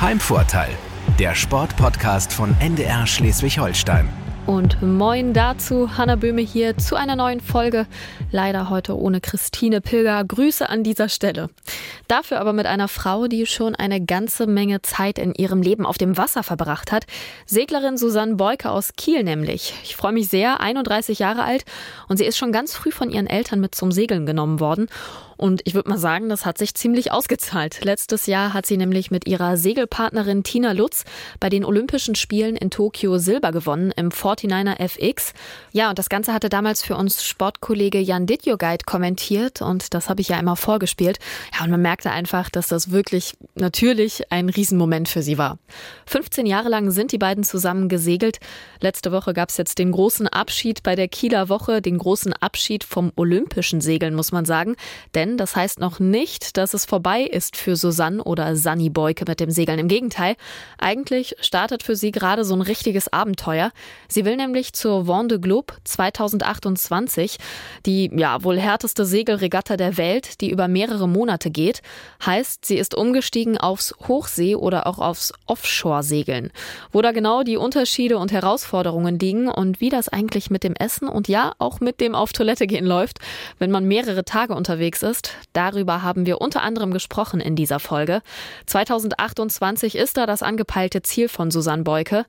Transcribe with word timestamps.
Heimvorteil, 0.00 0.70
der 1.18 1.34
Sportpodcast 1.34 2.32
von 2.32 2.54
NDR 2.60 3.04
Schleswig-Holstein. 3.04 4.08
Und 4.46 4.80
moin 4.80 5.32
dazu, 5.32 5.98
Hanna 5.98 6.14
Böhme 6.14 6.40
hier 6.40 6.78
zu 6.78 6.94
einer 6.94 7.16
neuen 7.16 7.40
Folge. 7.40 7.84
Leider 8.30 8.70
heute 8.70 8.96
ohne 8.96 9.20
Christine 9.20 9.80
Pilger. 9.80 10.24
Grüße 10.24 10.68
an 10.68 10.84
dieser 10.84 11.08
Stelle. 11.08 11.50
Dafür 12.06 12.38
aber 12.38 12.52
mit 12.52 12.66
einer 12.66 12.86
Frau, 12.86 13.26
die 13.26 13.44
schon 13.46 13.74
eine 13.74 14.00
ganze 14.00 14.46
Menge 14.46 14.82
Zeit 14.82 15.18
in 15.18 15.34
ihrem 15.34 15.62
Leben 15.62 15.84
auf 15.84 15.98
dem 15.98 16.16
Wasser 16.16 16.44
verbracht 16.44 16.92
hat. 16.92 17.04
Seglerin 17.44 17.98
Susanne 17.98 18.36
Beuke 18.36 18.70
aus 18.70 18.92
Kiel 18.96 19.24
nämlich. 19.24 19.74
Ich 19.82 19.96
freue 19.96 20.12
mich 20.12 20.28
sehr, 20.28 20.60
31 20.60 21.18
Jahre 21.18 21.42
alt 21.42 21.64
und 22.06 22.18
sie 22.18 22.24
ist 22.24 22.38
schon 22.38 22.52
ganz 22.52 22.72
früh 22.72 22.92
von 22.92 23.10
ihren 23.10 23.26
Eltern 23.26 23.58
mit 23.58 23.74
zum 23.74 23.90
Segeln 23.90 24.26
genommen 24.26 24.60
worden. 24.60 24.86
Und 25.38 25.62
ich 25.64 25.74
würde 25.74 25.88
mal 25.88 25.98
sagen, 25.98 26.28
das 26.28 26.44
hat 26.44 26.58
sich 26.58 26.74
ziemlich 26.74 27.12
ausgezahlt. 27.12 27.84
Letztes 27.84 28.26
Jahr 28.26 28.52
hat 28.52 28.66
sie 28.66 28.76
nämlich 28.76 29.12
mit 29.12 29.28
ihrer 29.28 29.56
Segelpartnerin 29.56 30.42
Tina 30.42 30.72
Lutz 30.72 31.04
bei 31.38 31.48
den 31.48 31.64
Olympischen 31.64 32.16
Spielen 32.16 32.56
in 32.56 32.70
Tokio 32.70 33.18
Silber 33.18 33.52
gewonnen 33.52 33.92
im 33.96 34.08
49er 34.10 34.80
FX. 34.80 35.34
Ja, 35.72 35.90
und 35.90 35.98
das 35.98 36.08
Ganze 36.08 36.34
hatte 36.34 36.48
damals 36.48 36.82
für 36.82 36.96
uns 36.96 37.24
Sportkollege 37.24 38.00
Jan 38.00 38.26
Ditjogait 38.26 38.84
kommentiert 38.84 39.62
und 39.62 39.94
das 39.94 40.08
habe 40.08 40.20
ich 40.20 40.28
ja 40.28 40.40
immer 40.40 40.56
vorgespielt. 40.56 41.20
Ja, 41.56 41.64
und 41.64 41.70
man 41.70 41.82
merkte 41.82 42.10
einfach, 42.10 42.50
dass 42.50 42.66
das 42.66 42.90
wirklich 42.90 43.36
natürlich 43.54 44.32
ein 44.32 44.48
Riesenmoment 44.48 45.08
für 45.08 45.22
sie 45.22 45.38
war. 45.38 45.58
15 46.06 46.46
Jahre 46.46 46.68
lang 46.68 46.90
sind 46.90 47.12
die 47.12 47.18
beiden 47.18 47.44
zusammen 47.44 47.88
gesegelt. 47.88 48.40
Letzte 48.80 49.12
Woche 49.12 49.34
gab 49.34 49.50
es 49.50 49.56
jetzt 49.56 49.78
den 49.78 49.92
großen 49.92 50.26
Abschied 50.26 50.82
bei 50.82 50.96
der 50.96 51.06
Kieler 51.06 51.48
Woche, 51.48 51.80
den 51.80 51.98
großen 51.98 52.32
Abschied 52.32 52.82
vom 52.82 53.12
olympischen 53.14 53.80
Segeln, 53.80 54.16
muss 54.16 54.32
man 54.32 54.44
sagen. 54.44 54.74
Denn 55.14 55.27
denn 55.28 55.36
das 55.36 55.54
heißt 55.54 55.78
noch 55.78 56.00
nicht, 56.00 56.56
dass 56.56 56.74
es 56.74 56.84
vorbei 56.84 57.22
ist 57.22 57.56
für 57.56 57.76
Susanne 57.76 58.22
oder 58.24 58.56
Sanni 58.56 58.90
Beuke 58.90 59.24
mit 59.28 59.40
dem 59.40 59.50
Segeln. 59.50 59.78
Im 59.78 59.88
Gegenteil, 59.88 60.36
eigentlich 60.78 61.36
startet 61.40 61.82
für 61.82 61.96
sie 61.96 62.10
gerade 62.10 62.44
so 62.44 62.54
ein 62.54 62.62
richtiges 62.62 63.12
Abenteuer. 63.12 63.70
Sie 64.08 64.24
will 64.24 64.36
nämlich 64.36 64.72
zur 64.72 65.02
Vendée 65.02 65.38
Globe 65.38 65.74
2028, 65.84 67.36
die 67.86 68.10
ja 68.14 68.42
wohl 68.42 68.58
härteste 68.58 69.04
Segelregatta 69.04 69.76
der 69.76 69.96
Welt, 69.96 70.40
die 70.40 70.50
über 70.50 70.68
mehrere 70.68 71.08
Monate 71.08 71.50
geht. 71.50 71.82
Heißt, 72.24 72.64
sie 72.64 72.78
ist 72.78 72.94
umgestiegen 72.94 73.58
aufs 73.58 73.94
Hochsee- 74.06 74.56
oder 74.56 74.86
auch 74.86 74.98
aufs 74.98 75.32
Offshore-Segeln. 75.46 76.50
Wo 76.92 77.02
da 77.02 77.12
genau 77.12 77.42
die 77.42 77.56
Unterschiede 77.56 78.18
und 78.18 78.32
Herausforderungen 78.32 79.18
liegen 79.18 79.48
und 79.48 79.80
wie 79.80 79.90
das 79.90 80.08
eigentlich 80.08 80.50
mit 80.50 80.64
dem 80.64 80.74
Essen 80.74 81.08
und 81.08 81.28
ja 81.28 81.52
auch 81.58 81.80
mit 81.80 82.00
dem 82.00 82.14
auf 82.14 82.32
Toilette 82.32 82.66
gehen 82.66 82.86
läuft, 82.86 83.18
wenn 83.58 83.70
man 83.70 83.84
mehrere 83.84 84.24
Tage 84.24 84.54
unterwegs 84.54 85.02
ist, 85.02 85.17
ist. 85.18 85.34
Darüber 85.52 86.02
haben 86.02 86.26
wir 86.26 86.40
unter 86.40 86.62
anderem 86.62 86.92
gesprochen 86.92 87.40
in 87.40 87.56
dieser 87.56 87.80
Folge. 87.80 88.22
2028 88.66 89.96
ist 89.96 90.16
da 90.16 90.26
das 90.26 90.42
angepeilte 90.42 91.02
Ziel 91.02 91.28
von 91.28 91.50
Susanne 91.50 91.82
Beuke 91.82 92.26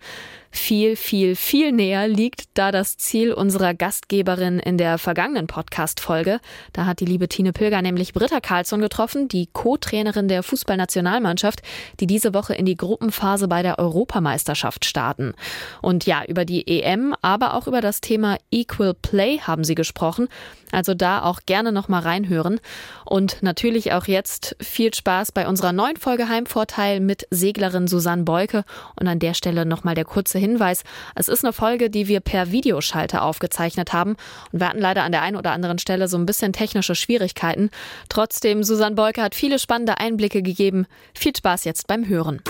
viel, 0.51 0.95
viel, 0.95 1.35
viel 1.35 1.71
näher 1.71 2.07
liegt 2.07 2.45
da 2.53 2.71
das 2.71 2.97
Ziel 2.97 3.33
unserer 3.33 3.73
Gastgeberin 3.73 4.59
in 4.59 4.77
der 4.77 4.97
vergangenen 4.97 5.47
Podcast-Folge. 5.47 6.39
Da 6.73 6.85
hat 6.85 6.99
die 6.99 7.05
liebe 7.05 7.29
Tine 7.29 7.53
Pilger 7.53 7.81
nämlich 7.81 8.13
Britta 8.13 8.39
Karlsson 8.39 8.81
getroffen, 8.81 9.27
die 9.27 9.47
Co-Trainerin 9.51 10.27
der 10.27 10.43
Fußballnationalmannschaft, 10.43 11.61
die 11.99 12.07
diese 12.07 12.33
Woche 12.33 12.55
in 12.55 12.65
die 12.65 12.75
Gruppenphase 12.75 13.47
bei 13.47 13.61
der 13.61 13.79
Europameisterschaft 13.79 14.85
starten. 14.85 15.33
Und 15.81 16.05
ja, 16.05 16.23
über 16.25 16.45
die 16.45 16.67
EM, 16.67 17.15
aber 17.21 17.53
auch 17.53 17.67
über 17.67 17.81
das 17.81 18.01
Thema 18.01 18.37
Equal 18.51 18.93
Play 18.93 19.39
haben 19.39 19.63
sie 19.63 19.75
gesprochen. 19.75 20.27
Also 20.71 20.93
da 20.93 21.23
auch 21.23 21.41
gerne 21.45 21.71
nochmal 21.71 22.01
reinhören. 22.01 22.59
Und 23.05 23.41
natürlich 23.41 23.93
auch 23.93 24.05
jetzt 24.05 24.55
viel 24.61 24.93
Spaß 24.93 25.31
bei 25.31 25.47
unserer 25.47 25.73
neuen 25.73 25.97
Folge 25.97 26.29
Heimvorteil 26.29 26.99
mit 26.99 27.27
Seglerin 27.31 27.87
Susanne 27.87 28.23
Beuke. 28.23 28.63
Und 28.99 29.07
an 29.07 29.19
der 29.19 29.33
Stelle 29.33 29.65
nochmal 29.65 29.95
der 29.95 30.05
kurze 30.05 30.38
Hinweis. 30.39 30.83
Es 31.15 31.27
ist 31.27 31.43
eine 31.43 31.53
Folge, 31.53 31.89
die 31.89 32.07
wir 32.07 32.19
per 32.19 32.51
Videoschalter 32.51 33.23
aufgezeichnet 33.23 33.93
haben. 33.93 34.15
Und 34.51 34.59
wir 34.59 34.69
hatten 34.69 34.79
leider 34.79 35.03
an 35.03 35.11
der 35.11 35.21
einen 35.21 35.37
oder 35.37 35.51
anderen 35.51 35.79
Stelle 35.79 36.07
so 36.07 36.17
ein 36.17 36.25
bisschen 36.25 36.53
technische 36.53 36.95
Schwierigkeiten. 36.95 37.69
Trotzdem, 38.09 38.63
Susanne 38.63 38.95
Beuke 38.95 39.21
hat 39.21 39.35
viele 39.35 39.59
spannende 39.59 39.99
Einblicke 39.99 40.41
gegeben. 40.41 40.87
Viel 41.13 41.35
Spaß 41.35 41.65
jetzt 41.65 41.87
beim 41.87 42.07
Hören. 42.07 42.41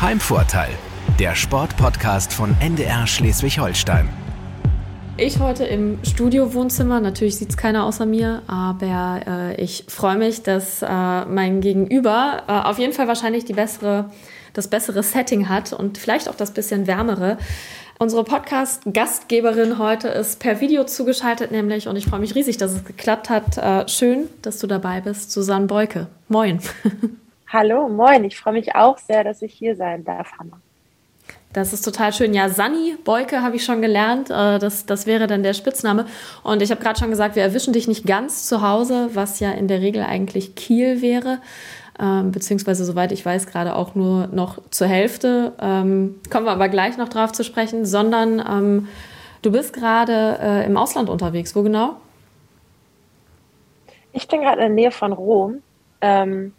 Heimvorteil, 0.00 0.70
der 1.18 1.34
Sportpodcast 1.34 2.32
von 2.32 2.54
NDR 2.60 3.06
Schleswig-Holstein. 3.06 4.08
Ich 5.20 5.40
heute 5.40 5.64
im 5.64 5.98
Studio-Wohnzimmer. 6.04 7.00
Natürlich 7.00 7.38
sieht 7.38 7.50
es 7.50 7.56
keiner 7.56 7.84
außer 7.84 8.06
mir, 8.06 8.42
aber 8.46 9.20
äh, 9.26 9.60
ich 9.60 9.84
freue 9.88 10.16
mich, 10.16 10.44
dass 10.44 10.80
äh, 10.80 10.86
mein 11.24 11.60
Gegenüber 11.60 12.44
äh, 12.46 12.52
auf 12.52 12.78
jeden 12.78 12.92
Fall 12.92 13.08
wahrscheinlich 13.08 13.44
die 13.44 13.54
bessere 13.54 14.10
das 14.58 14.68
bessere 14.68 15.02
Setting 15.02 15.48
hat 15.48 15.72
und 15.72 15.98
vielleicht 15.98 16.28
auch 16.28 16.34
das 16.34 16.50
bisschen 16.50 16.86
wärmere. 16.86 17.38
Unsere 18.00 18.24
Podcast-Gastgeberin 18.24 19.78
heute 19.78 20.08
ist 20.08 20.40
per 20.40 20.60
Video 20.60 20.84
zugeschaltet, 20.84 21.50
nämlich, 21.52 21.88
und 21.88 21.96
ich 21.96 22.06
freue 22.06 22.20
mich 22.20 22.34
riesig, 22.34 22.58
dass 22.58 22.72
es 22.72 22.84
geklappt 22.84 23.30
hat. 23.30 23.56
Äh, 23.56 23.88
schön, 23.88 24.28
dass 24.42 24.58
du 24.58 24.66
dabei 24.66 25.00
bist, 25.00 25.30
Susanne 25.30 25.66
Beuke. 25.66 26.08
Moin. 26.28 26.60
Hallo, 27.52 27.88
moin. 27.88 28.24
Ich 28.24 28.38
freue 28.38 28.52
mich 28.52 28.74
auch 28.74 28.98
sehr, 28.98 29.24
dass 29.24 29.42
ich 29.42 29.54
hier 29.54 29.74
sein 29.76 30.04
darf, 30.04 30.32
Hanna. 30.38 30.60
Das 31.52 31.72
ist 31.72 31.82
total 31.82 32.12
schön. 32.12 32.34
Ja, 32.34 32.50
Sanni 32.50 32.96
Beuke 33.04 33.42
habe 33.42 33.56
ich 33.56 33.64
schon 33.64 33.80
gelernt. 33.80 34.28
Äh, 34.28 34.58
das, 34.58 34.86
das 34.86 35.06
wäre 35.06 35.26
dann 35.28 35.42
der 35.42 35.54
Spitzname. 35.54 36.06
Und 36.42 36.62
ich 36.62 36.70
habe 36.70 36.80
gerade 36.80 36.98
schon 36.98 37.10
gesagt, 37.10 37.36
wir 37.36 37.42
erwischen 37.42 37.72
dich 37.72 37.88
nicht 37.88 38.06
ganz 38.06 38.46
zu 38.46 38.60
Hause, 38.60 39.10
was 39.14 39.40
ja 39.40 39.52
in 39.52 39.66
der 39.66 39.80
Regel 39.80 40.02
eigentlich 40.02 40.56
Kiel 40.56 41.00
wäre 41.00 41.38
ähm, 42.00 42.30
beziehungsweise 42.32 42.84
soweit 42.84 43.12
ich 43.12 43.24
weiß, 43.24 43.46
gerade 43.46 43.74
auch 43.74 43.94
nur 43.94 44.28
noch 44.28 44.58
zur 44.70 44.86
Hälfte. 44.86 45.52
Ähm, 45.60 46.16
kommen 46.30 46.46
wir 46.46 46.52
aber 46.52 46.68
gleich 46.68 46.96
noch 46.96 47.08
drauf 47.08 47.32
zu 47.32 47.44
sprechen, 47.44 47.84
sondern 47.84 48.40
ähm, 48.40 48.88
du 49.42 49.52
bist 49.52 49.72
gerade 49.72 50.38
äh, 50.40 50.66
im 50.66 50.76
Ausland 50.76 51.08
unterwegs. 51.08 51.56
Wo 51.56 51.62
genau? 51.62 51.96
Ich 54.12 54.28
bin 54.28 54.40
gerade 54.40 54.56
in 54.62 54.68
der 54.68 54.74
Nähe 54.74 54.90
von 54.90 55.12
Rom. 55.12 55.62
Ähm, 56.00 56.54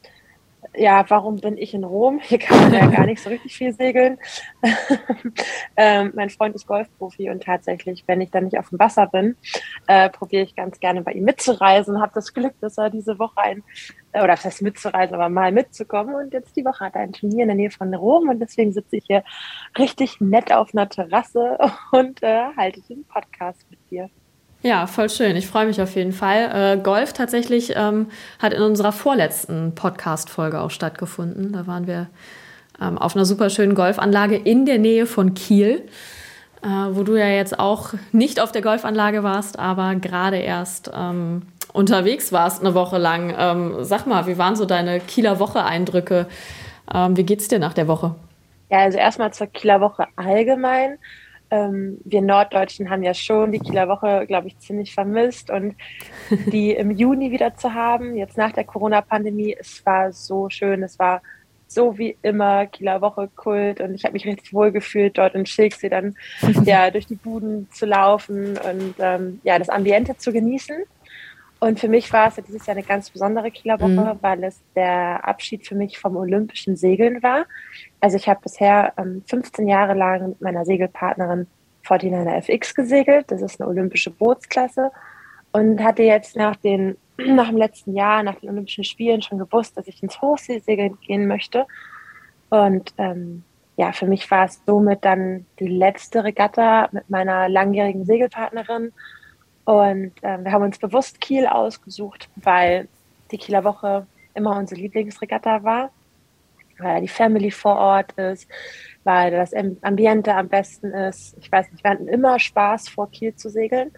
ja, 0.76 1.06
warum 1.10 1.38
bin 1.38 1.58
ich 1.58 1.74
in 1.74 1.84
Rom? 1.84 2.20
Hier 2.24 2.40
kann 2.40 2.60
man 2.60 2.74
ja 2.74 2.86
gar 2.88 3.06
nicht 3.06 3.22
so 3.22 3.30
richtig 3.30 3.56
viel 3.56 3.74
segeln. 3.74 4.18
ähm, 5.78 6.12
mein 6.16 6.30
Freund 6.30 6.56
ist 6.56 6.68
Golfprofi 6.68 7.30
und 7.30 7.44
tatsächlich, 7.44 8.04
wenn 8.08 8.22
ich 8.22 8.32
dann 8.32 8.46
nicht 8.46 8.58
auf 8.58 8.70
dem 8.70 8.80
Wasser 8.80 9.08
bin, 9.08 9.36
äh, 9.88 10.10
probiere 10.10 10.44
ich 10.44 10.56
ganz 10.56 10.80
gerne 10.80 11.02
bei 11.02 11.14
ihm 11.14 11.24
mitzureisen. 11.24 12.02
Habe 12.02 12.12
das 12.14 12.34
Glück, 12.34 12.54
dass 12.62 12.78
er 12.78 12.90
diese 12.90 13.20
Woche 13.20 13.38
ein, 13.38 13.64
äh, 14.12 14.20
oder 14.20 14.36
das 14.36 14.46
heißt 14.46 14.62
mitzureisen, 14.62 15.16
aber 15.16 15.30
mal 15.30 15.52
mitzukommen. 15.52 16.16
Und 16.16 16.34
jetzt 16.34 16.56
die 16.56 16.66
Woche 16.66 16.86
hat 16.86 16.96
er 16.96 17.02
ein 17.02 17.14
Turnier 17.14 17.44
in 17.44 17.50
der 17.50 17.56
Nähe 17.56 17.72
von 17.72 17.94
Rom 17.94 18.30
und 18.30 18.40
deswegen 18.40 18.74
sitze 18.74 18.98
ich 18.98 19.06
hier 19.06 19.24
richtig 19.78 20.22
nett 20.22 20.52
auf 20.52 20.74
einer 20.74 20.90
Terrasse 20.90 21.58
und 21.92 22.22
äh, 22.24 22.46
halte 22.56 22.82
den 22.82 23.06
Podcast 23.06 23.66
mit 23.70 23.80
dir. 23.90 24.10
Ja, 24.62 24.88
voll 24.88 25.10
schön. 25.10 25.38
Ich 25.38 25.48
freue 25.48 25.66
mich 25.68 25.82
auf 25.82 25.96
jeden 25.96 26.12
Fall. 26.12 26.78
Äh, 26.78 26.82
Golf 26.82 27.14
tatsächlich 27.14 27.74
ähm, 27.78 28.08
hat 28.40 28.54
in 28.54 28.62
unserer 28.62 28.92
vorletzten 28.92 29.74
Podcast-Folge 29.74 30.60
auch 30.60 30.72
stattgefunden. 30.72 31.54
Da 31.54 31.66
waren 31.66 31.88
wir 31.88 32.08
ähm, 32.82 32.98
auf 32.98 33.16
einer 33.16 33.24
super 33.24 33.50
schönen 33.50 33.74
Golfanlage 33.74 34.36
in 34.36 34.66
der 34.66 34.78
Nähe 34.78 35.06
von 35.06 35.34
Kiel, 35.34 35.88
äh, 36.62 36.68
wo 36.68 37.04
du 37.04 37.16
ja 37.16 37.28
jetzt 37.28 37.58
auch 37.58 37.94
nicht 38.12 38.42
auf 38.42 38.52
der 38.52 38.62
Golfanlage 38.62 39.24
warst, 39.24 39.58
aber 39.58 39.96
gerade 39.96 40.38
erst 40.38 40.92
ähm, 40.94 41.44
unterwegs 41.72 42.34
warst 42.34 42.60
eine 42.60 42.74
Woche 42.74 42.98
lang. 42.98 43.34
Ähm, 43.38 43.76
sag 43.86 44.08
mal, 44.08 44.28
wie 44.28 44.38
waren 44.38 44.58
so 44.58 44.66
deine 44.66 45.00
Kieler 45.00 45.40
Woche-Eindrücke? 45.40 46.28
Ähm, 46.94 47.16
wie 47.16 47.24
geht's 47.24 47.48
dir 47.48 47.60
nach 47.60 47.74
der 47.74 47.88
Woche? 47.88 48.16
Ja, 48.70 48.80
also 48.80 48.98
erstmal 48.98 49.32
zur 49.32 49.48
Kieler 49.48 49.80
Woche 49.80 50.06
allgemein 50.18 50.98
ähm, 51.52 52.00
wir 52.04 52.22
Norddeutschen 52.22 52.90
haben 52.90 53.04
ja 53.04 53.14
schon 53.14 53.52
die 53.52 53.60
Kieler 53.60 53.88
Woche, 53.88 54.26
glaube 54.28 54.48
ich, 54.48 54.58
ziemlich 54.60 54.94
vermisst 54.94 55.50
und 55.50 55.76
die 56.52 56.72
im 56.72 56.92
Juni 56.92 57.32
wieder 57.32 57.56
zu 57.56 57.74
haben, 57.74 58.16
jetzt 58.16 58.38
nach 58.38 58.52
der 58.52 58.64
Corona-Pandemie, 58.64 59.56
es 59.60 59.86
war 59.86 60.12
so 60.12 60.50
schön, 60.50 60.84
es 60.84 61.00
war 61.00 61.22
so 61.68 61.98
wie 61.98 62.18
immer 62.24 62.66
Kieler 62.66 63.02
Woche 63.02 63.30
Kult 63.36 63.80
und 63.80 63.94
ich 63.94 64.04
habe 64.04 64.14
mich 64.14 64.26
richtig 64.26 64.54
wohl 64.54 64.72
gefühlt, 64.72 65.18
dort 65.18 65.36
in 65.36 65.46
Schilksee 65.46 65.90
dann 65.90 66.16
ja 66.66 66.90
durch 66.90 67.06
die 67.06 67.16
Buden 67.16 67.70
zu 67.72 67.86
laufen 67.86 68.58
und 68.58 68.96
ähm, 69.00 69.40
ja 69.44 69.60
das 69.60 69.70
Ambiente 69.70 70.18
zu 70.18 70.32
genießen. 70.34 70.84
Und 71.60 71.80
für 71.80 71.90
mich 71.90 72.12
war 72.14 72.30
es 72.30 72.38
ja 72.38 72.44
dieses 72.44 72.66
Jahr 72.66 72.78
eine 72.78 72.86
ganz 72.86 73.10
besondere 73.10 73.52
Kieler 73.52 73.80
Woche, 73.82 73.90
mhm. 73.90 74.18
weil 74.22 74.44
es 74.46 74.62
der 74.76 75.28
Abschied 75.28 75.68
für 75.68 75.76
mich 75.76 76.00
vom 76.00 76.16
olympischen 76.16 76.78
Segeln 76.78 77.22
war. 77.22 77.46
Also 78.00 78.16
ich 78.16 78.30
habe 78.30 78.40
bisher 78.42 78.94
ähm, 78.98 79.24
15 79.28 79.68
Jahre 79.68 79.94
lang 79.94 80.30
mit 80.30 80.42
meiner 80.42 80.64
Segelpartnerin 80.64 81.48
49er 81.86 82.38
FX 82.38 82.74
gesegelt. 82.76 83.26
Das 83.30 83.42
ist 83.42 83.60
eine 83.60 83.70
olympische 83.70 84.10
Bootsklasse. 84.10 84.92
Und 85.52 85.84
hatte 85.84 86.04
jetzt 86.04 86.38
nach, 86.38 86.56
den, 86.56 86.96
nach 87.18 87.50
dem 87.50 87.58
letzten 87.58 87.94
Jahr, 87.94 88.24
nach 88.24 88.36
den 88.36 88.50
Olympischen 88.50 88.86
Spielen 88.86 89.22
schon 89.22 89.40
gewusst, 89.40 89.76
dass 89.76 89.88
ich 89.88 90.02
ins 90.02 90.22
Hochseesegeln 90.22 90.98
gehen 91.02 91.28
möchte. 91.28 91.66
Und 92.50 92.94
ähm, 92.98 93.44
ja, 93.76 93.92
für 93.92 94.08
mich 94.08 94.30
war 94.32 94.46
es 94.46 94.62
somit 94.66 95.04
dann 95.04 95.46
die 95.60 95.68
letzte 95.68 96.24
Regatta 96.24 96.90
mit 96.92 97.10
meiner 97.10 97.50
langjährigen 97.50 98.06
Segelpartnerin. 98.06 98.94
Und 99.70 100.14
äh, 100.24 100.44
wir 100.44 100.52
haben 100.52 100.64
uns 100.64 100.80
bewusst 100.80 101.22
Kiel 101.22 101.46
ausgesucht, 101.46 102.28
weil 102.38 102.88
die 103.30 103.38
Kieler 103.38 103.64
Woche 103.64 104.08
immer 104.34 104.58
unsere 104.58 104.82
Lieblingsregatta 104.82 105.64
war. 105.64 105.92
weil 106.80 107.02
die 107.02 107.08
Family 107.08 107.52
vor 107.52 107.76
Ort 107.76 108.14
ist, 108.14 108.50
weil 109.04 109.30
das 109.30 109.54
Ambiente 109.54 110.34
am 110.34 110.48
besten 110.48 110.88
ist. 110.92 111.38
Ich 111.40 111.52
weiß 111.52 111.72
nicht, 111.72 111.84
wir 111.84 111.92
hatten 111.92 112.08
immer 112.08 112.40
Spaß, 112.40 112.90
vor 112.90 113.12
Kiel 113.12 113.36
zu 113.36 113.52
segeln. 113.52 113.92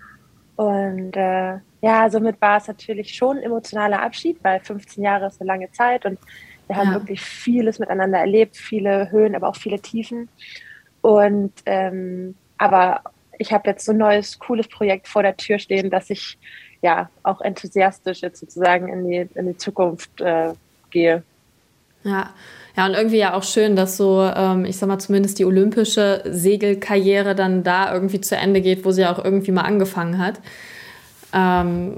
Und 0.58 1.16
äh, 1.16 1.60
ja, 1.80 2.10
somit 2.10 2.42
war 2.42 2.58
es 2.58 2.68
natürlich 2.68 3.14
schon 3.14 3.38
ein 3.38 3.44
emotionaler 3.44 4.02
Abschied, 4.02 4.44
weil 4.44 4.60
15 4.60 5.02
Jahre 5.02 5.28
ist 5.28 5.40
eine 5.40 5.48
lange 5.48 5.72
Zeit 5.72 6.06
und 6.06 6.20
wir 6.68 6.76
haben 6.76 6.90
ja. 6.90 6.96
wirklich 6.96 7.22
vieles 7.22 7.80
miteinander 7.80 8.20
erlebt, 8.20 8.58
viele 8.58 9.10
Höhen, 9.10 9.36
aber 9.38 9.48
auch 9.48 9.56
viele 9.56 9.80
Tiefen. 9.80 10.28
Und 11.00 11.54
ähm, 11.66 12.36
aber 12.58 13.04
ich 13.42 13.52
habe 13.52 13.68
jetzt 13.70 13.86
so 13.86 13.92
ein 13.92 13.98
neues, 13.98 14.38
cooles 14.38 14.68
Projekt 14.68 15.08
vor 15.08 15.24
der 15.24 15.36
Tür 15.36 15.58
stehen, 15.58 15.90
dass 15.90 16.12
ich 16.12 16.38
ja 16.84 17.10
auch 17.24 17.42
enthusiastisch 17.42 18.22
jetzt 18.22 18.40
sozusagen 18.40 18.88
in 18.88 19.08
die, 19.08 19.28
in 19.34 19.48
die 19.48 19.58
Zukunft 19.58 20.22
äh, 20.22 20.54
gehe. 20.92 21.24
Ja. 22.04 22.30
Ja, 22.78 22.86
und 22.86 22.94
irgendwie 22.94 23.18
ja 23.18 23.34
auch 23.34 23.44
schön, 23.44 23.76
dass 23.76 23.98
so, 23.98 24.24
ähm, 24.24 24.64
ich 24.64 24.78
sag 24.78 24.88
mal, 24.88 24.98
zumindest 24.98 25.40
die 25.40 25.44
olympische 25.44 26.24
Segelkarriere 26.26 27.36
dann 27.36 27.64
da 27.64 27.94
irgendwie 27.94 28.22
zu 28.22 28.38
Ende 28.38 28.62
geht, 28.62 28.86
wo 28.86 28.92
sie 28.92 29.06
auch 29.06 29.22
irgendwie 29.22 29.52
mal 29.52 29.64
angefangen 29.64 30.18
hat. 30.18 30.40
Ähm, 31.34 31.98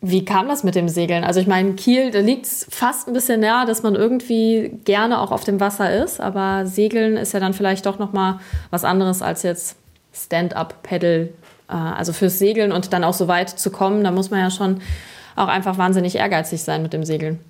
wie 0.00 0.24
kam 0.24 0.46
das 0.48 0.62
mit 0.62 0.74
dem 0.74 0.88
Segeln? 0.88 1.24
Also 1.24 1.40
ich 1.40 1.46
meine, 1.46 1.74
Kiel, 1.74 2.10
da 2.10 2.20
liegt 2.20 2.46
es 2.46 2.66
fast 2.70 3.08
ein 3.08 3.14
bisschen 3.14 3.40
näher, 3.40 3.64
dass 3.66 3.82
man 3.82 3.96
irgendwie 3.96 4.70
gerne 4.84 5.20
auch 5.20 5.32
auf 5.32 5.44
dem 5.44 5.58
Wasser 5.58 6.02
ist, 6.04 6.20
aber 6.20 6.66
Segeln 6.66 7.16
ist 7.16 7.32
ja 7.32 7.40
dann 7.40 7.52
vielleicht 7.52 7.84
doch 7.86 7.98
noch 7.98 8.12
mal 8.12 8.38
was 8.70 8.84
anderes 8.84 9.22
als 9.22 9.42
jetzt 9.42 9.76
Stand-up-Pedal. 10.12 11.30
Äh, 11.68 11.72
also 11.72 12.12
fürs 12.12 12.38
Segeln 12.38 12.72
und 12.72 12.92
dann 12.92 13.04
auch 13.04 13.12
so 13.12 13.28
weit 13.28 13.50
zu 13.50 13.70
kommen, 13.70 14.04
da 14.04 14.10
muss 14.10 14.30
man 14.30 14.40
ja 14.40 14.50
schon 14.50 14.80
auch 15.36 15.48
einfach 15.48 15.78
wahnsinnig 15.78 16.16
ehrgeizig 16.16 16.62
sein 16.62 16.82
mit 16.82 16.92
dem 16.92 17.04
Segeln. 17.04 17.40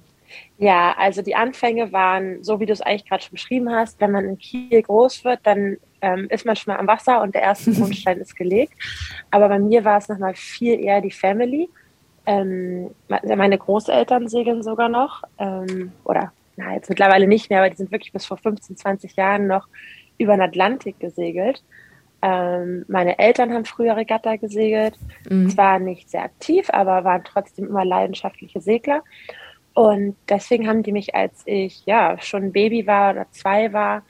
Ja, 0.58 0.94
also 0.98 1.22
die 1.22 1.34
Anfänge 1.34 1.92
waren, 1.92 2.42
so 2.42 2.60
wie 2.60 2.66
du 2.66 2.72
es 2.72 2.80
eigentlich 2.80 3.06
gerade 3.08 3.22
schon 3.22 3.32
beschrieben 3.32 3.70
hast, 3.70 4.00
wenn 4.00 4.10
man 4.10 4.24
in 4.24 4.38
Kiel 4.38 4.82
groß 4.82 5.24
wird, 5.24 5.40
dann 5.44 5.78
ähm, 6.00 6.26
ist 6.30 6.44
man 6.44 6.56
schon 6.56 6.72
mal 6.72 6.80
am 6.80 6.86
Wasser 6.86 7.22
und 7.22 7.34
der 7.34 7.42
erste 7.42 7.72
Grundstein 7.74 8.18
ist 8.18 8.36
gelegt. 8.36 8.72
Aber 9.30 9.48
bei 9.48 9.58
mir 9.58 9.84
war 9.84 9.98
es 9.98 10.08
nochmal 10.08 10.34
viel 10.34 10.80
eher 10.80 11.00
die 11.00 11.10
Family. 11.10 11.68
Ähm, 12.28 12.90
meine 13.08 13.56
Großeltern 13.56 14.28
segeln 14.28 14.62
sogar 14.62 14.90
noch, 14.90 15.22
ähm, 15.38 15.92
oder 16.04 16.30
na, 16.56 16.74
jetzt 16.74 16.90
mittlerweile 16.90 17.26
nicht 17.26 17.48
mehr, 17.48 17.60
aber 17.60 17.70
die 17.70 17.76
sind 17.78 17.90
wirklich 17.90 18.12
bis 18.12 18.26
vor 18.26 18.36
15, 18.36 18.76
20 18.76 19.16
Jahren 19.16 19.46
noch 19.46 19.66
über 20.18 20.34
den 20.34 20.42
Atlantik 20.42 21.00
gesegelt. 21.00 21.64
Ähm, 22.20 22.84
meine 22.86 23.18
Eltern 23.18 23.54
haben 23.54 23.64
früher 23.64 23.96
Regatta 23.96 24.36
gesegelt, 24.36 24.98
mhm. 25.26 25.48
zwar 25.48 25.78
nicht 25.78 26.10
sehr 26.10 26.22
aktiv, 26.24 26.68
aber 26.70 27.02
waren 27.04 27.24
trotzdem 27.24 27.66
immer 27.66 27.86
leidenschaftliche 27.86 28.60
Segler. 28.60 29.02
Und 29.72 30.14
deswegen 30.28 30.68
haben 30.68 30.82
die 30.82 30.92
mich, 30.92 31.14
als 31.14 31.44
ich 31.46 31.86
ja 31.86 32.20
schon 32.20 32.42
ein 32.42 32.52
Baby 32.52 32.86
war 32.86 33.12
oder 33.12 33.26
zwei 33.30 33.72
war, 33.72 34.02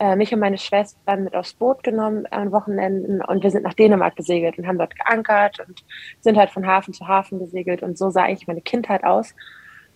äh, 0.00 0.16
mich 0.16 0.32
und 0.32 0.40
meine 0.40 0.56
Schwestern 0.58 1.24
mit 1.24 1.36
aufs 1.36 1.52
Boot 1.52 1.82
genommen 1.82 2.26
an 2.26 2.52
Wochenenden 2.52 3.22
und 3.22 3.42
wir 3.42 3.50
sind 3.50 3.64
nach 3.64 3.74
Dänemark 3.74 4.16
gesegelt 4.16 4.58
und 4.58 4.66
haben 4.66 4.78
dort 4.78 4.96
geankert 4.96 5.60
und 5.60 5.84
sind 6.20 6.38
halt 6.38 6.50
von 6.50 6.66
Hafen 6.66 6.94
zu 6.94 7.06
Hafen 7.06 7.38
gesegelt 7.38 7.82
und 7.82 7.98
so 7.98 8.08
sah 8.08 8.22
eigentlich 8.22 8.48
meine 8.48 8.62
Kindheit 8.62 9.04
aus. 9.04 9.34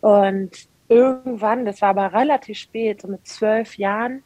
Und 0.02 0.50
irgendwann, 0.88 1.64
das 1.64 1.80
war 1.80 1.88
aber 1.88 2.12
relativ 2.12 2.58
spät, 2.58 3.00
so 3.00 3.08
mit 3.08 3.26
zwölf 3.26 3.78
Jahren, 3.78 4.22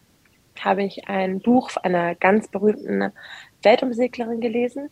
habe 0.61 0.83
ich 0.83 1.09
ein 1.09 1.39
Buch 1.39 1.71
einer 1.81 2.17
ganz 2.17 2.49
berühmten 2.49 3.13
Weltumseglerin 3.63 4.41
gelesen 4.41 4.91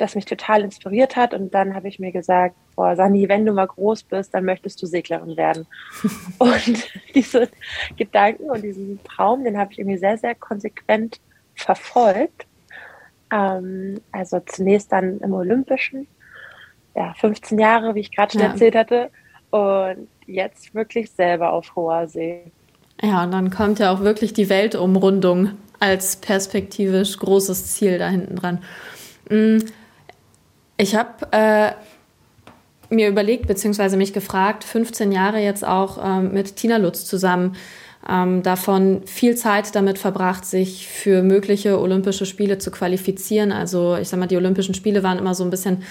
das 0.00 0.14
mich 0.14 0.24
total 0.24 0.62
inspiriert 0.62 1.16
hat. 1.16 1.34
Und 1.34 1.54
dann 1.54 1.74
habe 1.74 1.88
ich 1.88 1.98
mir 1.98 2.12
gesagt, 2.12 2.54
boah, 2.76 2.96
Sani, 2.96 3.28
wenn 3.28 3.44
du 3.44 3.52
mal 3.52 3.66
groß 3.66 4.04
bist, 4.04 4.34
dann 4.34 4.44
möchtest 4.44 4.82
du 4.82 4.86
Seglerin 4.86 5.36
werden. 5.36 5.66
und 6.38 6.88
diese 7.14 7.48
Gedanken 7.96 8.50
und 8.50 8.62
diesen 8.62 9.02
Traum, 9.04 9.44
den 9.44 9.58
habe 9.58 9.72
ich 9.72 9.78
irgendwie 9.78 9.98
sehr, 9.98 10.18
sehr 10.18 10.34
konsequent 10.34 11.20
verfolgt. 11.54 12.46
Ähm, 13.32 14.00
also 14.12 14.40
zunächst 14.40 14.92
dann 14.92 15.18
im 15.20 15.32
Olympischen, 15.32 16.06
ja, 16.94 17.14
15 17.14 17.58
Jahre, 17.58 17.94
wie 17.94 18.00
ich 18.00 18.14
gerade 18.14 18.32
schon 18.32 18.40
ja. 18.40 18.48
erzählt 18.48 18.74
hatte. 18.74 19.10
Und 19.50 20.08
jetzt 20.26 20.74
wirklich 20.74 21.10
selber 21.10 21.52
auf 21.52 21.74
hoher 21.74 22.06
See. 22.08 22.42
Ja, 23.02 23.24
und 23.24 23.32
dann 23.32 23.50
kommt 23.50 23.78
ja 23.78 23.92
auch 23.92 24.00
wirklich 24.00 24.32
die 24.32 24.48
Weltumrundung 24.48 25.52
als 25.80 26.16
perspektivisch 26.16 27.16
großes 27.18 27.74
Ziel 27.74 27.98
da 27.98 28.08
hinten 28.08 28.36
dran. 28.36 28.62
Ich 30.80 30.94
habe 30.94 31.10
äh, 31.32 31.72
mir 32.88 33.08
überlegt, 33.08 33.46
beziehungsweise 33.46 33.98
mich 33.98 34.14
gefragt, 34.14 34.64
15 34.64 35.12
Jahre 35.12 35.38
jetzt 35.38 35.62
auch 35.62 35.98
ähm, 36.02 36.32
mit 36.32 36.56
Tina 36.56 36.78
Lutz 36.78 37.04
zusammen, 37.04 37.54
ähm, 38.08 38.42
davon 38.42 39.02
viel 39.04 39.36
Zeit 39.36 39.74
damit 39.74 39.98
verbracht, 39.98 40.46
sich 40.46 40.88
für 40.88 41.22
mögliche 41.22 41.78
Olympische 41.78 42.24
Spiele 42.24 42.56
zu 42.56 42.70
qualifizieren. 42.70 43.52
Also 43.52 43.96
ich 43.96 44.08
sag 44.08 44.18
mal, 44.18 44.26
die 44.26 44.38
Olympischen 44.38 44.72
Spiele 44.72 45.02
waren 45.02 45.18
immer 45.18 45.34
so 45.34 45.44
ein 45.44 45.50
bisschen 45.50 45.82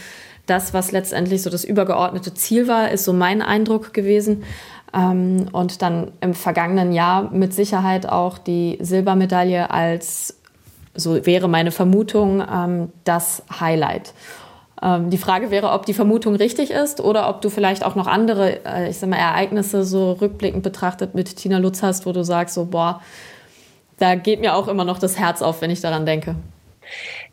das, 0.47 0.73
was 0.73 0.91
letztendlich 0.91 1.43
so 1.43 1.51
das 1.51 1.65
übergeordnete 1.65 2.33
Ziel 2.33 2.67
war, 2.67 2.89
ist 2.89 3.05
so 3.05 3.13
mein 3.13 3.43
Eindruck 3.43 3.93
gewesen. 3.93 4.43
Ähm, 4.91 5.49
und 5.51 5.83
dann 5.83 6.13
im 6.19 6.33
vergangenen 6.33 6.93
Jahr 6.93 7.29
mit 7.29 7.53
Sicherheit 7.53 8.09
auch 8.09 8.39
die 8.39 8.79
Silbermedaille 8.81 9.69
als, 9.69 10.39
so 10.95 11.23
wäre 11.27 11.47
meine 11.47 11.69
Vermutung, 11.69 12.41
ähm, 12.41 12.89
das 13.03 13.43
Highlight. 13.59 14.13
Ähm, 14.81 15.09
die 15.09 15.17
Frage 15.17 15.51
wäre, 15.51 15.71
ob 15.71 15.85
die 15.85 15.93
Vermutung 15.93 16.35
richtig 16.35 16.71
ist 16.71 17.01
oder 17.01 17.29
ob 17.29 17.41
du 17.41 17.49
vielleicht 17.49 17.85
auch 17.85 17.95
noch 17.95 18.07
andere, 18.07 18.65
äh, 18.65 18.89
ich 18.89 18.97
sag 18.97 19.09
mal, 19.09 19.17
Ereignisse 19.17 19.83
so 19.83 20.13
rückblickend 20.13 20.63
betrachtet 20.63 21.15
mit 21.15 21.35
Tina 21.35 21.57
Lutz 21.57 21.83
hast, 21.83 22.05
wo 22.05 22.13
du 22.13 22.23
sagst, 22.23 22.55
so, 22.55 22.65
boah, 22.65 23.01
da 23.97 24.15
geht 24.15 24.39
mir 24.39 24.55
auch 24.55 24.67
immer 24.67 24.85
noch 24.85 24.99
das 24.99 25.19
Herz 25.19 25.41
auf, 25.41 25.61
wenn 25.61 25.71
ich 25.71 25.81
daran 25.81 26.05
denke. 26.05 26.35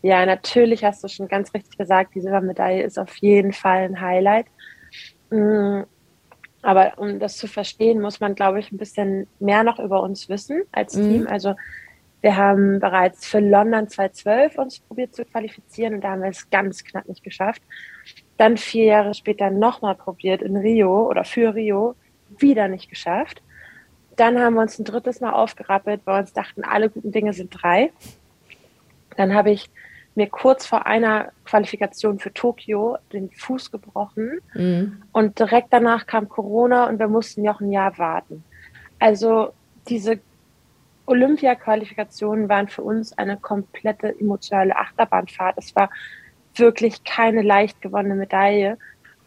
Ja, 0.03 0.27
natürlich 0.27 0.85
hast 0.85 1.03
du 1.05 1.09
schon 1.09 1.29
ganz 1.29 1.55
richtig 1.55 1.79
gesagt, 1.79 2.15
die 2.15 2.21
Silbermedaille 2.21 2.83
ist 2.83 2.99
auf 2.99 3.17
jeden 3.19 3.53
Fall 3.53 3.85
ein 3.85 4.01
Highlight. 4.01 4.47
Mm, 5.31 5.83
aber 6.63 6.95
um 6.97 7.21
das 7.21 7.37
zu 7.37 7.47
verstehen, 7.47 8.01
muss 8.01 8.19
man, 8.19 8.35
glaube 8.35 8.59
ich, 8.59 8.73
ein 8.73 8.77
bisschen 8.77 9.29
mehr 9.39 9.63
noch 9.63 9.79
über 9.79 10.03
uns 10.03 10.29
wissen 10.29 10.63
als 10.73 10.97
mhm. 10.97 11.09
Team. 11.09 11.27
Also 11.29 11.55
wir 12.23 12.37
haben 12.37 12.81
bereits 12.81 13.27
für 13.27 13.41
London 13.41 13.89
2012 13.89 14.59
uns 14.59 14.79
probiert 14.81 15.15
zu 15.15 15.25
qualifizieren 15.25 15.95
und 15.95 16.01
da 16.03 16.11
haben 16.11 16.23
wir 16.23 16.31
es 16.31 16.51
ganz 16.51 16.83
knapp 16.83 17.09
nicht 17.09 17.23
geschafft. 17.23 17.63
Dann 18.37 18.57
vier 18.57 18.85
Jahre 18.85 19.15
später 19.15 19.51
nochmal 19.51 19.95
probiert 19.95 20.43
in 20.43 20.57
Rio 20.57 21.09
oder 21.09 21.25
für 21.25 21.55
Rio, 21.55 21.95
wieder 22.39 22.69
nicht 22.69 22.89
geschafft. 22.89 23.43
Dann 24.17 24.39
haben 24.39 24.55
wir 24.55 24.63
uns 24.63 24.79
ein 24.79 24.85
drittes 24.85 25.21
Mal 25.21 25.33
aufgerappelt, 25.33 26.00
weil 26.05 26.17
wir 26.17 26.21
uns 26.21 26.33
dachten, 26.33 26.64
alle 26.64 26.90
guten 26.90 27.12
Dinge 27.12 27.33
sind 27.33 27.50
drei. 27.50 27.93
Dann 29.17 29.35
habe 29.35 29.50
ich 29.50 29.71
mir 30.14 30.29
kurz 30.29 30.67
vor 30.67 30.87
einer 30.87 31.31
Qualifikation 31.45 32.19
für 32.19 32.33
Tokio 32.33 32.97
den 33.12 33.31
Fuß 33.31 33.71
gebrochen 33.71 34.40
mhm. 34.55 35.02
und 35.12 35.38
direkt 35.38 35.69
danach 35.71 36.07
kam 36.07 36.29
Corona 36.29 36.88
und 36.88 36.99
wir 36.99 37.09
mussten 37.09 37.43
noch 37.43 37.61
ein 37.61 37.71
Jahr 37.71 37.99
warten. 37.99 38.43
Also 38.99 39.52
diese 39.88 40.19
Olympia-Qualifikationen 41.07 42.49
waren 42.49 42.69
für 42.69 42.83
uns 42.83 43.17
eine 43.17 43.37
komplette 43.37 44.15
emotionale 44.19 44.77
Achterbahnfahrt. 44.77 45.57
Es 45.59 45.75
war 45.77 45.91
wirklich 46.55 47.05
keine 47.05 47.43
leicht 47.43 47.81
gewonnene 47.81 48.17
Medaille. 48.17 48.79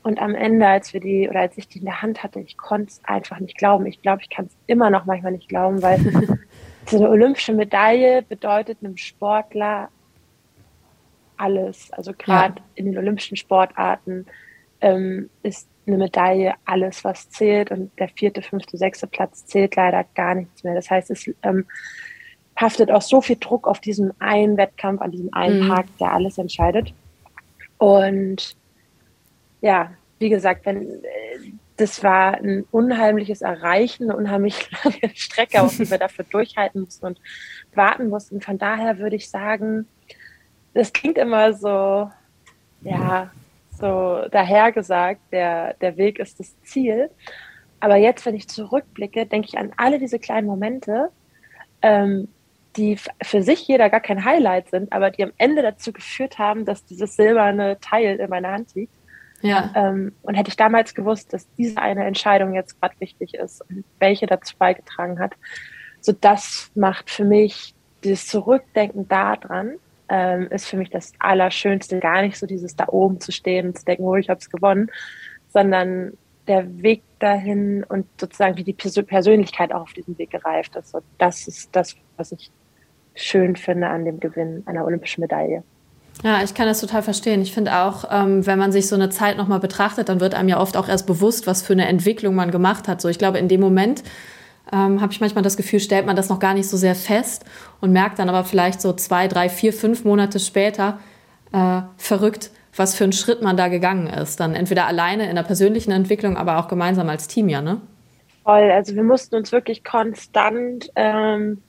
Und 0.01 0.21
am 0.21 0.33
Ende, 0.33 0.67
als 0.67 0.93
wir 0.93 1.01
die 1.01 1.29
oder 1.29 1.41
als 1.41 1.57
ich 1.57 1.67
die 1.67 1.79
in 1.79 1.85
der 1.85 2.01
Hand 2.01 2.23
hatte, 2.23 2.39
ich 2.39 2.57
konnte 2.57 2.87
es 2.87 3.01
einfach 3.03 3.39
nicht 3.39 3.57
glauben. 3.57 3.85
Ich 3.85 4.01
glaube, 4.01 4.21
ich 4.21 4.29
kann 4.29 4.45
es 4.45 4.55
immer 4.67 4.89
noch 4.89 5.05
manchmal 5.05 5.33
nicht 5.33 5.49
glauben, 5.49 5.81
weil 5.81 5.99
so 6.85 6.97
eine 6.97 7.09
olympische 7.09 7.53
Medaille 7.53 8.21
bedeutet 8.23 8.79
einem 8.81 8.97
Sportler 8.97 9.89
alles. 11.37 11.91
Also 11.91 12.13
gerade 12.17 12.55
ja. 12.55 12.65
in 12.75 12.85
den 12.85 12.97
olympischen 12.97 13.37
Sportarten 13.37 14.25
ähm, 14.81 15.29
ist 15.43 15.67
eine 15.89 15.97
Medaille 15.97 16.53
alles, 16.65 17.03
was 17.03 17.29
zählt. 17.29 17.71
Und 17.71 17.91
der 17.99 18.09
vierte, 18.09 18.41
fünfte, 18.41 18.77
sechste 18.77 19.07
Platz 19.07 19.45
zählt 19.45 19.75
leider 19.75 20.05
gar 20.15 20.35
nichts 20.35 20.63
mehr. 20.63 20.75
Das 20.75 20.89
heißt, 20.89 21.11
es 21.11 21.29
ähm, 21.43 21.65
haftet 22.55 22.91
auch 22.91 23.01
so 23.01 23.21
viel 23.21 23.37
Druck 23.37 23.67
auf 23.67 23.79
diesen 23.79 24.19
einen 24.19 24.57
Wettkampf, 24.57 25.01
an 25.01 25.11
diesem 25.11 25.33
einen 25.33 25.63
mhm. 25.63 25.67
Tag, 25.69 25.85
der 25.99 26.13
alles 26.13 26.37
entscheidet. 26.37 26.93
Und 27.77 28.55
ja, 29.61 29.91
wie 30.19 30.29
gesagt, 30.29 30.65
wenn 30.65 31.01
das 31.79 32.03
war 32.03 32.33
ein 32.33 32.65
unheimliches 32.71 33.41
Erreichen, 33.41 34.03
eine 34.03 34.17
unheimlich 34.17 34.69
lange 34.83 35.15
Strecke, 35.15 35.61
auf 35.61 35.77
die 35.77 35.89
wir 35.89 35.97
dafür 35.99 36.25
durchhalten 36.29 36.81
mussten 36.81 37.05
und 37.05 37.21
warten 37.73 38.09
mussten. 38.09 38.41
Von 38.41 38.57
daher 38.57 38.99
würde 38.99 39.15
ich 39.15 39.29
sagen, 39.29 39.87
das 40.73 40.93
klingt 40.93 41.17
immer 41.17 41.53
so, 41.53 42.11
ja, 42.81 43.31
so 43.79 44.27
dahergesagt, 44.31 45.21
der, 45.31 45.73
der 45.75 45.97
Weg 45.97 46.19
ist 46.19 46.39
das 46.39 46.59
Ziel. 46.61 47.09
Aber 47.79 47.95
jetzt, 47.95 48.25
wenn 48.25 48.35
ich 48.35 48.47
zurückblicke, 48.47 49.25
denke 49.25 49.47
ich 49.47 49.57
an 49.57 49.71
alle 49.77 49.99
diese 49.99 50.19
kleinen 50.19 50.47
Momente, 50.47 51.09
ähm, 51.81 52.27
die 52.75 52.97
für 53.21 53.41
sich 53.41 53.67
jeder 53.67 53.89
gar 53.89 53.99
kein 53.99 54.23
Highlight 54.23 54.69
sind, 54.69 54.93
aber 54.93 55.11
die 55.11 55.23
am 55.23 55.31
Ende 55.37 55.61
dazu 55.61 55.91
geführt 55.91 56.37
haben, 56.37 56.65
dass 56.65 56.85
dieses 56.85 57.15
silberne 57.15 57.79
Teil 57.79 58.17
in 58.19 58.29
meiner 58.29 58.51
Hand 58.51 58.75
liegt. 58.75 58.93
Ja. 59.41 59.71
Ähm, 59.75 60.13
und 60.21 60.35
hätte 60.35 60.49
ich 60.49 60.57
damals 60.57 60.93
gewusst, 60.93 61.33
dass 61.33 61.47
diese 61.55 61.77
eine 61.77 62.05
Entscheidung 62.05 62.53
jetzt 62.53 62.79
gerade 62.79 62.95
wichtig 62.99 63.33
ist 63.33 63.61
und 63.69 63.85
welche 63.99 64.27
dazu 64.27 64.55
beigetragen 64.57 65.19
hat, 65.19 65.33
so 66.01 66.11
das 66.11 66.71
macht 66.75 67.09
für 67.09 67.25
mich 67.25 67.73
dieses 68.03 68.27
Zurückdenken 68.27 69.07
daran, 69.07 69.75
ähm, 70.09 70.47
ist 70.49 70.67
für 70.67 70.77
mich 70.77 70.89
das 70.89 71.13
Allerschönste. 71.19 71.99
Gar 71.99 72.23
nicht 72.23 72.37
so 72.37 72.45
dieses 72.45 72.75
da 72.75 72.87
oben 72.87 73.19
zu 73.19 73.31
stehen 73.31 73.67
und 73.67 73.77
zu 73.77 73.85
denken, 73.85 74.03
oh, 74.03 74.15
ich 74.15 74.29
habe 74.29 74.39
es 74.39 74.49
gewonnen, 74.49 74.89
sondern 75.49 76.13
der 76.47 76.81
Weg 76.81 77.03
dahin 77.19 77.83
und 77.83 78.07
sozusagen 78.19 78.57
wie 78.57 78.63
die 78.63 78.73
Persönlichkeit 78.73 79.71
auch 79.71 79.81
auf 79.81 79.93
diesem 79.93 80.17
Weg 80.17 80.31
gereift 80.31 80.75
ist. 80.75 80.95
Und 80.95 81.03
das 81.17 81.47
ist 81.47 81.69
das, 81.73 81.95
was 82.17 82.31
ich 82.31 82.51
schön 83.13 83.55
finde 83.55 83.87
an 83.87 84.05
dem 84.05 84.19
Gewinn 84.19 84.63
einer 84.65 84.83
olympischen 84.85 85.21
Medaille. 85.21 85.63
Ja, 86.23 86.43
ich 86.43 86.53
kann 86.53 86.67
das 86.67 86.81
total 86.81 87.01
verstehen. 87.01 87.41
Ich 87.41 87.53
finde 87.53 87.77
auch, 87.77 88.05
ähm, 88.11 88.45
wenn 88.45 88.59
man 88.59 88.71
sich 88.71 88.87
so 88.87 88.95
eine 88.95 89.09
Zeit 89.09 89.37
nochmal 89.37 89.59
betrachtet, 89.59 90.09
dann 90.09 90.19
wird 90.19 90.33
einem 90.33 90.49
ja 90.49 90.59
oft 90.59 90.75
auch 90.75 90.89
erst 90.89 91.07
bewusst, 91.07 91.47
was 91.47 91.61
für 91.61 91.73
eine 91.73 91.87
Entwicklung 91.87 92.35
man 92.35 92.51
gemacht 92.51 92.87
hat. 92.87 92.99
So, 92.99 93.07
ich 93.07 93.19
glaube, 93.19 93.37
in 93.37 93.47
dem 93.47 93.61
Moment 93.61 94.03
ähm, 94.71 95.01
habe 95.01 95.11
ich 95.11 95.21
manchmal 95.21 95.43
das 95.43 95.57
Gefühl, 95.57 95.79
stellt 95.79 96.05
man 96.05 96.15
das 96.15 96.29
noch 96.29 96.39
gar 96.39 96.53
nicht 96.53 96.69
so 96.69 96.77
sehr 96.77 96.95
fest 96.95 97.45
und 97.81 97.91
merkt 97.91 98.19
dann 98.19 98.29
aber 98.29 98.43
vielleicht 98.43 98.81
so 98.81 98.93
zwei, 98.93 99.27
drei, 99.27 99.49
vier, 99.49 99.73
fünf 99.73 100.05
Monate 100.05 100.39
später, 100.39 100.99
äh, 101.51 101.81
verrückt, 101.97 102.51
was 102.75 102.95
für 102.95 103.03
einen 103.03 103.13
Schritt 103.13 103.41
man 103.41 103.57
da 103.57 103.67
gegangen 103.67 104.07
ist. 104.07 104.39
Dann 104.39 104.53
entweder 104.55 104.85
alleine 104.85 105.29
in 105.29 105.35
der 105.35 105.43
persönlichen 105.43 105.91
Entwicklung, 105.91 106.37
aber 106.37 106.57
auch 106.57 106.67
gemeinsam 106.67 107.09
als 107.09 107.27
Team, 107.27 107.49
ja, 107.49 107.61
ne? 107.61 107.81
Voll. 108.43 108.71
Also 108.71 108.95
wir 108.95 109.03
mussten 109.03 109.35
uns 109.35 109.51
wirklich 109.51 109.83
konstant 109.83 110.91
ähm, 110.95 111.61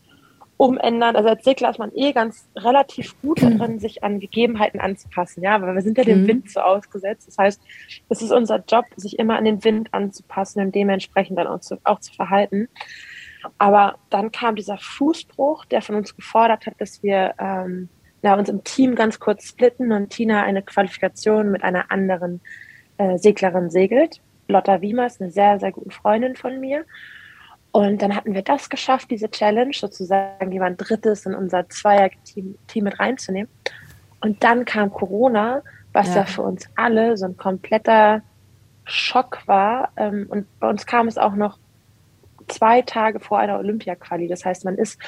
umändern. 0.60 1.16
Also 1.16 1.30
als 1.30 1.42
Segler 1.42 1.70
ist 1.70 1.78
man 1.78 1.90
eh 1.94 2.12
ganz 2.12 2.46
relativ 2.54 3.18
gut 3.22 3.42
mhm. 3.42 3.58
darin, 3.58 3.78
sich 3.78 4.04
an 4.04 4.20
Gegebenheiten 4.20 4.78
anzupassen, 4.78 5.42
ja, 5.42 5.60
weil 5.62 5.74
wir 5.74 5.80
sind 5.80 5.96
ja 5.96 6.04
dem 6.04 6.22
mhm. 6.22 6.28
Wind 6.28 6.50
so 6.50 6.60
ausgesetzt. 6.60 7.26
Das 7.28 7.38
heißt, 7.38 7.62
es 8.10 8.20
ist 8.20 8.30
unser 8.30 8.62
Job, 8.68 8.84
sich 8.96 9.18
immer 9.18 9.36
an 9.36 9.46
den 9.46 9.64
Wind 9.64 9.88
anzupassen 9.92 10.60
und 10.60 10.74
dementsprechend 10.74 11.38
dann 11.38 11.46
auch 11.46 11.60
zu, 11.60 11.78
auch 11.84 12.00
zu 12.00 12.12
verhalten. 12.12 12.68
Aber 13.56 13.96
dann 14.10 14.32
kam 14.32 14.54
dieser 14.54 14.76
Fußbruch, 14.76 15.64
der 15.64 15.80
von 15.80 15.94
uns 15.94 16.14
gefordert 16.14 16.66
hat, 16.66 16.74
dass 16.76 17.02
wir 17.02 17.34
ähm, 17.38 17.88
ja, 18.22 18.34
uns 18.34 18.50
im 18.50 18.62
Team 18.62 18.94
ganz 18.96 19.18
kurz 19.18 19.48
splitten 19.48 19.92
und 19.92 20.10
Tina 20.10 20.42
eine 20.42 20.60
Qualifikation 20.60 21.50
mit 21.50 21.64
einer 21.64 21.90
anderen 21.90 22.42
äh, 22.98 23.16
Seglerin 23.16 23.70
segelt. 23.70 24.20
Lotta 24.46 24.82
Wiemer 24.82 25.06
ist 25.06 25.22
eine 25.22 25.30
sehr, 25.30 25.58
sehr 25.58 25.72
gute 25.72 25.90
Freundin 25.90 26.36
von 26.36 26.60
mir. 26.60 26.84
Und 27.72 28.02
dann 28.02 28.16
hatten 28.16 28.34
wir 28.34 28.42
das 28.42 28.68
geschafft, 28.68 29.10
diese 29.10 29.30
Challenge 29.30 29.72
sozusagen 29.72 30.50
jemand 30.50 30.80
Drittes 30.80 31.24
in 31.26 31.34
unser 31.34 31.68
Zweier-Team 31.68 32.56
Team 32.66 32.84
mit 32.84 32.98
reinzunehmen. 32.98 33.48
Und 34.20 34.42
dann 34.42 34.64
kam 34.64 34.92
Corona, 34.92 35.62
was 35.92 36.08
ja. 36.08 36.16
ja 36.16 36.24
für 36.24 36.42
uns 36.42 36.68
alle 36.76 37.16
so 37.16 37.26
ein 37.26 37.36
kompletter 37.36 38.22
Schock 38.84 39.46
war. 39.46 39.90
Ähm, 39.96 40.26
und 40.28 40.46
bei 40.58 40.68
uns 40.68 40.84
kam 40.86 41.06
es 41.06 41.16
auch 41.16 41.34
noch 41.34 41.58
zwei 42.48 42.82
Tage 42.82 43.20
vor 43.20 43.38
einer 43.38 43.58
Olympia-Quali. 43.58 44.26
Das 44.26 44.44
heißt, 44.44 44.64
man 44.64 44.76
ist 44.76 45.00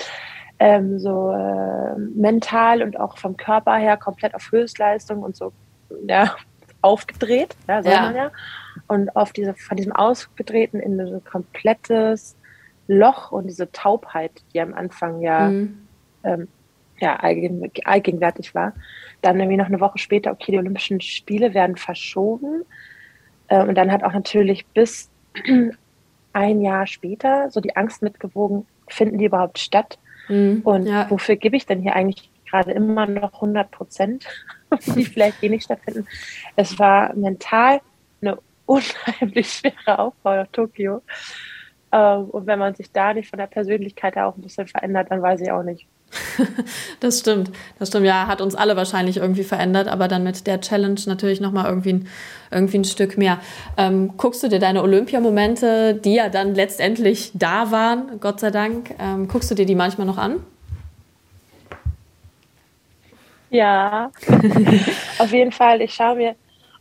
ähm, 0.59 0.99
so 1.01 1.33
äh, 1.33 1.99
mental 1.99 2.83
und 2.83 2.99
auch 2.99 3.19
vom 3.19 3.37
Körper 3.37 3.77
her 3.77 3.97
komplett 3.97 4.35
auf 4.35 4.53
Höchstleistung 4.53 5.23
und 5.23 5.35
so 5.35 5.53
ja, 6.07 6.37
aufgedreht, 6.81 7.57
ja, 7.69 7.83
soll 7.83 7.93
ja. 7.93 8.03
man 8.03 8.17
ja. 8.17 8.31
Und 8.87 9.17
auf 9.17 9.33
diese, 9.33 9.55
von 9.55 9.77
diesem 9.77 9.93
Ausgedrehten 9.93 10.81
in 10.81 10.97
so 11.05 11.15
ein 11.15 11.25
komplettes 11.25 12.37
Loch 12.93 13.33
und 13.33 13.47
diese 13.47 13.71
Taubheit, 13.73 14.33
die 14.53 14.61
am 14.61 14.75
Anfang 14.75 15.21
ja, 15.21 15.49
mhm. 15.49 15.87
ähm, 16.25 16.49
ja 16.99 17.17
allgegenwärtig 17.17 18.55
war. 18.55 18.75
Dann 19.23 19.39
irgendwie 19.39 19.57
noch 19.57 19.67
eine 19.67 19.81
Woche 19.81 19.99
später, 19.99 20.31
okay, 20.31 20.53
die 20.53 20.59
Olympischen 20.59 21.01
Spiele 21.01 21.55
werden 21.55 21.77
verschoben. 21.77 22.65
Äh, 23.49 23.65
und 23.65 23.75
dann 23.77 23.91
hat 23.91 24.05
auch 24.05 24.13
natürlich 24.13 24.67
bis 24.67 25.11
ein 26.33 26.61
Jahr 26.61 26.87
später 26.87 27.51
so 27.51 27.61
die 27.61 27.77
Angst 27.77 28.03
mitgewogen, 28.03 28.67
finden 28.89 29.19
die 29.19 29.27
überhaupt 29.27 29.59
statt? 29.59 29.99
Mhm, 30.29 30.61
und 30.65 30.87
ja. 30.87 31.11
wofür 31.11 31.37
gebe 31.37 31.57
ich 31.57 31.67
denn 31.67 31.81
hier 31.81 31.95
eigentlich 31.95 32.31
gerade 32.49 32.73
immer 32.73 33.07
noch 33.07 33.35
100 33.35 33.71
Prozent, 33.71 34.27
die 34.95 35.05
vielleicht 35.05 35.43
eh 35.43 35.49
nicht 35.49 35.65
stattfinden? 35.65 36.07
Es 36.57 36.79
war 36.79 37.15
mental 37.15 37.81
eine 38.21 38.39
unheimlich 38.67 39.53
schwere 39.53 39.99
Aufbau 39.99 40.37
nach 40.37 40.47
Tokio. 40.49 41.03
Ähm, 41.93 42.31
und 42.31 42.47
wenn 42.47 42.59
man 42.59 42.75
sich 42.75 42.91
da 42.91 43.13
nicht 43.13 43.29
von 43.29 43.39
der 43.39 43.47
Persönlichkeit 43.47 44.17
her 44.17 44.27
auch 44.27 44.37
ein 44.37 44.43
bisschen 44.43 44.67
verändert, 44.67 45.11
dann 45.11 45.21
weiß 45.21 45.41
ich 45.43 45.51
auch 45.51 45.63
nicht. 45.63 45.87
das 47.01 47.21
stimmt, 47.21 47.51
das 47.79 47.89
stimmt. 47.89 48.07
Ja, 48.07 48.27
hat 48.27 48.41
uns 48.41 48.55
alle 48.55 48.77
wahrscheinlich 48.77 49.19
irgendwie 49.19 49.45
verändert, 49.45 49.89
aber 49.89 50.09
dann 50.09 50.25
mit 50.25 50.47
der 50.47 50.61
Challenge 50.61 51.01
natürlich 51.07 51.41
nochmal 51.41 51.67
irgendwie 51.67 51.93
ein, 51.95 52.09
irgendwie 52.51 52.79
ein 52.79 52.85
Stück 52.85 53.17
mehr. 53.19 53.39
Ähm, 53.77 54.17
guckst 54.17 54.43
du 54.43 54.49
dir 54.49 54.59
deine 54.59 54.83
Olympiamomente, 54.83 55.95
die 55.95 56.15
ja 56.15 56.29
dann 56.29 56.55
letztendlich 56.55 57.31
da 57.35 57.71
waren, 57.71 58.21
Gott 58.21 58.41
sei 58.41 58.51
Dank, 58.51 58.95
ähm, 58.99 59.29
guckst 59.29 59.51
du 59.51 59.55
dir 59.55 59.67
die 59.67 59.75
manchmal 59.75 60.07
noch 60.07 60.19
an? 60.19 60.43
Ja, 63.51 64.11
auf 65.19 65.31
jeden 65.31 65.53
Fall. 65.53 65.83
Ich 65.83 65.93
schaue 65.93 66.17
mir 66.17 66.35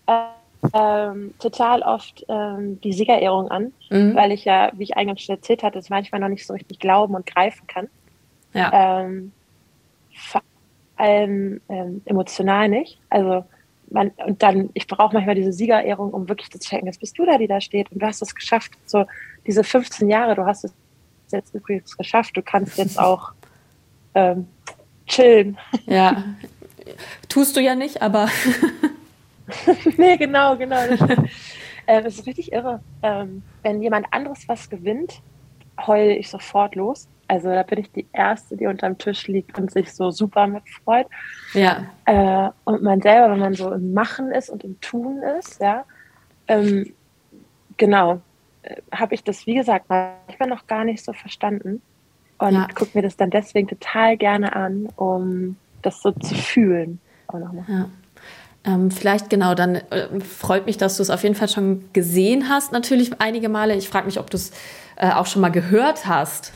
äh, 0.08 0.41
ähm, 0.74 1.34
total 1.40 1.82
oft 1.82 2.26
ähm, 2.28 2.80
die 2.82 2.94
Siegerehrung 2.94 3.50
an, 3.50 3.74
mhm. 3.90 4.16
weil 4.16 4.32
ich 4.32 4.46
ja, 4.46 4.72
wie 4.74 4.84
ich 4.84 4.98
eingangs 4.98 5.22
schon 5.22 5.36
erzählt 5.36 5.64
hatte, 5.64 5.80
es 5.80 5.90
manchmal 5.90 6.22
noch 6.22 6.30
nicht 6.30 6.46
so 6.46 6.54
richtig 6.54 6.80
glauben 6.80 7.16
und 7.16 7.26
greifen 7.26 7.66
kann. 7.68 7.88
Ja. 8.54 9.02
Ähm, 9.02 9.32
vor 10.14 10.42
allem 10.98 11.62
ähm, 11.70 12.02
emotional 12.06 12.70
nicht. 12.70 13.00
Also 13.10 13.44
man, 13.90 14.12
und 14.26 14.42
dann, 14.44 14.70
ich 14.74 14.88
brauche 14.88 15.14
manchmal 15.14 15.36
diese 15.36 15.52
Siegerehrung, 15.52 16.14
um 16.14 16.30
wirklich 16.30 16.50
zu 16.52 16.60
checken, 16.60 16.88
jetzt 16.88 17.00
bist 17.00 17.18
du 17.18 17.26
da, 17.26 17.38
die 17.38 17.48
da 17.48 17.60
steht 17.60 17.92
und 17.92 18.02
du 18.02 18.06
hast 18.06 18.22
es 18.22 18.36
geschafft. 18.36 18.72
So 18.86 19.06
diese 19.46 19.64
15 19.64 20.10
Jahre, 20.10 20.36
du 20.36 20.46
hast 20.46 20.64
es 20.64 20.74
jetzt 21.32 21.54
übrigens 21.56 21.98
geschafft, 21.98 22.38
du 22.38 22.42
kannst 22.42 22.78
jetzt 22.78 23.00
auch 23.00 23.32
ähm, 24.14 24.48
chillen. 25.08 25.58
Ja, 25.86 26.24
tust 27.30 27.56
du 27.56 27.62
ja 27.62 27.76
nicht, 27.76 28.02
aber 28.02 28.30
nee, 29.98 30.18
genau, 30.18 30.58
genau. 30.58 30.88
Das, 30.88 31.02
äh, 31.86 32.02
das 32.02 32.20
ist 32.20 32.28
richtig 32.28 32.52
irre. 32.52 32.82
Ähm, 33.02 33.44
wenn 33.64 33.82
jemand 33.82 34.08
anderes 34.12 34.48
was 34.48 34.70
gewinnt, 34.70 35.22
heule 35.86 36.16
ich 36.16 36.30
sofort 36.30 36.76
los. 36.76 37.08
Also 37.28 37.50
da 37.50 37.64
bin 37.64 37.80
ich 37.80 37.92
die 37.92 38.08
Erste, 38.12 38.58
die 38.58 38.68
unterm 38.68 38.98
Tisch 38.98 39.28
liegt 39.28 39.58
und 39.58 39.72
sich 39.72 39.94
so 39.94 40.12
super 40.12 40.48
mitfreut. 40.48 41.08
Ja. 41.54 41.86
Äh, 42.06 42.50
und 42.66 42.84
man 42.84 43.02
selber, 43.02 43.32
wenn 43.32 43.40
man 43.40 43.54
so 43.54 43.72
im 43.72 43.94
Machen 43.94 44.32
ist 44.32 44.50
und 44.50 44.66
im 44.66 44.80
Tun 44.82 45.22
ist, 45.40 45.62
ja, 45.62 45.86
ähm, 46.50 46.94
genau, 47.78 48.20
äh, 48.64 48.76
habe 48.92 49.16
ich 49.16 49.24
das, 49.24 49.46
wie 49.46 49.56
gesagt, 49.56 49.86
manchmal 49.88 50.50
noch 50.50 50.68
gar 50.68 50.84
nicht 50.84 51.06
so 51.06 51.14
verstanden. 51.14 51.82
Und 52.38 52.54
ja. 52.54 52.68
gucke 52.76 52.92
mir 52.96 53.04
das 53.04 53.16
dann 53.16 53.30
deswegen 53.30 53.68
total 53.68 54.18
gerne 54.18 54.54
an, 54.56 54.90
um 54.98 55.56
das 55.84 56.02
so 56.02 56.12
zu 56.12 56.36
fühlen. 56.36 57.00
Auch 57.28 57.40
nochmal. 57.40 57.66
Ja. 57.68 57.90
Ähm, 58.64 58.92
vielleicht 58.92 59.30
genau, 59.30 59.56
dann 59.56 59.76
äh, 59.76 60.20
freut 60.20 60.68
mich, 60.68 60.78
dass 60.78 60.98
du 60.98 61.04
es 61.04 61.10
auf 61.10 61.24
jeden 61.24 61.36
Fall 61.36 61.50
schon 61.50 61.90
gesehen 61.94 62.48
hast, 62.48 62.72
natürlich 62.72 63.12
einige 63.20 63.50
Male. 63.50 63.76
Ich 63.76 63.90
frage 63.90 64.06
mich, 64.06 64.20
ob 64.20 64.30
du 64.30 64.38
es 64.38 64.52
äh, 64.98 65.12
auch 65.12 65.26
schon 65.26 65.42
mal 65.42 65.50
gehört 65.50 66.06
hast. 66.06 66.52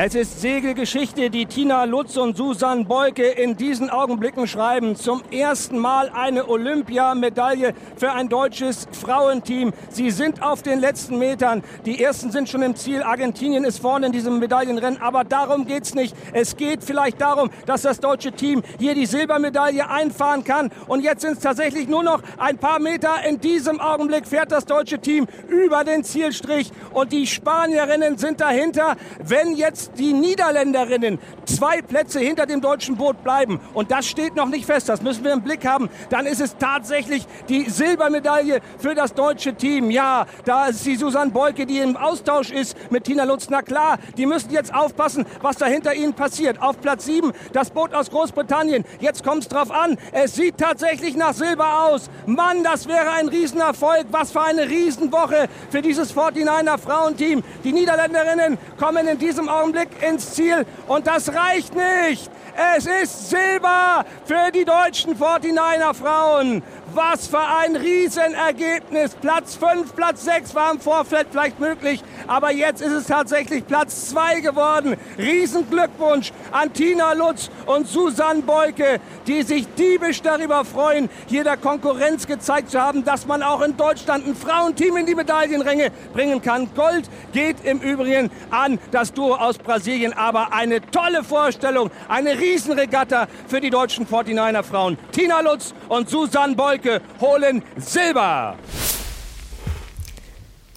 Es 0.00 0.14
ist 0.14 0.40
Segelgeschichte, 0.40 1.28
die 1.28 1.46
Tina 1.46 1.82
Lutz 1.82 2.16
und 2.16 2.36
Susan 2.36 2.86
Beuke 2.86 3.26
in 3.26 3.56
diesen 3.56 3.90
Augenblicken 3.90 4.46
schreiben. 4.46 4.94
Zum 4.94 5.24
ersten 5.32 5.76
Mal 5.76 6.08
eine 6.14 6.48
Olympiamedaille 6.48 7.74
für 7.96 8.12
ein 8.12 8.28
deutsches 8.28 8.86
Frauenteam. 8.92 9.72
Sie 9.90 10.12
sind 10.12 10.40
auf 10.40 10.62
den 10.62 10.78
letzten 10.78 11.18
Metern. 11.18 11.64
Die 11.84 12.00
ersten 12.00 12.30
sind 12.30 12.48
schon 12.48 12.62
im 12.62 12.76
Ziel. 12.76 13.02
Argentinien 13.02 13.64
ist 13.64 13.80
vorne 13.80 14.06
in 14.06 14.12
diesem 14.12 14.38
Medaillenrennen. 14.38 15.02
Aber 15.02 15.24
darum 15.24 15.66
geht's 15.66 15.96
nicht. 15.96 16.14
Es 16.32 16.56
geht 16.56 16.84
vielleicht 16.84 17.20
darum, 17.20 17.50
dass 17.66 17.82
das 17.82 17.98
deutsche 17.98 18.30
Team 18.30 18.62
hier 18.78 18.94
die 18.94 19.06
Silbermedaille 19.06 19.90
einfahren 19.90 20.44
kann. 20.44 20.70
Und 20.86 21.02
jetzt 21.02 21.22
sind 21.22 21.38
es 21.38 21.40
tatsächlich 21.40 21.88
nur 21.88 22.04
noch 22.04 22.22
ein 22.36 22.58
paar 22.58 22.78
Meter. 22.78 23.24
In 23.28 23.40
diesem 23.40 23.80
Augenblick 23.80 24.28
fährt 24.28 24.52
das 24.52 24.64
deutsche 24.64 25.00
Team 25.00 25.26
über 25.48 25.82
den 25.82 26.04
Zielstrich. 26.04 26.70
Und 26.92 27.10
die 27.10 27.26
Spanierinnen 27.26 28.16
sind 28.16 28.40
dahinter. 28.40 28.94
Wenn 29.24 29.56
jetzt 29.56 29.87
die 29.96 30.12
Niederländerinnen 30.12 31.18
zwei 31.46 31.80
Plätze 31.82 32.20
hinter 32.20 32.46
dem 32.46 32.60
deutschen 32.60 32.96
Boot 32.96 33.22
bleiben, 33.24 33.60
und 33.74 33.90
das 33.90 34.06
steht 34.06 34.36
noch 34.36 34.48
nicht 34.48 34.66
fest, 34.66 34.88
das 34.88 35.02
müssen 35.02 35.24
wir 35.24 35.32
im 35.32 35.42
Blick 35.42 35.66
haben, 35.66 35.88
dann 36.10 36.26
ist 36.26 36.40
es 36.40 36.56
tatsächlich 36.58 37.26
die 37.48 37.68
Silbermedaille 37.70 38.60
für 38.78 38.94
das 38.94 39.14
deutsche 39.14 39.54
Team. 39.54 39.90
Ja, 39.90 40.26
da 40.44 40.66
ist 40.66 40.84
die 40.84 40.96
Susanne 40.96 41.30
Beuke, 41.30 41.66
die 41.66 41.78
im 41.78 41.96
Austausch 41.96 42.50
ist 42.50 42.76
mit 42.90 43.04
Tina 43.04 43.24
Lutz. 43.24 43.48
Na 43.50 43.62
klar, 43.62 43.98
die 44.16 44.26
müssen 44.26 44.50
jetzt 44.50 44.74
aufpassen, 44.74 45.26
was 45.40 45.56
da 45.56 45.66
hinter 45.66 45.94
ihnen 45.94 46.14
passiert. 46.14 46.60
Auf 46.60 46.80
Platz 46.80 47.06
7 47.06 47.32
das 47.52 47.70
Boot 47.70 47.94
aus 47.94 48.10
Großbritannien. 48.10 48.84
Jetzt 49.00 49.24
kommt 49.24 49.42
es 49.42 49.48
drauf 49.48 49.70
an. 49.70 49.96
Es 50.12 50.34
sieht 50.34 50.58
tatsächlich 50.58 51.16
nach 51.16 51.34
Silber 51.34 51.84
aus. 51.84 52.10
Mann, 52.26 52.62
das 52.62 52.88
wäre 52.88 53.10
ein 53.10 53.28
Riesenerfolg. 53.28 54.06
Was 54.10 54.32
für 54.32 54.42
eine 54.42 54.68
Riesenwoche 54.68 55.48
für 55.70 55.82
dieses 55.82 56.14
49er 56.14 56.78
Frauenteam. 56.78 57.42
Die 57.64 57.72
Niederländerinnen 57.72 58.58
kommen 58.78 59.06
in 59.06 59.18
diesem 59.18 59.48
Augenblick 59.48 59.77
Blick 59.78 60.02
ins 60.02 60.34
Ziel 60.34 60.66
und 60.88 61.06
das 61.06 61.32
reicht 61.32 61.74
nicht. 61.74 62.30
Es 62.76 62.86
ist 62.86 63.30
Silber 63.30 64.04
für 64.24 64.50
die 64.52 64.64
deutschen 64.64 65.16
49er 65.16 65.94
Frauen. 65.94 66.62
Was 66.98 67.28
für 67.28 67.38
ein 67.38 67.76
Riesenergebnis. 67.76 69.14
Platz 69.14 69.54
5, 69.54 69.94
Platz 69.94 70.24
6 70.24 70.52
war 70.56 70.72
im 70.72 70.80
Vorfeld 70.80 71.28
vielleicht 71.30 71.60
möglich, 71.60 72.02
aber 72.26 72.50
jetzt 72.50 72.82
ist 72.82 72.90
es 72.90 73.06
tatsächlich 73.06 73.64
Platz 73.64 74.08
2 74.10 74.40
geworden. 74.40 74.96
Riesenglückwunsch 75.16 76.32
an 76.50 76.72
Tina 76.72 77.12
Lutz 77.12 77.50
und 77.66 77.86
Susanne 77.86 78.42
Beuke, 78.42 78.98
die 79.28 79.42
sich 79.42 79.68
diebisch 79.74 80.22
darüber 80.22 80.64
freuen, 80.64 81.08
hier 81.28 81.44
der 81.44 81.56
Konkurrenz 81.56 82.26
gezeigt 82.26 82.72
zu 82.72 82.80
haben, 82.80 83.04
dass 83.04 83.26
man 83.26 83.44
auch 83.44 83.60
in 83.60 83.76
Deutschland 83.76 84.26
ein 84.26 84.34
Frauenteam 84.34 84.96
in 84.96 85.06
die 85.06 85.14
Medaillenränge 85.14 85.92
bringen 86.12 86.42
kann. 86.42 86.68
Gold 86.74 87.08
geht 87.32 87.64
im 87.64 87.78
Übrigen 87.78 88.28
an 88.50 88.80
das 88.90 89.12
Duo 89.12 89.36
aus 89.36 89.56
Brasilien, 89.58 90.14
aber 90.14 90.52
eine 90.52 90.80
tolle 90.90 91.22
Vorstellung, 91.22 91.92
eine 92.08 92.40
Riesenregatta 92.40 93.28
für 93.46 93.60
die 93.60 93.70
deutschen 93.70 94.04
49er 94.04 94.64
Frauen. 94.64 94.98
Tina 95.12 95.40
Lutz 95.42 95.74
und 95.88 96.10
Susanne 96.10 96.56
Beuke 96.56 96.87
holen 97.20 97.62
Silber. 97.76 98.56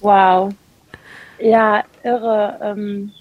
Wow. 0.01 0.53
Ja, 1.39 1.83
irre. 2.03 2.59
Ähm, 2.61 3.11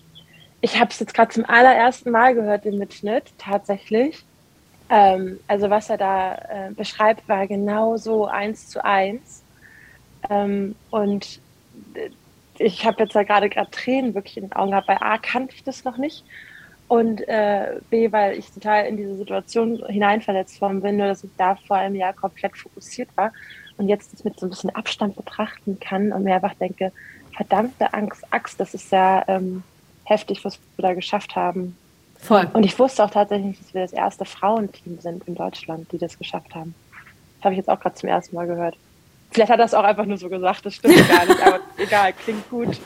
ich 0.61 0.78
habe 0.78 0.90
es 0.90 1.00
jetzt 1.00 1.14
gerade 1.14 1.32
zum 1.32 1.44
allerersten 1.47 2.11
Mal 2.11 2.35
gehört, 2.35 2.64
den 2.64 2.78
Mitschnitt, 2.78 3.32
tatsächlich. 3.38 4.25
Ähm, 4.90 5.38
also 5.47 5.70
was 5.70 5.88
er 5.88 5.99
da 5.99 6.35
äh, 6.35 6.73
beschreibt, 6.73 7.28
war 7.28 7.47
genau 7.47 7.97
so 7.97 8.26
eins 8.26 8.68
zu 8.68 8.85
eins. 8.85 9.42
Ähm, 10.28 10.75
und 10.90 11.40
äh, 11.94 12.11
ich 12.59 12.85
habe 12.85 13.04
jetzt 13.04 13.14
da 13.14 13.23
gerade 13.23 13.49
gerade 13.49 13.70
Tränen 13.70 14.14
wirklich 14.14 14.37
in 14.37 14.44
den 14.44 14.52
Augen 14.52 14.73
gehabt. 14.73 14.87
Bei 14.87 15.00
A 15.00 15.16
kannte 15.16 15.54
ich 15.54 15.64
das 15.64 15.85
noch 15.85 15.97
nicht 15.97 16.25
und 16.90 17.20
äh, 17.28 17.76
B, 17.88 18.11
weil 18.11 18.37
ich 18.37 18.50
total 18.50 18.87
in 18.87 18.97
diese 18.97 19.14
Situation 19.14 19.80
hineinverletzt 19.87 20.61
worden 20.61 20.82
bin, 20.82 20.97
nur 20.97 21.06
dass 21.06 21.23
ich 21.23 21.30
da 21.38 21.54
vor 21.54 21.76
einem 21.76 21.94
Jahr 21.94 22.12
komplett 22.12 22.56
fokussiert 22.56 23.09
war 23.16 23.32
und 23.76 23.87
jetzt 23.87 24.12
das 24.12 24.25
mit 24.25 24.40
so 24.40 24.47
ein 24.47 24.50
bisschen 24.50 24.75
Abstand 24.75 25.14
betrachten 25.14 25.78
kann 25.78 26.12
und 26.12 26.25
mir 26.25 26.35
einfach 26.35 26.54
denke, 26.54 26.90
verdammte 27.37 27.94
Angst, 27.94 28.25
Axt, 28.32 28.59
das 28.59 28.75
ist 28.75 28.90
ja 28.90 29.23
ähm, 29.28 29.62
heftig, 30.02 30.44
was 30.44 30.59
wir 30.76 30.82
da 30.82 30.94
geschafft 30.94 31.37
haben. 31.37 31.76
Voll. 32.18 32.50
Und 32.54 32.64
ich 32.64 32.76
wusste 32.76 33.04
auch 33.04 33.11
tatsächlich, 33.11 33.56
dass 33.61 33.73
wir 33.73 33.82
das 33.82 33.92
erste 33.92 34.25
Frauenteam 34.25 34.99
sind 34.99 35.28
in 35.28 35.37
Deutschland, 35.37 35.92
die 35.92 35.99
das 35.99 36.18
geschafft 36.18 36.56
haben. 36.56 36.75
Das 37.37 37.44
habe 37.44 37.54
ich 37.54 37.59
jetzt 37.59 37.70
auch 37.70 37.78
gerade 37.78 37.94
zum 37.94 38.09
ersten 38.09 38.35
Mal 38.35 38.49
gehört. 38.49 38.76
Vielleicht 39.30 39.52
hat 39.52 39.61
er 39.61 39.66
es 39.66 39.75
auch 39.75 39.85
einfach 39.85 40.06
nur 40.06 40.18
so 40.18 40.28
gesagt, 40.28 40.66
das 40.66 40.75
stimmt 40.75 41.09
gar 41.09 41.25
nicht, 41.25 41.40
aber 41.40 41.61
egal, 41.76 42.12
klingt 42.14 42.50
gut. 42.50 42.80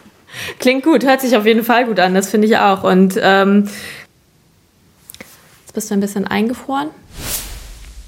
Klingt 0.59 0.85
gut, 0.85 1.05
hört 1.05 1.21
sich 1.21 1.37
auf 1.37 1.47
jeden 1.47 1.65
Fall 1.65 1.87
gut 1.87 1.99
an, 2.01 2.15
das 2.15 2.31
finde 2.31 2.47
ich 2.47 2.57
auch. 2.57 2.85
Und 2.85 3.19
ähm, 3.21 3.69
jetzt 5.61 5.75
bist 5.75 5.91
du 5.91 5.95
ein 5.95 6.01
bisschen 6.01 6.27
eingefroren. 6.27 6.91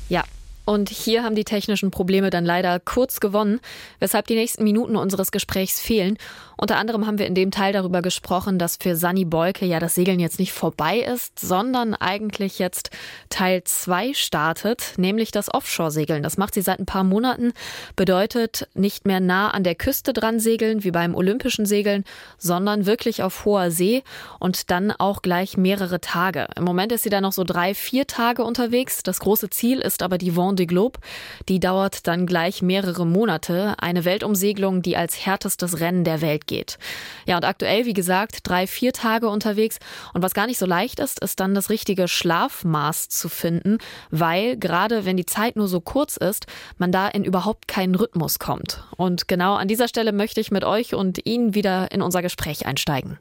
Ja, 0.08 0.24
und 0.64 0.88
hier 0.90 1.22
haben 1.22 1.36
die 1.36 1.44
technischen 1.44 1.90
Probleme 1.90 2.30
dann 2.30 2.44
leider 2.44 2.80
kurz 2.80 3.20
gewonnen, 3.20 3.60
weshalb 4.00 4.26
die 4.26 4.34
nächsten 4.34 4.64
Minuten 4.64 4.96
unseres 4.96 5.30
Gesprächs 5.30 5.80
fehlen. 5.80 6.18
Unter 6.58 6.78
anderem 6.78 7.06
haben 7.06 7.18
wir 7.18 7.26
in 7.26 7.34
dem 7.34 7.50
Teil 7.50 7.72
darüber 7.72 8.00
gesprochen, 8.00 8.58
dass 8.58 8.76
für 8.76 8.96
Sani 8.96 9.26
Bolke 9.26 9.66
ja 9.66 9.78
das 9.78 9.94
Segeln 9.94 10.20
jetzt 10.20 10.38
nicht 10.38 10.52
vorbei 10.52 11.00
ist, 11.00 11.38
sondern 11.38 11.94
eigentlich 11.94 12.58
jetzt 12.58 12.90
Teil 13.28 13.62
2 13.62 14.14
startet, 14.14 14.94
nämlich 14.96 15.30
das 15.30 15.52
Offshore-Segeln. 15.52 16.22
Das 16.22 16.38
macht 16.38 16.54
sie 16.54 16.62
seit 16.62 16.78
ein 16.78 16.86
paar 16.86 17.04
Monaten, 17.04 17.52
bedeutet 17.94 18.68
nicht 18.74 19.06
mehr 19.06 19.20
nah 19.20 19.50
an 19.50 19.64
der 19.64 19.74
Küste 19.74 20.14
dran 20.14 20.40
segeln 20.40 20.82
wie 20.82 20.90
beim 20.90 21.14
olympischen 21.14 21.66
Segeln, 21.66 22.04
sondern 22.38 22.86
wirklich 22.86 23.22
auf 23.22 23.44
hoher 23.44 23.70
See 23.70 24.02
und 24.40 24.70
dann 24.70 24.92
auch 24.92 25.20
gleich 25.20 25.58
mehrere 25.58 26.00
Tage. 26.00 26.46
Im 26.56 26.64
Moment 26.64 26.90
ist 26.92 27.02
sie 27.02 27.10
da 27.10 27.20
noch 27.20 27.32
so 27.32 27.44
drei, 27.44 27.74
vier 27.74 28.06
Tage 28.06 28.44
unterwegs. 28.44 29.02
Das 29.02 29.20
große 29.20 29.50
Ziel 29.50 29.80
ist 29.80 30.02
aber 30.02 30.16
die 30.16 30.32
Vendée 30.32 30.66
Globe. 30.66 31.00
Die 31.48 31.60
dauert 31.60 32.06
dann 32.06 32.26
gleich 32.26 32.62
mehrere 32.62 33.06
Monate. 33.06 33.74
Eine 33.78 34.06
Weltumsegelung, 34.06 34.80
die 34.80 34.96
als 34.96 35.26
härtestes 35.26 35.80
Rennen 35.80 36.04
der 36.04 36.22
Welt 36.22 36.45
geht. 36.46 36.78
Ja, 37.26 37.36
und 37.36 37.44
aktuell, 37.44 37.84
wie 37.86 37.92
gesagt, 37.92 38.40
drei, 38.44 38.66
vier 38.66 38.92
Tage 38.92 39.28
unterwegs. 39.28 39.78
Und 40.14 40.22
was 40.22 40.34
gar 40.34 40.46
nicht 40.46 40.58
so 40.58 40.66
leicht 40.66 41.00
ist, 41.00 41.20
ist 41.20 41.40
dann 41.40 41.54
das 41.54 41.70
richtige 41.70 42.08
Schlafmaß 42.08 43.08
zu 43.08 43.28
finden, 43.28 43.78
weil 44.10 44.56
gerade 44.56 45.04
wenn 45.04 45.16
die 45.16 45.26
Zeit 45.26 45.56
nur 45.56 45.68
so 45.68 45.80
kurz 45.80 46.16
ist, 46.16 46.46
man 46.78 46.92
da 46.92 47.08
in 47.08 47.24
überhaupt 47.24 47.68
keinen 47.68 47.94
Rhythmus 47.94 48.38
kommt. 48.38 48.84
Und 48.96 49.28
genau 49.28 49.54
an 49.54 49.68
dieser 49.68 49.88
Stelle 49.88 50.12
möchte 50.12 50.40
ich 50.40 50.50
mit 50.50 50.64
euch 50.64 50.94
und 50.94 51.26
Ihnen 51.26 51.54
wieder 51.54 51.90
in 51.92 52.02
unser 52.02 52.22
Gespräch 52.22 52.66
einsteigen. 52.66 53.18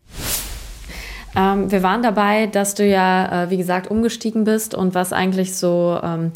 Ähm, 1.36 1.72
wir 1.72 1.84
waren 1.84 2.02
dabei, 2.02 2.48
dass 2.48 2.76
du 2.76 2.86
ja, 2.86 3.44
äh, 3.44 3.50
wie 3.50 3.58
gesagt, 3.58 3.92
umgestiegen 3.92 4.46
bist 4.46 4.74
und 4.74 4.96
was 4.96 5.12
eigentlich 5.12 5.56
so 5.56 6.00
ähm, 6.02 6.32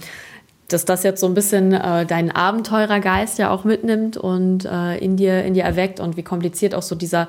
dass 0.69 0.85
das 0.85 1.03
jetzt 1.03 1.19
so 1.19 1.27
ein 1.27 1.33
bisschen 1.33 1.73
äh, 1.73 2.05
deinen 2.05 2.31
Abenteurergeist 2.31 3.39
ja 3.39 3.49
auch 3.49 3.63
mitnimmt 3.63 4.17
und 4.17 4.65
äh, 4.65 4.97
in, 4.97 5.17
dir, 5.17 5.43
in 5.43 5.53
dir 5.53 5.63
erweckt 5.63 5.99
und 5.99 6.17
wie 6.17 6.23
kompliziert 6.23 6.73
auch 6.75 6.83
so 6.83 6.95
dieser 6.95 7.27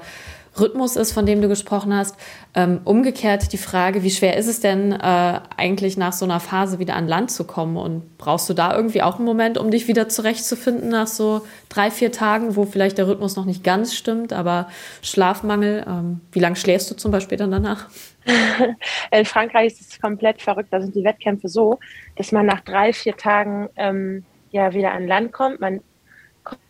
Rhythmus 0.59 0.97
ist, 0.97 1.13
von 1.13 1.27
dem 1.27 1.41
du 1.41 1.49
gesprochen 1.49 1.95
hast. 1.95 2.17
Ähm, 2.55 2.81
umgekehrt 2.85 3.53
die 3.53 3.59
Frage, 3.59 4.03
wie 4.03 4.11
schwer 4.11 4.37
ist 4.37 4.49
es 4.49 4.61
denn 4.61 4.93
äh, 4.93 5.41
eigentlich 5.57 5.97
nach 5.97 6.13
so 6.13 6.25
einer 6.25 6.41
Phase 6.41 6.79
wieder 6.79 6.97
an 6.97 7.07
Land 7.07 7.31
zu 7.31 7.45
kommen? 7.45 7.77
Und 7.77 8.19
brauchst 8.19 8.49
du 8.49 8.55
da 8.55 8.75
irgendwie 8.75 9.03
auch 9.03 9.17
einen 9.17 9.25
Moment, 9.25 9.59
um 9.59 9.71
dich 9.71 9.87
wieder 9.87 10.09
zurechtzufinden 10.09 10.89
nach 10.89 11.07
so 11.07 11.43
drei, 11.69 11.91
vier 11.91 12.11
Tagen, 12.11 12.57
wo 12.57 12.65
vielleicht 12.65 12.99
der 12.99 13.07
Rhythmus 13.07 13.37
noch 13.37 13.45
nicht 13.45 13.63
ganz 13.63 13.95
stimmt, 13.95 14.33
aber 14.33 14.69
Schlafmangel? 15.03 15.85
Ähm, 15.87 16.21
wie 16.33 16.41
lange 16.41 16.57
schläfst 16.57 16.91
du 16.91 16.97
zum 16.97 17.13
Beispiel 17.13 17.39
dann 17.39 17.53
danach? 17.53 17.89
In 19.11 19.25
Frankreich 19.25 19.73
ist 19.73 19.93
es 19.93 20.01
komplett 20.01 20.43
verrückt. 20.43 20.73
Da 20.73 20.81
sind 20.81 20.95
die 20.95 21.05
Wettkämpfe 21.05 21.49
so, 21.49 21.79
dass 22.17 22.33
man 22.33 22.47
nach 22.47 22.61
drei, 22.61 22.93
vier 22.93 23.17
Tagen 23.17 23.69
ähm, 23.77 24.25
ja 24.51 24.75
wieder 24.75 24.93
an 24.93 25.07
Land 25.07 25.33
kommt, 25.33 25.61
man 25.61 25.81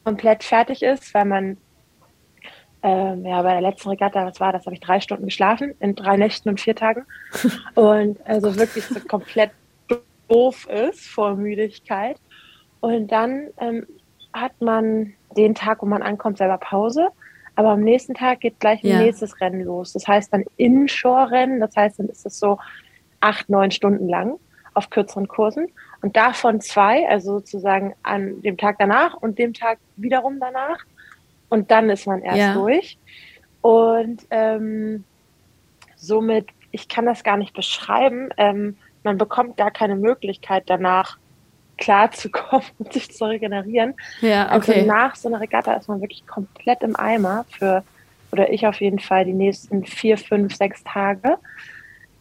komplett 0.04 0.44
fertig 0.44 0.82
ist, 0.82 1.14
weil 1.14 1.24
man 1.24 1.56
ähm, 2.82 3.26
ja, 3.26 3.42
bei 3.42 3.52
der 3.52 3.60
letzten 3.60 3.90
Regatta, 3.90 4.24
was 4.24 4.40
war 4.40 4.52
das, 4.52 4.64
habe 4.64 4.74
ich 4.74 4.80
drei 4.80 5.00
Stunden 5.00 5.26
geschlafen, 5.26 5.74
in 5.80 5.94
drei 5.94 6.16
Nächten 6.16 6.48
und 6.48 6.60
vier 6.60 6.74
Tagen. 6.74 7.04
und 7.74 8.18
also 8.26 8.56
wirklich 8.56 8.84
so 8.84 9.00
komplett 9.00 9.50
doof 10.28 10.66
ist 10.68 11.06
vor 11.06 11.34
Müdigkeit. 11.34 12.16
Und 12.80 13.08
dann 13.12 13.48
ähm, 13.58 13.86
hat 14.32 14.60
man 14.60 15.12
den 15.36 15.54
Tag, 15.54 15.82
wo 15.82 15.86
man 15.86 16.02
ankommt, 16.02 16.38
selber 16.38 16.58
Pause. 16.58 17.08
Aber 17.56 17.70
am 17.70 17.80
nächsten 17.80 18.14
Tag 18.14 18.40
geht 18.40 18.58
gleich 18.60 18.82
ein 18.82 18.90
ja. 18.90 18.98
nächstes 19.00 19.40
Rennen 19.40 19.64
los. 19.64 19.92
Das 19.92 20.08
heißt 20.08 20.32
dann 20.32 20.44
Inshore-Rennen. 20.56 21.60
Das 21.60 21.76
heißt, 21.76 21.98
dann 21.98 22.08
ist 22.08 22.24
es 22.24 22.38
so 22.38 22.58
acht, 23.20 23.50
neun 23.50 23.70
Stunden 23.70 24.08
lang 24.08 24.38
auf 24.72 24.88
kürzeren 24.88 25.28
Kursen. 25.28 25.68
Und 26.00 26.16
davon 26.16 26.60
zwei, 26.60 27.06
also 27.08 27.38
sozusagen 27.40 27.94
an 28.02 28.40
dem 28.40 28.56
Tag 28.56 28.76
danach 28.78 29.14
und 29.14 29.38
dem 29.38 29.52
Tag 29.52 29.78
wiederum 29.96 30.40
danach 30.40 30.78
und 31.50 31.70
dann 31.70 31.90
ist 31.90 32.06
man 32.06 32.22
erst 32.22 32.38
ja. 32.38 32.54
durch. 32.54 32.96
Und 33.60 34.26
ähm, 34.30 35.04
somit, 35.96 36.46
ich 36.70 36.88
kann 36.88 37.04
das 37.04 37.22
gar 37.22 37.36
nicht 37.36 37.52
beschreiben, 37.52 38.30
ähm, 38.38 38.78
man 39.02 39.18
bekommt 39.18 39.56
gar 39.56 39.70
keine 39.70 39.96
Möglichkeit 39.96 40.64
danach 40.66 41.18
klarzukommen 41.76 42.66
und 42.78 42.92
sich 42.92 43.10
zu 43.10 43.24
regenerieren. 43.24 43.94
Ja, 44.20 44.46
also 44.46 44.70
okay. 44.70 44.80
Also 44.80 44.92
nach 44.92 45.16
so 45.16 45.28
einer 45.28 45.40
Regatta 45.40 45.74
ist 45.74 45.88
man 45.88 46.00
wirklich 46.00 46.26
komplett 46.26 46.82
im 46.82 46.96
Eimer 46.96 47.44
für, 47.50 47.82
oder 48.32 48.52
ich 48.52 48.66
auf 48.66 48.80
jeden 48.80 48.98
Fall, 48.98 49.24
die 49.24 49.32
nächsten 49.32 49.84
vier, 49.84 50.18
fünf, 50.18 50.54
sechs 50.54 50.84
Tage. 50.84 51.38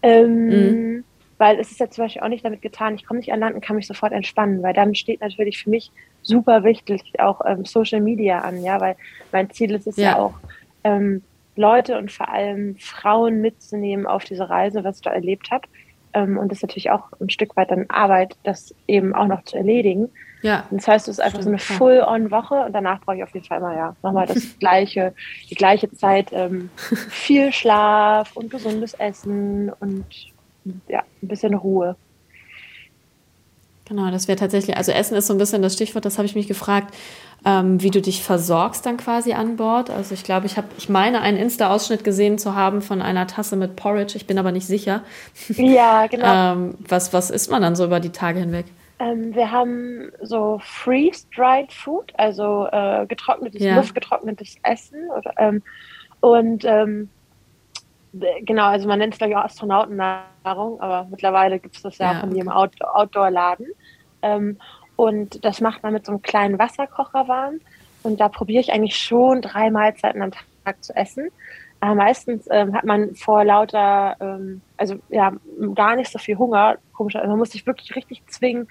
Ähm, 0.01 0.47
mhm. 0.47 1.03
Weil 1.37 1.59
es 1.59 1.71
ist 1.71 1.79
ja 1.79 1.89
zum 1.89 2.05
Beispiel 2.05 2.21
auch 2.21 2.29
nicht 2.29 2.43
damit 2.43 2.61
getan, 2.61 2.95
ich 2.95 3.05
komme 3.05 3.19
nicht 3.19 3.31
an 3.31 3.39
Land 3.39 3.55
und 3.55 3.61
kann 3.61 3.75
mich 3.75 3.87
sofort 3.87 4.11
entspannen, 4.11 4.61
weil 4.63 4.73
dann 4.73 4.95
steht 4.95 5.21
natürlich 5.21 5.61
für 5.61 5.69
mich 5.69 5.91
super 6.29 6.63
wichtig 6.63 7.01
auch 7.19 7.41
ähm, 7.45 7.65
Social 7.65 8.01
Media 8.01 8.39
an, 8.39 8.61
ja, 8.61 8.79
weil 8.79 8.95
mein 9.31 9.49
Ziel 9.49 9.73
ist 9.73 9.87
es 9.87 9.97
ja, 9.97 10.11
ja 10.11 10.19
auch, 10.19 10.35
ähm, 10.83 11.23
Leute 11.55 11.97
und 11.97 12.11
vor 12.11 12.29
allem 12.29 12.77
Frauen 12.77 13.41
mitzunehmen 13.41 14.07
auf 14.07 14.23
diese 14.23 14.49
Reise, 14.49 14.83
was 14.83 14.97
ich 14.97 15.01
da 15.01 15.11
erlebt 15.11 15.51
habe. 15.51 15.67
Ähm, 16.13 16.37
und 16.37 16.49
das 16.49 16.59
ist 16.59 16.63
natürlich 16.63 16.91
auch 16.91 17.11
ein 17.19 17.29
Stück 17.29 17.57
weit 17.57 17.71
dann 17.71 17.85
Arbeit, 17.89 18.37
das 18.43 18.73
eben 18.87 19.13
auch 19.13 19.27
noch 19.27 19.43
zu 19.43 19.57
erledigen. 19.57 20.09
Ja. 20.41 20.65
Das 20.71 20.87
heißt, 20.87 21.07
es 21.09 21.17
ist 21.17 21.23
einfach 21.23 21.41
so 21.41 21.49
eine 21.49 21.59
Full-on-Woche 21.59 22.65
und 22.65 22.71
danach 22.71 23.01
brauche 23.01 23.17
ich 23.17 23.23
auf 23.23 23.33
jeden 23.33 23.45
Fall 23.45 23.57
immer 23.57 23.75
ja 23.75 23.95
nochmal 24.01 24.25
das 24.25 24.57
gleiche, 24.59 25.13
die 25.49 25.55
gleiche 25.55 25.91
Zeit, 25.91 26.29
ähm, 26.31 26.69
viel 26.77 27.51
Schlaf 27.51 28.35
und 28.37 28.49
gesundes 28.49 28.93
Essen 28.93 29.71
und 29.81 30.05
ja, 30.87 31.03
ein 31.21 31.27
bisschen 31.27 31.55
Ruhe. 31.55 31.97
Genau, 33.89 34.11
das 34.11 34.27
wäre 34.27 34.37
tatsächlich, 34.37 34.77
also 34.77 34.91
Essen 34.91 35.17
ist 35.17 35.25
so 35.25 35.33
ein 35.33 35.39
bisschen 35.39 35.63
das 35.63 35.73
Stichwort, 35.73 36.05
das 36.05 36.19
habe 36.19 36.27
ich 36.27 36.35
mich 36.35 36.47
gefragt, 36.47 36.93
ähm, 37.43 37.81
wie 37.81 37.89
du 37.89 38.01
dich 38.01 38.21
versorgst 38.21 38.85
dann 38.85 38.97
quasi 38.97 39.33
an 39.33 39.55
Bord. 39.55 39.89
Also 39.89 40.13
ich 40.13 40.23
glaube, 40.23 40.45
ich 40.45 40.57
habe, 40.57 40.67
ich 40.77 40.89
meine, 40.89 41.21
einen 41.21 41.37
Insta-Ausschnitt 41.37 42.03
gesehen 42.03 42.37
zu 42.37 42.53
haben 42.53 42.83
von 42.83 43.01
einer 43.01 43.25
Tasse 43.25 43.55
mit 43.55 43.75
Porridge, 43.75 44.15
ich 44.15 44.27
bin 44.27 44.37
aber 44.37 44.51
nicht 44.51 44.67
sicher. 44.67 45.01
Ja, 45.49 46.05
genau. 46.05 46.25
ähm, 46.53 46.75
was, 46.87 47.13
was 47.13 47.31
isst 47.31 47.49
man 47.49 47.63
dann 47.63 47.75
so 47.75 47.83
über 47.83 47.99
die 47.99 48.11
Tage 48.11 48.39
hinweg? 48.39 48.67
Ähm, 48.99 49.33
wir 49.33 49.49
haben 49.49 50.11
so 50.21 50.61
Freeze-Dried 50.63 51.73
Food, 51.73 52.13
also 52.15 52.67
äh, 52.71 53.07
getrocknetes, 53.07 53.63
ja. 53.63 53.75
luftgetrocknetes 53.75 54.57
Essen. 54.61 55.09
Oder, 55.17 55.33
ähm, 55.39 55.63
und 56.19 56.63
ähm, 56.63 57.09
genau, 58.13 58.65
also 58.65 58.87
man 58.87 58.99
nennt 58.99 59.13
es 59.13 59.17
glaube 59.17 59.31
ich 59.31 59.37
auch 59.37 59.45
Astronautennahrung, 59.45 60.79
aber 60.81 61.07
mittlerweile 61.09 61.59
gibt 61.59 61.75
es 61.75 61.81
das 61.81 61.97
ja, 61.97 62.13
ja 62.13 62.19
von 62.19 62.35
jedem 62.35 62.49
Out 62.49 62.81
Outdoor-Laden. 62.81 63.67
Ähm, 64.21 64.57
Und 64.95 65.45
das 65.45 65.61
macht 65.61 65.81
man 65.81 65.93
mit 65.93 66.05
so 66.05 66.11
einem 66.11 66.21
kleinen 66.21 66.59
Wasserkocher 66.59 67.29
warm. 67.29 67.61
Und 68.03 68.19
da 68.19 68.27
probiere 68.27 68.59
ich 68.59 68.73
eigentlich 68.73 68.97
schon 68.97 69.41
drei 69.41 69.71
Mahlzeiten 69.71 70.21
am 70.21 70.31
Tag 70.65 70.83
zu 70.83 70.93
essen. 70.93 71.29
Aber 71.79 71.95
meistens 71.95 72.47
ähm, 72.51 72.73
hat 72.75 72.83
man 72.83 73.15
vor 73.15 73.45
lauter, 73.45 74.17
ähm, 74.19 74.61
also 74.75 74.99
ja, 75.07 75.31
gar 75.73 75.95
nicht 75.95 76.11
so 76.11 76.19
viel 76.19 76.37
Hunger. 76.37 76.79
Komisch, 76.91 77.15
also 77.15 77.29
man 77.29 77.39
muss 77.39 77.51
sich 77.51 77.65
wirklich 77.65 77.95
richtig 77.95 78.27
zwingen, 78.27 78.67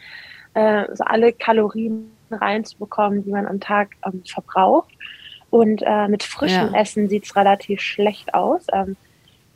äh, 0.52 0.84
so 0.92 1.02
alle 1.04 1.32
Kalorien 1.32 2.10
reinzubekommen, 2.30 3.24
die 3.24 3.30
man 3.30 3.46
am 3.46 3.58
Tag 3.58 3.96
ähm, 4.04 4.22
verbraucht. 4.26 4.92
Und 5.48 5.82
äh, 5.82 6.08
mit 6.08 6.22
frischem 6.24 6.74
ja. 6.74 6.78
Essen 6.78 7.08
sieht 7.08 7.24
es 7.24 7.36
relativ 7.36 7.80
schlecht 7.80 8.34
aus. 8.34 8.66
Ähm, 8.70 8.98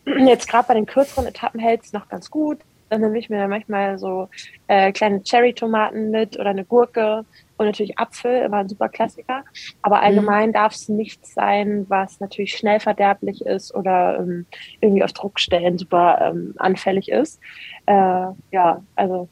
jetzt 0.05 0.49
gerade 0.49 0.69
bei 0.69 0.75
den 0.75 0.87
kürzeren 0.87 1.27
Etappen 1.27 1.61
hält 1.61 1.85
es 1.85 1.93
noch 1.93 2.09
ganz 2.09 2.31
gut. 2.31 2.59
Dann 2.89 3.01
nehme 3.01 3.19
ich 3.19 3.31
mir 3.31 3.49
manchmal 3.49 3.99
so 3.99 4.29
äh, 4.67 4.93
kleine 4.93 5.23
Cherry-Tomaten 5.23 6.11
mit 6.11 6.39
oder 6.39 6.51
eine 6.51 6.65
Gurke 6.65 7.25
und 7.57 7.67
natürlich 7.67 7.99
Apfel, 7.99 8.43
immer 8.43 8.59
ein 8.59 8.69
super 8.69 8.91
Klassiker. 8.91 9.45
Aber 9.81 9.97
mhm. 9.99 10.03
allgemein 10.03 10.49
mhm. 10.51 10.53
darf 10.53 10.75
es 10.75 10.89
nichts 10.91 11.33
sein, 11.33 11.87
was 11.89 12.21
natürlich 12.21 12.55
schnell 12.55 12.81
verderblich 12.81 13.47
ist 13.47 13.75
oder 13.75 14.19
ähm, 14.19 14.47
irgendwie 14.81 15.05
auf 15.05 15.13
Druckstellen 15.13 15.79
super 15.79 16.19
ähm, 16.21 16.55
anfällig 16.59 17.09
ist. 17.09 17.41
Äh, 17.87 18.27
ja, 18.51 18.83
also 18.95 19.29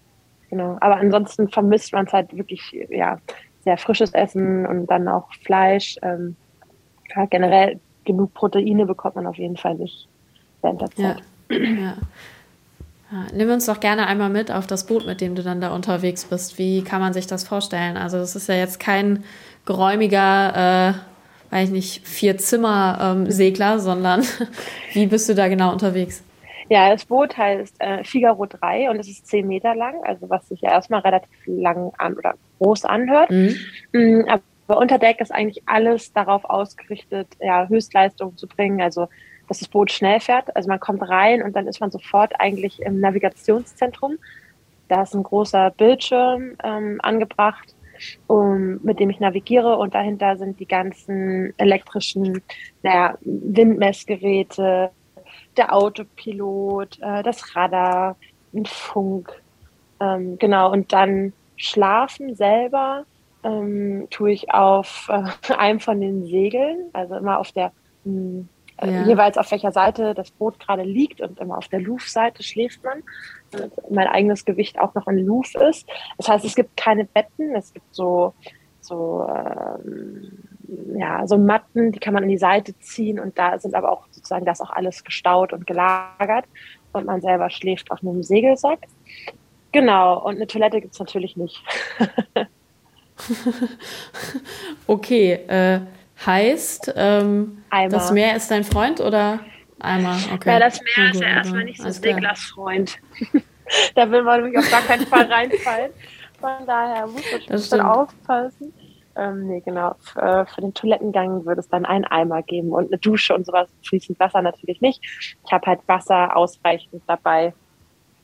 genau. 0.49 0.79
Aber 0.81 0.97
ansonsten 0.97 1.49
vermisst 1.51 1.93
man 1.93 2.07
es 2.07 2.15
halt 2.15 2.35
wirklich, 2.35 2.63
ja, 2.89 3.19
sehr 3.63 3.77
frisches 3.77 4.15
Essen 4.15 4.65
und 4.65 4.87
dann 4.87 5.07
auch 5.07 5.29
Fleisch. 5.45 5.99
Ähm, 6.01 6.37
ja, 7.15 7.27
generell 7.27 7.79
genug 8.05 8.33
Proteine 8.33 8.87
bekommt 8.87 9.17
man 9.17 9.27
auf 9.27 9.37
jeden 9.37 9.59
Fall 9.59 9.75
nicht 9.75 10.09
während 10.63 10.81
der 10.81 10.91
Zeit. 10.91 11.23
Ja. 11.51 11.59
ja. 11.59 11.97
Ja, 13.13 13.27
nimm 13.35 13.51
uns 13.51 13.67
doch 13.67 13.81
gerne 13.81 14.07
einmal 14.07 14.31
mit 14.31 14.53
auf 14.53 14.69
das 14.69 14.87
Boot, 14.87 15.05
mit 15.05 15.21
dem 15.21 15.35
du 15.35 15.43
dann 15.43 15.61
da 15.61 15.75
unterwegs 15.75 16.27
bist. 16.27 16.59
Wie 16.59 16.83
kann 16.83 17.01
man 17.01 17.13
sich 17.13 17.27
das 17.27 17.43
vorstellen? 17.43 17.97
Also 17.97 18.19
das 18.19 18.37
ist 18.37 18.49
ja 18.49 18.55
jetzt 18.55 18.79
kein 18.79 19.25
geräumiger, 19.67 20.95
äh, 21.51 21.53
weiß 21.53 21.69
ich 21.69 21.75
nicht, 21.75 22.07
Vier-Zimmer-Segler, 22.07 23.73
ähm, 23.75 23.79
sondern 23.81 24.23
wie 24.93 25.07
bist 25.07 25.29
du 25.29 25.35
da 25.35 25.49
genau 25.49 25.73
unterwegs? 25.73 26.23
Ja, 26.69 26.91
das 26.91 27.05
Boot 27.05 27.37
heißt 27.37 27.81
äh, 27.81 28.05
Figaro 28.05 28.47
3 28.47 28.91
und 28.91 29.01
es 29.01 29.09
ist 29.09 29.27
zehn 29.27 29.49
Meter 29.49 29.75
lang, 29.75 30.05
also 30.05 30.31
was 30.31 30.49
sich 30.49 30.61
ja 30.61 30.71
erstmal 30.71 31.01
relativ 31.01 31.29
lang 31.47 31.91
an 31.99 32.15
oder 32.15 32.35
groß 32.61 32.85
anhört. 32.85 33.29
Mhm. 33.29 33.57
Mm, 33.93 34.29
aber 34.29 34.79
unter 34.79 34.99
Deck 35.01 35.21
ist 35.21 35.33
eigentlich 35.33 35.65
alles 35.67 36.13
darauf 36.13 36.45
ausgerichtet, 36.45 37.27
ja, 37.41 37.67
Höchstleistung 37.67 38.37
zu 38.37 38.47
bringen. 38.47 38.81
Also 38.81 39.09
dass 39.51 39.59
das 39.59 39.69
Boot 39.69 39.91
schnell 39.91 40.21
fährt. 40.21 40.55
Also 40.55 40.69
man 40.69 40.79
kommt 40.79 41.03
rein 41.03 41.43
und 41.43 41.57
dann 41.57 41.67
ist 41.67 41.81
man 41.81 41.91
sofort 41.91 42.33
eigentlich 42.39 42.81
im 42.83 43.01
Navigationszentrum. 43.01 44.17
Da 44.87 45.03
ist 45.03 45.13
ein 45.13 45.25
großer 45.25 45.73
Bildschirm 45.73 46.53
ähm, 46.63 47.01
angebracht, 47.03 47.75
um, 48.29 48.79
mit 48.85 49.01
dem 49.01 49.11
ich 49.11 49.19
navigiere 49.19 49.77
und 49.77 49.97
dahinter 49.97 50.37
sind 50.37 50.61
die 50.61 50.69
ganzen 50.69 51.53
elektrischen 51.59 52.43
naja, 52.85 53.19
Windmessgeräte, 53.23 54.93
der 55.57 55.75
Autopilot, 55.75 57.01
äh, 57.01 57.25
das 57.25 57.57
Radar, 57.57 58.17
ein 58.55 58.67
Funk. 58.67 59.33
Ähm, 59.99 60.39
genau, 60.39 60.71
und 60.71 60.93
dann 60.93 61.33
schlafen 61.57 62.37
selber 62.37 63.05
ähm, 63.43 64.07
tue 64.11 64.31
ich 64.31 64.55
auf 64.55 65.09
äh, 65.09 65.53
einem 65.59 65.81
von 65.81 66.01
den 66.01 66.25
Segeln, 66.25 66.91
also 66.93 67.17
immer 67.17 67.41
auf 67.41 67.51
der 67.51 67.73
hm, 68.05 68.49
ja. 68.83 69.07
jeweils 69.07 69.39
auf 69.39 69.51
welcher 69.51 69.73
Seite 69.73 70.15
das 70.15 70.31
Boot 70.31 70.59
gerade 70.59 70.83
liegt 70.83 71.21
und 71.21 71.39
immer 71.39 71.59
auf 71.59 71.69
der 71.69 71.81
Luft-Seite 71.81 72.43
schläft 72.43 72.83
man. 72.85 73.03
Mein 73.91 74.07
eigenes 74.07 74.45
Gewicht 74.45 74.79
auch 74.79 74.95
noch 74.95 75.07
in 75.09 75.19
Luft 75.19 75.57
ist. 75.57 75.89
Das 76.19 76.29
heißt, 76.29 76.45
es 76.45 76.55
gibt 76.55 76.77
keine 76.77 77.05
Betten, 77.05 77.55
es 77.55 77.73
gibt 77.73 77.95
so, 77.95 78.35
so, 78.81 79.27
ähm, 79.29 80.39
ja, 80.97 81.27
so 81.27 81.37
Matten, 81.37 81.93
die 81.93 81.99
kann 81.99 82.15
man 82.15 82.23
an 82.23 82.29
die 82.29 82.39
Seite 82.39 82.79
ziehen 82.79 83.19
und 83.19 83.39
da 83.39 83.59
sind 83.59 83.75
aber 83.75 83.91
auch 83.91 84.07
sozusagen 84.11 84.45
das 84.45 84.61
auch 84.61 84.71
alles 84.71 85.05
gestaut 85.05 85.53
und 85.53 85.67
gelagert 85.67 86.45
und 86.93 87.07
man 87.07 87.21
selber 87.21 87.51
schläft 87.51 87.91
auf 87.91 88.03
einem 88.03 88.23
Segelsack. 88.23 88.81
Genau, 89.73 90.25
und 90.25 90.37
eine 90.37 90.47
Toilette 90.47 90.81
gibt 90.81 90.95
es 90.95 91.01
natürlich 91.01 91.37
nicht. 91.37 91.63
okay, 94.87 95.33
äh, 95.33 95.81
heißt, 96.27 96.93
ähm, 96.97 97.65
das 97.89 98.13
Meer 98.13 98.37
ist 98.37 98.51
dein 98.51 98.65
Freund 98.65 99.01
oder 99.01 99.41
Eimer? 99.79 100.19
Okay. 100.35 100.51
Ja, 100.51 100.59
das 100.59 100.81
Meer 100.81 101.05
ja, 101.05 101.11
ist 101.11 101.21
ja 101.21 101.29
erstmal 101.29 101.65
nicht 101.65 101.83
so 101.83 101.91
Seglers 101.91 102.41
Freund. 102.41 102.99
da 103.95 104.11
will 104.11 104.23
man 104.23 104.43
nämlich 104.43 104.59
auf 104.59 104.71
gar 104.71 104.83
keinen 104.83 105.07
Fall 105.07 105.27
reinfallen. 105.33 105.93
Von 106.41 106.67
daher 106.67 107.07
muss 107.07 107.23
man 107.31 107.41
schon 107.41 107.49
bisschen 107.49 107.81
aufpassen. 107.81 108.73
Ähm, 109.17 109.47
nee, 109.49 109.61
genau. 109.61 109.97
Für, 110.01 110.21
äh, 110.21 110.47
für, 110.47 110.61
den 110.61 110.73
Toilettengang 110.73 111.45
würde 111.45 111.61
es 111.61 111.69
dann 111.69 111.85
einen 111.85 112.05
Eimer 112.05 112.43
geben 112.43 112.71
und 112.71 112.87
eine 112.89 112.99
Dusche 112.99 113.35
und 113.35 113.45
sowas. 113.45 113.69
Fließend 113.87 114.19
Wasser 114.21 114.41
natürlich 114.41 114.81
nicht. 114.81 115.03
Ich 115.45 115.53
habe 115.53 115.67
halt 115.67 115.81
Wasser 115.87 116.37
ausreichend 116.37 117.03
dabei 117.07 117.53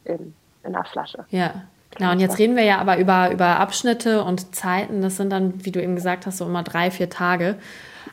in, 0.05 0.35
in 0.63 0.75
einer 0.75 0.85
Flasche. 0.85 1.27
Ja, 1.31 1.65
Genau, 1.97 2.13
und 2.13 2.21
jetzt 2.21 2.39
reden 2.39 2.57
wir 2.57 2.65
ja 2.65 2.79
aber 2.79 2.99
über, 2.99 3.31
über 3.31 3.59
Abschnitte 3.59 4.23
und 4.23 4.55
Zeiten. 4.55 5.01
Das 5.01 5.17
sind 5.17 5.31
dann, 5.31 5.65
wie 5.65 5.73
du 5.73 5.83
eben 5.83 5.97
gesagt 5.97 6.27
hast, 6.27 6.39
so 6.39 6.45
immer 6.45 6.63
drei, 6.63 6.91
vier 6.91 7.09
Tage. 7.09 7.57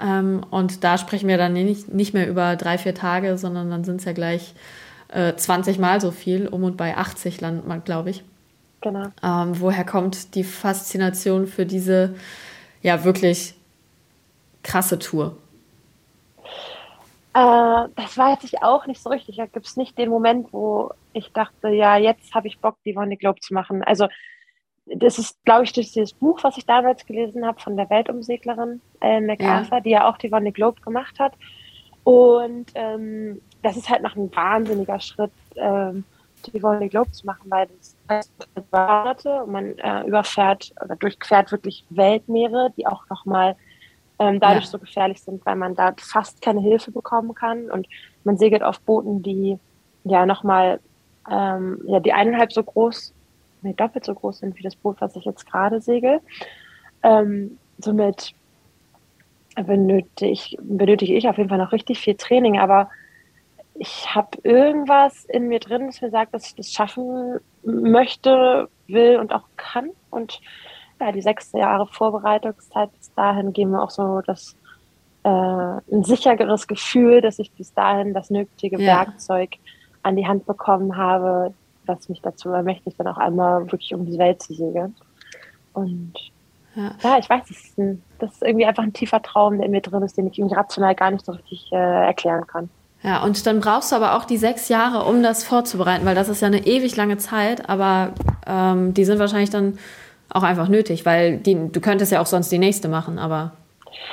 Ähm, 0.00 0.44
und 0.50 0.84
da 0.84 0.98
sprechen 0.98 1.28
wir 1.28 1.38
dann 1.38 1.52
nicht, 1.52 1.92
nicht 1.92 2.14
mehr 2.14 2.28
über 2.28 2.56
drei, 2.56 2.78
vier 2.78 2.94
Tage, 2.94 3.38
sondern 3.38 3.70
dann 3.70 3.84
sind 3.84 4.00
es 4.00 4.04
ja 4.04 4.12
gleich 4.12 4.54
äh, 5.08 5.34
20 5.34 5.78
Mal 5.78 6.00
so 6.00 6.10
viel. 6.10 6.48
Um 6.48 6.64
und 6.64 6.76
bei 6.76 6.96
80 6.96 7.40
landet 7.40 7.66
man, 7.66 7.82
glaube 7.82 8.10
ich. 8.10 8.22
Genau. 8.86 9.08
Ähm, 9.20 9.60
woher 9.60 9.84
kommt 9.84 10.36
die 10.36 10.44
Faszination 10.44 11.48
für 11.48 11.66
diese 11.66 12.14
ja 12.82 13.02
wirklich 13.02 13.54
krasse 14.62 15.00
Tour? 15.00 15.36
Äh, 17.34 17.88
das 17.96 18.16
weiß 18.16 18.44
ich 18.44 18.62
auch 18.62 18.86
nicht 18.86 19.02
so 19.02 19.10
richtig. 19.10 19.38
Da 19.38 19.46
gibt 19.46 19.66
es 19.66 19.76
nicht 19.76 19.98
den 19.98 20.08
Moment, 20.08 20.52
wo 20.52 20.92
ich 21.12 21.32
dachte, 21.32 21.70
ja, 21.70 21.96
jetzt 21.96 22.32
habe 22.32 22.46
ich 22.46 22.60
Bock, 22.60 22.76
die 22.84 22.94
Wonne 22.94 23.16
Globe 23.16 23.40
zu 23.40 23.54
machen. 23.54 23.82
Also 23.82 24.06
das 24.86 25.18
ist, 25.18 25.44
glaube 25.44 25.64
ich, 25.64 25.72
durch 25.72 25.90
dieses 25.90 26.12
Buch, 26.12 26.44
was 26.44 26.56
ich 26.56 26.64
damals 26.64 27.04
gelesen 27.06 27.44
habe 27.44 27.60
von 27.60 27.76
der 27.76 27.90
Weltumseglerin 27.90 28.80
Ellen 29.00 29.26
MacArthur, 29.26 29.78
ja. 29.78 29.80
die 29.80 29.90
ja 29.90 30.08
auch 30.08 30.16
die 30.16 30.30
Wonne 30.30 30.52
Globe 30.52 30.80
gemacht 30.80 31.18
hat. 31.18 31.32
Und 32.04 32.66
ähm, 32.76 33.40
das 33.64 33.76
ist 33.76 33.90
halt 33.90 34.04
noch 34.04 34.14
ein 34.14 34.32
wahnsinniger 34.32 35.00
Schritt, 35.00 35.32
ähm, 35.56 36.04
die 36.46 36.62
Wonne 36.62 36.88
Globe 36.88 37.10
zu 37.10 37.26
machen, 37.26 37.50
weil 37.50 37.66
das 37.66 37.95
Monate. 38.72 39.44
Man 39.46 39.78
äh, 39.78 40.06
überfährt 40.06 40.72
oder 40.82 40.96
durchquert 40.96 41.52
wirklich 41.52 41.84
Weltmeere, 41.90 42.72
die 42.76 42.86
auch 42.86 43.08
nochmal 43.08 43.56
ähm, 44.18 44.40
dadurch 44.40 44.64
ja. 44.64 44.70
so 44.70 44.78
gefährlich 44.78 45.20
sind, 45.20 45.44
weil 45.44 45.56
man 45.56 45.74
da 45.74 45.94
fast 45.98 46.40
keine 46.40 46.60
Hilfe 46.60 46.90
bekommen 46.90 47.34
kann. 47.34 47.70
Und 47.70 47.86
man 48.24 48.36
segelt 48.38 48.62
auf 48.62 48.80
Booten, 48.80 49.22
die 49.22 49.58
ja 50.04 50.26
nochmal, 50.26 50.80
ähm, 51.30 51.80
ja, 51.86 52.00
die 52.00 52.12
eineinhalb 52.12 52.52
so 52.52 52.62
groß, 52.62 53.12
nee, 53.62 53.74
doppelt 53.74 54.04
so 54.04 54.14
groß 54.14 54.38
sind 54.38 54.58
wie 54.58 54.62
das 54.62 54.76
Boot, 54.76 55.00
was 55.00 55.16
ich 55.16 55.24
jetzt 55.24 55.50
gerade 55.50 55.80
segel. 55.80 56.20
Ähm, 57.02 57.58
somit 57.78 58.34
benötige 59.54 60.30
ich, 60.30 60.56
benötige 60.60 61.14
ich 61.14 61.28
auf 61.28 61.38
jeden 61.38 61.48
Fall 61.48 61.58
noch 61.58 61.72
richtig 61.72 62.00
viel 62.00 62.14
Training, 62.14 62.58
aber 62.58 62.90
ich 63.78 64.14
habe 64.14 64.38
irgendwas 64.42 65.24
in 65.26 65.48
mir 65.48 65.60
drin, 65.60 65.86
das 65.86 66.00
mir 66.00 66.10
sagt, 66.10 66.34
dass 66.34 66.46
ich 66.46 66.54
das 66.54 66.72
schaffen 66.72 67.40
möchte, 67.62 68.68
will 68.86 69.18
und 69.18 69.32
auch 69.32 69.44
kann. 69.56 69.90
Und 70.10 70.40
ja, 71.00 71.12
die 71.12 71.20
sechs 71.20 71.52
Jahre 71.52 71.86
Vorbereitungszeit 71.86 72.90
bis 72.92 73.12
dahin 73.14 73.52
geben 73.52 73.72
mir 73.72 73.82
auch 73.82 73.90
so 73.90 74.22
das 74.26 74.56
äh, 75.24 75.28
ein 75.28 76.04
sichereres 76.04 76.66
Gefühl, 76.66 77.20
dass 77.20 77.38
ich 77.38 77.52
bis 77.52 77.74
dahin 77.74 78.14
das 78.14 78.30
nötige 78.30 78.80
ja. 78.80 78.98
Werkzeug 78.98 79.56
an 80.02 80.16
die 80.16 80.26
Hand 80.26 80.46
bekommen 80.46 80.96
habe, 80.96 81.52
was 81.84 82.08
mich 82.08 82.22
dazu 82.22 82.50
ermächtigt, 82.50 82.98
dann 82.98 83.08
auch 83.08 83.18
einmal 83.18 83.70
wirklich 83.70 83.92
um 83.94 84.06
die 84.06 84.18
Welt 84.18 84.42
zu 84.42 84.54
segeln. 84.54 84.94
Und 85.72 86.14
ja, 86.74 86.92
ja 87.02 87.18
ich 87.18 87.28
weiß, 87.28 87.42
das 87.48 87.50
ist, 87.50 87.78
ein, 87.78 88.02
das 88.18 88.32
ist, 88.32 88.42
irgendwie 88.42 88.66
einfach 88.66 88.84
ein 88.84 88.92
tiefer 88.92 89.20
Traum, 89.20 89.56
der 89.56 89.66
in 89.66 89.72
mir 89.72 89.80
drin 89.80 90.02
ist, 90.02 90.16
den 90.16 90.28
ich 90.28 90.38
irgendwie 90.38 90.54
rational 90.54 90.94
gar 90.94 91.10
nicht 91.10 91.26
so 91.26 91.32
richtig 91.32 91.70
äh, 91.72 92.06
erklären 92.06 92.46
kann. 92.46 92.70
Ja, 93.06 93.22
und 93.22 93.46
dann 93.46 93.60
brauchst 93.60 93.92
du 93.92 93.96
aber 93.96 94.16
auch 94.16 94.24
die 94.24 94.36
sechs 94.36 94.68
Jahre, 94.68 95.04
um 95.04 95.22
das 95.22 95.44
vorzubereiten, 95.44 96.04
weil 96.04 96.16
das 96.16 96.28
ist 96.28 96.42
ja 96.42 96.48
eine 96.48 96.66
ewig 96.66 96.96
lange 96.96 97.18
Zeit, 97.18 97.68
aber 97.68 98.12
ähm, 98.48 98.94
die 98.94 99.04
sind 99.04 99.20
wahrscheinlich 99.20 99.50
dann 99.50 99.78
auch 100.28 100.42
einfach 100.42 100.66
nötig, 100.66 101.06
weil 101.06 101.38
die, 101.38 101.54
du 101.70 101.80
könntest 101.80 102.10
ja 102.10 102.20
auch 102.20 102.26
sonst 102.26 102.50
die 102.50 102.58
nächste 102.58 102.88
machen, 102.88 103.20
aber. 103.20 103.52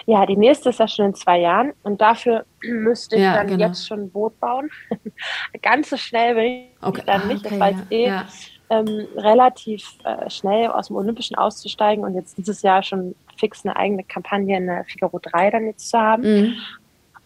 Ja, 0.06 0.28
die 0.28 0.38
nächste 0.38 0.70
ist 0.70 0.80
ja 0.80 0.88
schon 0.88 1.08
in 1.08 1.16
zwei 1.16 1.40
Jahren 1.40 1.74
und 1.82 2.02
dafür 2.02 2.46
müsste 2.62 3.16
ich 3.16 3.24
ja, 3.24 3.34
dann 3.34 3.48
genau. 3.48 3.66
jetzt 3.66 3.88
schon 3.88 4.02
ein 4.02 4.12
Boot 4.12 4.40
bauen. 4.40 4.70
Ganz 5.64 5.90
so 5.90 5.98
schnell 5.98 6.36
will 6.36 6.44
ich 6.44 6.88
okay. 6.88 7.02
dann 7.08 7.28
nicht, 7.30 7.44
okay, 7.48 7.58
das 7.58 7.60
war 7.60 7.72
ja. 7.72 7.78
eh 7.90 8.08
ja. 8.08 8.26
ähm, 8.70 9.08
relativ 9.18 9.90
äh, 10.04 10.30
schnell 10.30 10.68
aus 10.68 10.90
dem 10.90 10.98
Olympischen 10.98 11.36
auszusteigen 11.36 12.06
und 12.06 12.14
jetzt 12.14 12.38
dieses 12.38 12.62
Jahr 12.62 12.84
schon 12.84 13.16
fix 13.38 13.66
eine 13.66 13.76
eigene 13.76 14.04
Kampagne 14.04 14.56
in 14.56 14.68
der 14.68 14.86
Figaro 14.86 15.18
3 15.20 15.50
dann 15.50 15.66
jetzt 15.66 15.90
zu 15.90 15.98
haben 15.98 16.22
mhm. 16.22 16.56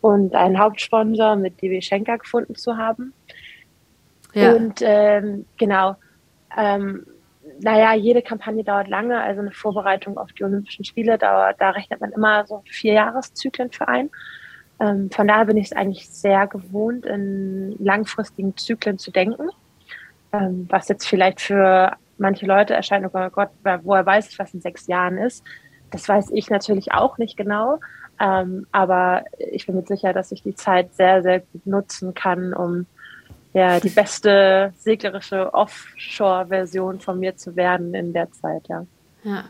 Und 0.01 0.35
einen 0.35 0.59
Hauptsponsor 0.59 1.35
mit 1.35 1.61
DB 1.61 1.81
Schenker 1.81 2.17
gefunden 2.17 2.55
zu 2.55 2.77
haben. 2.77 3.13
Ja. 4.33 4.53
Und 4.53 4.81
ähm, 4.81 5.45
genau, 5.57 5.95
ähm, 6.55 7.05
naja, 7.59 7.93
jede 7.93 8.21
Kampagne 8.21 8.63
dauert 8.63 8.87
lange, 8.87 9.19
also 9.21 9.41
eine 9.41 9.51
Vorbereitung 9.51 10.17
auf 10.17 10.31
die 10.33 10.43
Olympischen 10.43 10.85
Spiele, 10.85 11.17
dauert, 11.17 11.59
da 11.59 11.71
rechnet 11.71 12.01
man 12.01 12.11
immer 12.11 12.45
so 12.45 12.61
vier 12.65 12.93
Jahreszyklen 12.93 13.71
für 13.71 13.87
ein. 13.87 14.09
Ähm, 14.79 15.09
von 15.09 15.27
daher 15.27 15.45
bin 15.45 15.57
ich 15.57 15.67
es 15.67 15.73
eigentlich 15.73 16.09
sehr 16.09 16.47
gewohnt, 16.47 17.05
in 17.05 17.75
langfristigen 17.79 18.55
Zyklen 18.57 18.99
zu 18.99 19.11
denken, 19.11 19.49
ähm, 20.33 20.67
was 20.69 20.87
jetzt 20.87 21.07
vielleicht 21.07 21.41
für 21.41 21.93
manche 22.17 22.45
Leute 22.45 22.73
erscheint, 22.73 23.05
oh 23.11 23.29
Gott, 23.29 23.49
woher 23.83 24.05
weiß 24.05 24.29
ich, 24.29 24.39
was 24.39 24.53
in 24.53 24.61
sechs 24.61 24.87
Jahren 24.87 25.17
ist. 25.17 25.43
Das 25.91 26.07
weiß 26.07 26.31
ich 26.31 26.49
natürlich 26.49 26.91
auch 26.91 27.17
nicht 27.17 27.37
genau, 27.37 27.79
ähm, 28.19 28.67
aber 28.71 29.25
ich 29.37 29.65
bin 29.65 29.75
mir 29.75 29.85
sicher, 29.85 30.13
dass 30.13 30.31
ich 30.31 30.43
die 30.43 30.55
Zeit 30.55 30.93
sehr, 30.95 31.21
sehr 31.21 31.39
gut 31.39 31.65
nutzen 31.65 32.13
kann, 32.13 32.53
um 32.53 32.85
ja, 33.53 33.79
die 33.79 33.89
beste 33.89 34.73
seglerische 34.77 35.53
Offshore-Version 35.53 36.99
von 36.99 37.19
mir 37.19 37.37
zu 37.37 37.55
werden 37.55 37.93
in 37.93 38.13
der 38.13 38.31
Zeit, 38.31 38.67
ja. 38.67 38.85
Ja, 39.23 39.45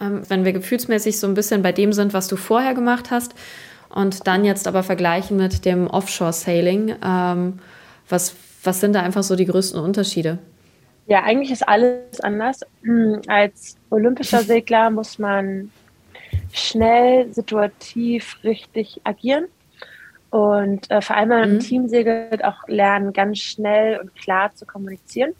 ähm, 0.00 0.22
wenn 0.28 0.44
wir 0.44 0.52
gefühlsmäßig 0.52 1.18
so 1.18 1.26
ein 1.26 1.34
bisschen 1.34 1.62
bei 1.62 1.72
dem 1.72 1.92
sind, 1.92 2.14
was 2.14 2.28
du 2.28 2.36
vorher 2.36 2.74
gemacht 2.74 3.10
hast 3.10 3.34
und 3.88 4.26
dann 4.26 4.44
jetzt 4.44 4.66
aber 4.66 4.82
vergleichen 4.82 5.36
mit 5.36 5.64
dem 5.64 5.86
Offshore-Sailing, 5.86 6.96
ähm, 7.04 7.58
was, 8.08 8.34
was 8.64 8.80
sind 8.80 8.94
da 8.94 9.02
einfach 9.02 9.22
so 9.22 9.36
die 9.36 9.46
größten 9.46 9.80
Unterschiede? 9.80 10.38
Ja, 11.06 11.24
eigentlich 11.24 11.50
ist 11.50 11.66
alles 11.68 12.20
anders. 12.20 12.60
Als 13.26 13.76
olympischer 13.90 14.42
Segler 14.42 14.90
muss 14.90 15.18
man 15.18 15.70
schnell, 16.52 17.32
situativ 17.32 18.38
richtig 18.44 19.00
agieren. 19.04 19.46
Und 20.30 20.90
äh, 20.90 21.02
vor 21.02 21.16
allem, 21.16 21.28
wenn 21.28 21.40
man 21.40 21.48
mhm. 21.50 21.54
im 21.56 21.60
Team 21.60 21.88
segelt, 21.88 22.42
auch 22.44 22.66
lernen, 22.66 23.12
ganz 23.12 23.38
schnell 23.38 24.00
und 24.00 24.14
klar 24.14 24.54
zu 24.54 24.64
kommunizieren. 24.64 25.34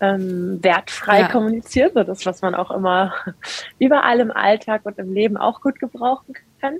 Ähm, 0.00 0.62
wertfrei 0.62 1.20
ja. 1.20 1.28
kommunizieren, 1.28 1.90
so 1.92 2.04
das, 2.04 2.24
was 2.24 2.40
man 2.42 2.54
auch 2.54 2.70
immer 2.70 3.12
überall 3.78 4.20
im 4.20 4.30
Alltag 4.30 4.82
und 4.84 4.98
im 4.98 5.12
Leben 5.12 5.36
auch 5.36 5.60
gut 5.60 5.80
gebrauchen 5.80 6.34
kann. 6.60 6.76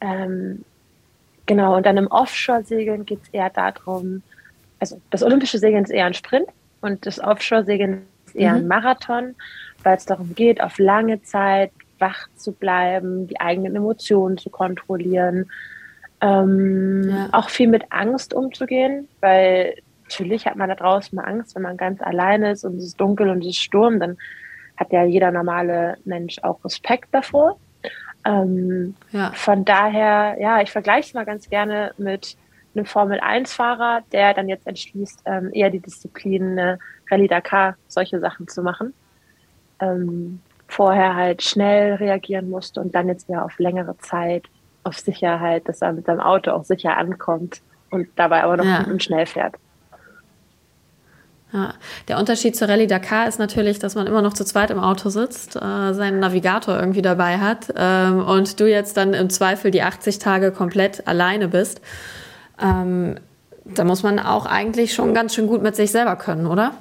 Ähm, 0.00 0.64
genau, 1.44 1.76
und 1.76 1.86
dann 1.86 1.98
im 1.98 2.08
Offshore-Segeln 2.08 3.06
geht 3.06 3.20
es 3.22 3.28
eher 3.28 3.50
darum, 3.50 4.22
also 4.80 5.00
das 5.10 5.22
olympische 5.22 5.58
Segeln 5.58 5.84
ist 5.84 5.90
eher 5.90 6.06
ein 6.06 6.14
Sprint 6.14 6.48
und 6.80 7.06
das 7.06 7.20
Offshore-Segeln 7.20 8.06
ist 8.26 8.36
eher 8.36 8.52
mhm. 8.52 8.58
ein 8.58 8.68
Marathon, 8.68 9.34
weil 9.86 9.96
es 9.96 10.04
darum 10.04 10.34
geht, 10.34 10.60
auf 10.60 10.78
lange 10.78 11.22
Zeit 11.22 11.70
wach 12.00 12.26
zu 12.34 12.50
bleiben, 12.50 13.28
die 13.28 13.40
eigenen 13.40 13.76
Emotionen 13.76 14.36
zu 14.36 14.50
kontrollieren, 14.50 15.48
ähm, 16.20 17.08
ja. 17.08 17.28
auch 17.30 17.50
viel 17.50 17.68
mit 17.68 17.84
Angst 17.90 18.34
umzugehen, 18.34 19.06
weil 19.20 19.76
natürlich 20.02 20.44
hat 20.44 20.56
man 20.56 20.68
da 20.68 20.74
draußen 20.74 21.14
mal 21.14 21.22
Angst, 21.22 21.54
wenn 21.54 21.62
man 21.62 21.76
ganz 21.76 22.02
alleine 22.02 22.50
ist 22.50 22.64
und 22.64 22.78
es 22.78 22.84
ist 22.84 23.00
dunkel 23.00 23.30
und 23.30 23.42
es 23.42 23.50
ist 23.50 23.62
Sturm, 23.62 24.00
dann 24.00 24.18
hat 24.76 24.92
ja 24.92 25.04
jeder 25.04 25.30
normale 25.30 25.98
Mensch 26.04 26.40
auch 26.42 26.64
Respekt 26.64 27.08
davor. 27.12 27.56
Ähm, 28.24 28.96
ja. 29.12 29.30
Von 29.34 29.64
daher, 29.64 30.36
ja, 30.40 30.60
ich 30.62 30.72
vergleiche 30.72 31.08
es 31.08 31.14
mal 31.14 31.24
ganz 31.24 31.48
gerne 31.48 31.92
mit 31.96 32.36
einem 32.74 32.86
Formel-1-Fahrer, 32.86 34.02
der 34.10 34.34
dann 34.34 34.48
jetzt 34.48 34.66
entschließt, 34.66 35.22
ähm, 35.26 35.50
eher 35.52 35.70
die 35.70 35.80
Disziplin 35.80 36.58
äh, 36.58 36.76
Rallye 37.08 37.28
Dakar, 37.28 37.76
solche 37.86 38.18
Sachen 38.18 38.48
zu 38.48 38.62
machen. 38.64 38.92
Ähm, 39.80 40.40
vorher 40.68 41.14
halt 41.14 41.42
schnell 41.42 41.94
reagieren 41.94 42.50
musste 42.50 42.80
und 42.80 42.94
dann 42.94 43.08
jetzt 43.08 43.28
ja 43.28 43.44
auf 43.44 43.58
längere 43.58 43.96
Zeit 43.98 44.44
auf 44.84 44.98
Sicherheit, 44.98 45.68
dass 45.68 45.82
er 45.82 45.92
mit 45.92 46.06
seinem 46.06 46.20
Auto 46.20 46.50
auch 46.50 46.64
sicher 46.64 46.96
ankommt 46.96 47.60
und 47.90 48.08
dabei 48.16 48.44
aber 48.44 48.56
noch 48.56 48.64
ja. 48.64 48.84
schnell 48.98 49.26
fährt. 49.26 49.54
Ja. 51.52 51.74
Der 52.08 52.18
Unterschied 52.18 52.56
zur 52.56 52.68
Rallye 52.68 52.86
Dakar 52.86 53.28
ist 53.28 53.38
natürlich, 53.38 53.78
dass 53.78 53.94
man 53.94 54.06
immer 54.06 54.20
noch 54.20 54.34
zu 54.34 54.44
zweit 54.44 54.70
im 54.70 54.80
Auto 54.80 55.08
sitzt, 55.08 55.56
äh, 55.56 55.94
seinen 55.94 56.18
Navigator 56.18 56.78
irgendwie 56.78 57.02
dabei 57.02 57.38
hat 57.38 57.72
ähm, 57.76 58.18
und 58.24 58.58
du 58.60 58.68
jetzt 58.68 58.96
dann 58.96 59.14
im 59.14 59.30
Zweifel 59.30 59.70
die 59.70 59.82
80 59.82 60.18
Tage 60.18 60.50
komplett 60.50 61.06
alleine 61.06 61.48
bist. 61.48 61.80
Ähm, 62.60 63.16
da 63.64 63.84
muss 63.84 64.02
man 64.02 64.18
auch 64.18 64.46
eigentlich 64.46 64.94
schon 64.94 65.14
ganz 65.14 65.34
schön 65.34 65.46
gut 65.46 65.62
mit 65.62 65.76
sich 65.76 65.90
selber 65.92 66.16
können, 66.16 66.46
oder? 66.46 66.72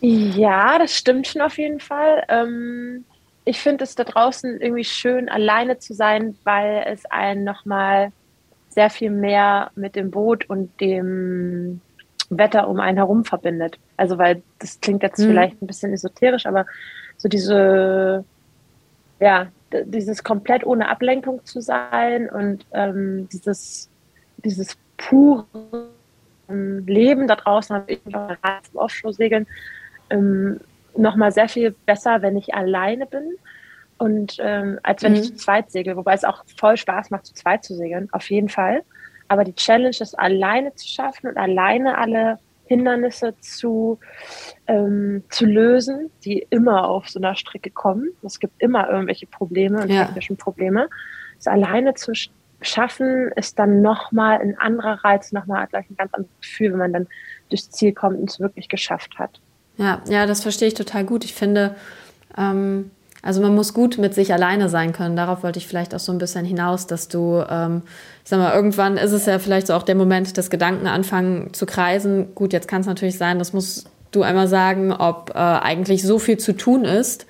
Ja, 0.00 0.78
das 0.78 0.96
stimmt 0.96 1.26
schon 1.26 1.42
auf 1.42 1.58
jeden 1.58 1.80
Fall. 1.80 2.24
Ähm, 2.28 3.04
ich 3.44 3.60
finde 3.60 3.84
es 3.84 3.94
da 3.94 4.04
draußen 4.04 4.60
irgendwie 4.60 4.84
schön, 4.84 5.28
alleine 5.28 5.78
zu 5.78 5.94
sein, 5.94 6.36
weil 6.44 6.84
es 6.86 7.04
einen 7.06 7.44
nochmal 7.44 8.12
sehr 8.68 8.90
viel 8.90 9.10
mehr 9.10 9.70
mit 9.74 9.96
dem 9.96 10.10
Boot 10.10 10.48
und 10.48 10.80
dem 10.80 11.80
Wetter 12.30 12.68
um 12.68 12.78
einen 12.78 12.98
herum 12.98 13.24
verbindet. 13.24 13.78
Also, 13.96 14.18
weil 14.18 14.42
das 14.58 14.80
klingt 14.80 15.02
jetzt 15.02 15.18
mhm. 15.18 15.28
vielleicht 15.28 15.62
ein 15.62 15.66
bisschen 15.66 15.92
esoterisch, 15.92 16.46
aber 16.46 16.66
so 17.16 17.28
diese, 17.28 18.24
ja, 19.18 19.48
dieses 19.72 20.22
komplett 20.22 20.64
ohne 20.64 20.88
Ablenkung 20.88 21.44
zu 21.44 21.60
sein 21.60 22.28
und 22.30 22.64
ähm, 22.72 23.28
dieses, 23.32 23.88
dieses 24.38 24.76
pure 24.96 25.46
Leben 26.48 27.26
da 27.26 27.36
draußen, 27.36 27.76
habe 27.76 27.92
ich 27.92 28.00
im 28.06 28.14
Offshore-Segeln, 28.74 29.46
ähm, 30.10 30.60
nochmal 30.96 31.32
sehr 31.32 31.48
viel 31.48 31.74
besser, 31.86 32.22
wenn 32.22 32.36
ich 32.36 32.54
alleine 32.54 33.06
bin 33.06 33.36
und 33.98 34.36
ähm, 34.40 34.78
als 34.82 35.02
wenn 35.02 35.12
mhm. 35.12 35.18
ich 35.18 35.24
zu 35.24 35.34
zweit 35.34 35.70
segel, 35.70 35.96
wobei 35.96 36.14
es 36.14 36.24
auch 36.24 36.44
voll 36.56 36.76
Spaß 36.76 37.10
macht, 37.10 37.26
zu 37.26 37.34
zweit 37.34 37.64
zu 37.64 37.74
segeln, 37.74 38.08
auf 38.12 38.30
jeden 38.30 38.48
Fall. 38.48 38.82
Aber 39.26 39.44
die 39.44 39.54
Challenge 39.54 39.88
ist 39.88 40.18
alleine 40.18 40.74
zu 40.74 40.88
schaffen 40.88 41.28
und 41.28 41.36
alleine 41.36 41.98
alle 41.98 42.38
Hindernisse 42.66 43.34
zu, 43.40 43.98
ähm, 44.66 45.24
zu 45.30 45.46
lösen, 45.46 46.10
die 46.24 46.46
immer 46.50 46.88
auf 46.88 47.08
so 47.08 47.18
einer 47.18 47.34
Strecke 47.34 47.70
kommen. 47.70 48.10
Es 48.22 48.40
gibt 48.40 48.62
immer 48.62 48.88
irgendwelche 48.88 49.26
Probleme 49.26 49.82
und 49.82 49.90
ja. 49.90 50.04
technische 50.04 50.34
Probleme. 50.36 50.88
Das 51.36 51.46
alleine 51.46 51.94
zu 51.94 52.12
schaffen 52.60 53.32
ist 53.36 53.58
dann 53.58 53.82
nochmal 53.82 54.40
ein 54.40 54.58
anderer 54.58 55.04
Reiz, 55.04 55.32
nochmal 55.32 55.66
gleich 55.66 55.88
ein 55.90 55.96
ganz 55.96 56.12
anderes 56.14 56.34
Gefühl, 56.40 56.72
wenn 56.72 56.78
man 56.78 56.92
dann 56.92 57.08
durchs 57.48 57.70
Ziel 57.70 57.92
kommt 57.92 58.18
und 58.18 58.30
es 58.30 58.38
wirklich 58.38 58.68
geschafft 58.68 59.18
hat. 59.18 59.40
Ja, 59.78 60.02
ja, 60.08 60.26
das 60.26 60.42
verstehe 60.42 60.68
ich 60.68 60.74
total 60.74 61.04
gut. 61.04 61.24
Ich 61.24 61.34
finde, 61.34 61.74
ähm, 62.36 62.90
also 63.22 63.40
man 63.40 63.54
muss 63.54 63.74
gut 63.74 63.98
mit 63.98 64.14
sich 64.14 64.32
alleine 64.32 64.68
sein 64.68 64.92
können. 64.92 65.16
Darauf 65.16 65.42
wollte 65.42 65.58
ich 65.58 65.66
vielleicht 65.66 65.94
auch 65.94 66.00
so 66.00 66.12
ein 66.12 66.18
bisschen 66.18 66.44
hinaus, 66.44 66.86
dass 66.86 67.08
du, 67.08 67.44
ähm, 67.48 67.82
ich 68.24 68.30
sag 68.30 68.38
mal, 68.38 68.54
irgendwann 68.54 68.96
ist 68.96 69.12
es 69.12 69.26
ja 69.26 69.38
vielleicht 69.38 69.68
so 69.68 69.74
auch 69.74 69.82
der 69.82 69.94
Moment, 69.94 70.36
dass 70.36 70.50
Gedanken 70.50 70.86
anfangen 70.86 71.54
zu 71.54 71.64
kreisen. 71.64 72.34
Gut, 72.34 72.52
jetzt 72.52 72.68
kann 72.68 72.82
es 72.82 72.86
natürlich 72.86 73.18
sein, 73.18 73.38
das 73.38 73.52
musst 73.52 73.88
du 74.10 74.22
einmal 74.22 74.48
sagen, 74.48 74.92
ob 74.92 75.30
äh, 75.30 75.38
eigentlich 75.38 76.02
so 76.02 76.18
viel 76.18 76.38
zu 76.38 76.56
tun 76.56 76.84
ist 76.84 77.26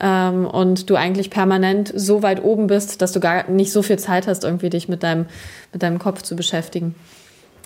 ähm, 0.00 0.46
und 0.46 0.90
du 0.90 0.96
eigentlich 0.96 1.30
permanent 1.30 1.92
so 1.94 2.22
weit 2.22 2.42
oben 2.42 2.66
bist, 2.66 3.00
dass 3.02 3.12
du 3.12 3.20
gar 3.20 3.48
nicht 3.48 3.72
so 3.72 3.82
viel 3.82 3.98
Zeit 3.98 4.26
hast, 4.26 4.44
irgendwie 4.44 4.70
dich 4.70 4.88
mit 4.88 5.02
deinem, 5.02 5.26
mit 5.72 5.82
deinem 5.82 5.98
Kopf 5.98 6.22
zu 6.22 6.36
beschäftigen. 6.36 6.94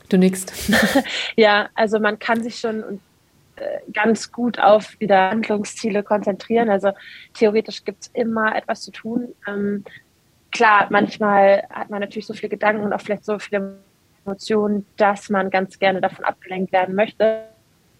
Du 0.08 0.18
nickst. 0.18 0.52
ja, 1.36 1.68
also 1.74 1.98
man 1.98 2.18
kann 2.18 2.42
sich 2.42 2.58
schon, 2.58 3.00
ganz 3.92 4.32
gut 4.32 4.58
auf 4.58 4.98
wieder 5.00 5.30
Handlungsziele 5.30 6.02
konzentrieren. 6.02 6.70
Also 6.70 6.92
theoretisch 7.34 7.84
gibt 7.84 8.02
es 8.02 8.10
immer 8.14 8.54
etwas 8.56 8.82
zu 8.82 8.90
tun. 8.90 9.34
Ähm, 9.46 9.84
klar, 10.50 10.88
manchmal 10.90 11.64
hat 11.70 11.90
man 11.90 12.00
natürlich 12.00 12.26
so 12.26 12.34
viele 12.34 12.50
Gedanken 12.50 12.82
und 12.82 12.92
auch 12.92 13.00
vielleicht 13.00 13.24
so 13.24 13.38
viele 13.38 13.78
Emotionen, 14.24 14.86
dass 14.96 15.28
man 15.30 15.50
ganz 15.50 15.78
gerne 15.78 16.00
davon 16.00 16.24
abgelenkt 16.24 16.72
werden 16.72 16.94
möchte. 16.94 17.44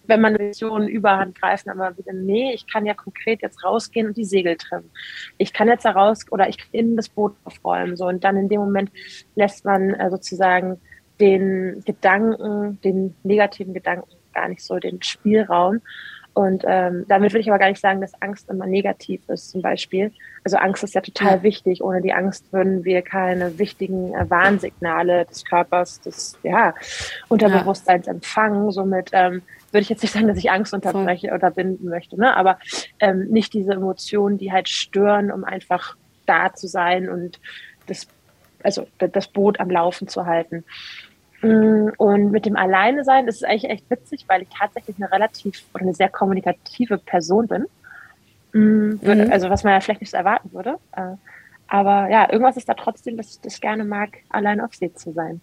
Wenn 0.06 0.20
man 0.20 0.38
Visionen 0.38 0.86
überhand 0.86 1.40
greifen, 1.40 1.70
aber 1.70 1.96
wieder, 1.96 2.12
nee, 2.12 2.52
ich 2.52 2.66
kann 2.66 2.84
ja 2.84 2.92
konkret 2.92 3.40
jetzt 3.40 3.64
rausgehen 3.64 4.06
und 4.06 4.16
die 4.18 4.26
Segel 4.26 4.56
trimmen. 4.56 4.90
Ich 5.38 5.54
kann 5.54 5.66
jetzt 5.66 5.86
da 5.86 5.92
raus 5.92 6.26
oder 6.30 6.46
ich 6.48 6.58
kann 6.58 6.68
in 6.72 6.96
das 6.96 7.08
Boot 7.08 7.34
aufräumen. 7.44 7.96
So, 7.96 8.06
und 8.06 8.22
dann 8.22 8.36
in 8.36 8.50
dem 8.50 8.60
Moment 8.60 8.90
lässt 9.34 9.64
man 9.64 9.94
äh, 9.94 10.10
sozusagen 10.10 10.78
den 11.20 11.82
Gedanken, 11.86 12.80
den 12.82 13.14
negativen 13.22 13.72
Gedanken 13.72 14.10
gar 14.34 14.48
nicht 14.48 14.62
so 14.62 14.78
den 14.78 15.02
Spielraum. 15.02 15.80
Und 16.34 16.64
ähm, 16.66 17.04
damit 17.06 17.32
will 17.32 17.40
ich 17.40 17.48
aber 17.48 17.60
gar 17.60 17.68
nicht 17.68 17.80
sagen, 17.80 18.00
dass 18.00 18.20
Angst 18.20 18.50
immer 18.50 18.66
negativ 18.66 19.20
ist, 19.28 19.50
zum 19.50 19.62
Beispiel. 19.62 20.10
Also 20.42 20.56
Angst 20.56 20.82
ist 20.82 20.94
ja 20.94 21.00
total 21.00 21.36
ja. 21.36 21.42
wichtig. 21.44 21.80
Ohne 21.80 22.02
die 22.02 22.12
Angst 22.12 22.52
würden 22.52 22.84
wir 22.84 23.02
keine 23.02 23.56
wichtigen 23.58 24.12
äh, 24.12 24.28
Warnsignale 24.28 25.26
des 25.26 25.44
Körpers, 25.44 26.00
des 26.00 26.36
ja, 26.42 26.74
Unterbewusstseins 27.28 28.06
ja. 28.06 28.12
empfangen. 28.12 28.72
Somit 28.72 29.10
ähm, 29.12 29.42
würde 29.70 29.82
ich 29.82 29.88
jetzt 29.88 30.02
nicht 30.02 30.12
sagen, 30.12 30.26
dass 30.26 30.38
ich 30.38 30.50
Angst 30.50 30.74
unterbreche 30.74 31.28
Voll. 31.28 31.36
oder 31.36 31.50
binden 31.52 31.88
möchte, 31.88 32.18
ne? 32.18 32.36
aber 32.36 32.58
ähm, 32.98 33.28
nicht 33.28 33.54
diese 33.54 33.72
Emotionen, 33.72 34.36
die 34.36 34.50
halt 34.50 34.68
stören, 34.68 35.30
um 35.30 35.44
einfach 35.44 35.96
da 36.26 36.52
zu 36.52 36.66
sein 36.66 37.08
und 37.08 37.38
das, 37.86 38.08
also 38.62 38.88
das 38.98 39.28
Boot 39.28 39.60
am 39.60 39.70
Laufen 39.70 40.08
zu 40.08 40.26
halten. 40.26 40.64
Mm, 41.44 41.92
und 41.98 42.30
mit 42.30 42.46
dem 42.46 42.56
Alleine 42.56 43.04
sein, 43.04 43.26
das 43.26 43.36
ist 43.36 43.44
eigentlich 43.44 43.70
echt 43.70 43.90
witzig, 43.90 44.24
weil 44.28 44.42
ich 44.42 44.48
tatsächlich 44.48 44.96
eine 44.96 45.10
relativ 45.12 45.62
oder 45.74 45.82
eine 45.82 45.94
sehr 45.94 46.08
kommunikative 46.08 46.98
Person 46.98 47.48
bin. 47.48 47.66
Mm, 48.52 48.98
mhm. 49.02 49.28
Also 49.30 49.50
was 49.50 49.64
man 49.64 49.74
ja 49.74 49.80
vielleicht 49.80 50.00
nicht 50.00 50.10
so 50.10 50.16
erwarten 50.16 50.52
würde. 50.52 50.76
Äh, 50.92 51.16
aber 51.68 52.08
ja, 52.08 52.30
irgendwas 52.30 52.56
ist 52.56 52.68
da 52.68 52.74
trotzdem, 52.74 53.16
dass 53.16 53.30
ich 53.30 53.40
das 53.40 53.60
gerne 53.60 53.84
mag, 53.84 54.10
allein 54.30 54.60
auf 54.60 54.74
See 54.74 54.92
zu 54.94 55.12
sein. 55.12 55.40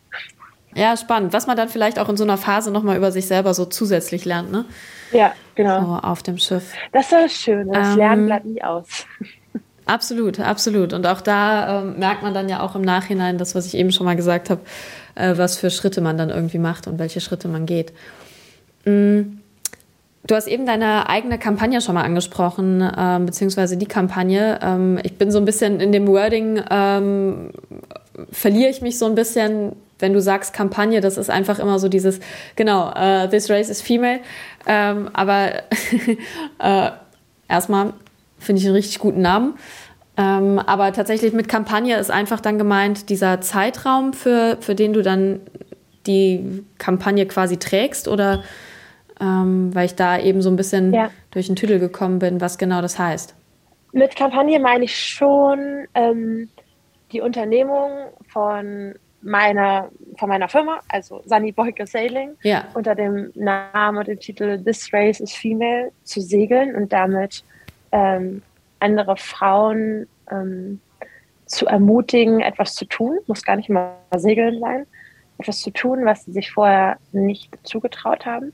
Ja, 0.73 0.95
spannend. 0.95 1.33
Was 1.33 1.47
man 1.47 1.57
dann 1.57 1.67
vielleicht 1.67 1.99
auch 1.99 2.07
in 2.07 2.17
so 2.17 2.23
einer 2.23 2.37
Phase 2.37 2.71
nochmal 2.71 2.95
über 2.95 3.11
sich 3.11 3.27
selber 3.27 3.53
so 3.53 3.65
zusätzlich 3.65 4.23
lernt, 4.23 4.51
ne? 4.51 4.65
Ja, 5.11 5.33
genau. 5.55 5.81
So 5.81 6.07
auf 6.07 6.23
dem 6.23 6.37
Schiff. 6.37 6.73
Das 6.93 7.11
ist 7.11 7.33
schön. 7.33 7.69
Das 7.71 7.89
ähm, 7.89 7.97
Lernen 7.97 8.25
bleibt 8.25 8.45
nie 8.45 8.63
aus. 8.63 9.05
Absolut, 9.85 10.39
absolut. 10.39 10.93
Und 10.93 11.05
auch 11.07 11.21
da 11.21 11.81
ähm, 11.81 11.99
merkt 11.99 12.21
man 12.21 12.33
dann 12.33 12.47
ja 12.47 12.61
auch 12.61 12.75
im 12.75 12.81
Nachhinein 12.81 13.37
das, 13.37 13.55
was 13.55 13.65
ich 13.65 13.75
eben 13.75 13.91
schon 13.91 14.05
mal 14.05 14.15
gesagt 14.15 14.49
habe, 14.49 14.61
äh, 15.15 15.38
was 15.38 15.58
für 15.58 15.69
Schritte 15.69 16.02
man 16.02 16.17
dann 16.17 16.30
irgendwie 16.30 16.60
macht 16.60 16.88
und 16.88 17.00
welche 17.00 17.21
Schritte 17.21 17.47
man 17.47 17.65
geht. 17.65 17.93
Mhm. 18.86 19.41
Du 20.28 20.36
hast 20.36 20.47
eben 20.47 20.67
deine 20.67 21.10
eigene 21.10 21.39
Kampagne 21.39 21.82
schon 21.82 21.95
mal 21.95 22.04
angesprochen, 22.04 22.88
ähm, 22.95 23.26
beziehungsweise 23.26 23.76
die 23.76 23.88
Kampagne. 23.88 24.60
Ähm, 24.62 25.00
ich 25.04 25.17
bin 25.17 25.32
so 25.32 25.39
ein 25.39 25.45
bisschen 25.45 25.80
in 25.80 25.91
dem 25.91 26.08
Wording, 26.08 26.62
ähm, 26.69 27.52
verliere 28.32 28.69
ich 28.69 28.82
mich 28.82 29.00
so 29.00 29.08
ein 29.08 29.15
bisschen, 29.15 29.76
wenn 29.97 30.13
du 30.13 30.21
sagst 30.21 30.54
Kampagne, 30.54 31.02
das 31.02 31.17
ist 31.17 31.32
einfach 31.32 31.58
immer 31.58 31.80
so 31.80 31.89
dieses, 31.89 32.19
genau, 32.56 32.91
uh, 32.91 33.28
this 33.30 33.50
race 33.50 33.69
is 33.69 33.82
female. 33.82 34.19
Ähm, 34.67 35.10
aber 35.13 35.54
äh, 36.60 36.91
erstmal 37.47 37.93
finde 38.38 38.62
ich 38.62 38.67
einen 38.67 38.76
richtig 38.76 39.00
guten 39.00 39.21
Namen. 39.21 39.56
Ähm, 40.17 40.60
aber 40.60 40.91
tatsächlich 40.91 41.34
mit 41.34 41.47
Kampagne 41.47 41.97
ist 41.97 42.12
einfach 42.12 42.41
dann 42.41 42.58
gemeint, 42.58 43.10
dieser 43.10 43.41
Zeitraum, 43.41 44.13
für, 44.13 44.58
für 44.60 44.76
den 44.76 44.93
du 44.93 45.02
dann 45.02 45.39
die 46.08 46.63
Kampagne 46.78 47.26
quasi 47.26 47.58
trägst 47.58 48.08
oder 48.08 48.43
ähm, 49.19 49.74
weil 49.74 49.86
ich 49.86 49.95
da 49.95 50.19
eben 50.19 50.41
so 50.41 50.50
ein 50.50 50.56
bisschen 50.56 50.93
ja. 50.93 51.12
durch 51.30 51.47
den 51.47 51.56
Tüdel 51.56 51.80
gekommen 51.80 52.19
bin, 52.19 52.41
was 52.41 52.58
genau 52.58 52.82
das 52.82 52.97
heißt. 52.97 53.36
Mit 53.93 54.15
Kampagne 54.15 54.60
meine 54.60 54.86
ich 54.86 54.95
schon 54.97 55.86
ähm, 55.93 56.50
die 57.12 57.21
Unternehmung 57.21 57.91
von 58.28 58.95
meiner, 59.21 59.89
von 60.17 60.30
meiner 60.30 60.50
Firma, 60.50 60.80
also 60.89 61.21
Sunny 61.26 61.52
Boyke 61.52 61.86
Sailing, 61.86 62.36
ja. 62.41 62.65
unter 62.74 62.95
dem 62.95 63.32
Namen 63.36 63.97
und 64.00 64.08
dem 64.08 64.19
Titel 64.19 64.62
This 64.63 64.91
Race 64.91 65.19
is 65.19 65.34
Female 65.34 65.91
zu 66.04 66.21
segeln 66.21 66.76
und 66.76 66.91
damit 66.91 67.43
ähm, 67.91 68.41
andere 68.81 69.17
Frauen 69.17 70.07
ähm, 70.29 70.81
zu 71.45 71.65
ermutigen, 71.67 72.41
etwas 72.41 72.75
zu 72.75 72.85
tun, 72.85 73.19
muss 73.27 73.43
gar 73.43 73.55
nicht 73.55 73.69
mal 73.69 73.95
segeln 74.15 74.59
sein, 74.59 74.87
etwas 75.37 75.59
zu 75.59 75.71
tun, 75.71 76.05
was 76.05 76.25
sie 76.25 76.31
sich 76.31 76.51
vorher 76.51 76.97
nicht 77.11 77.57
zugetraut 77.63 78.25
haben 78.25 78.53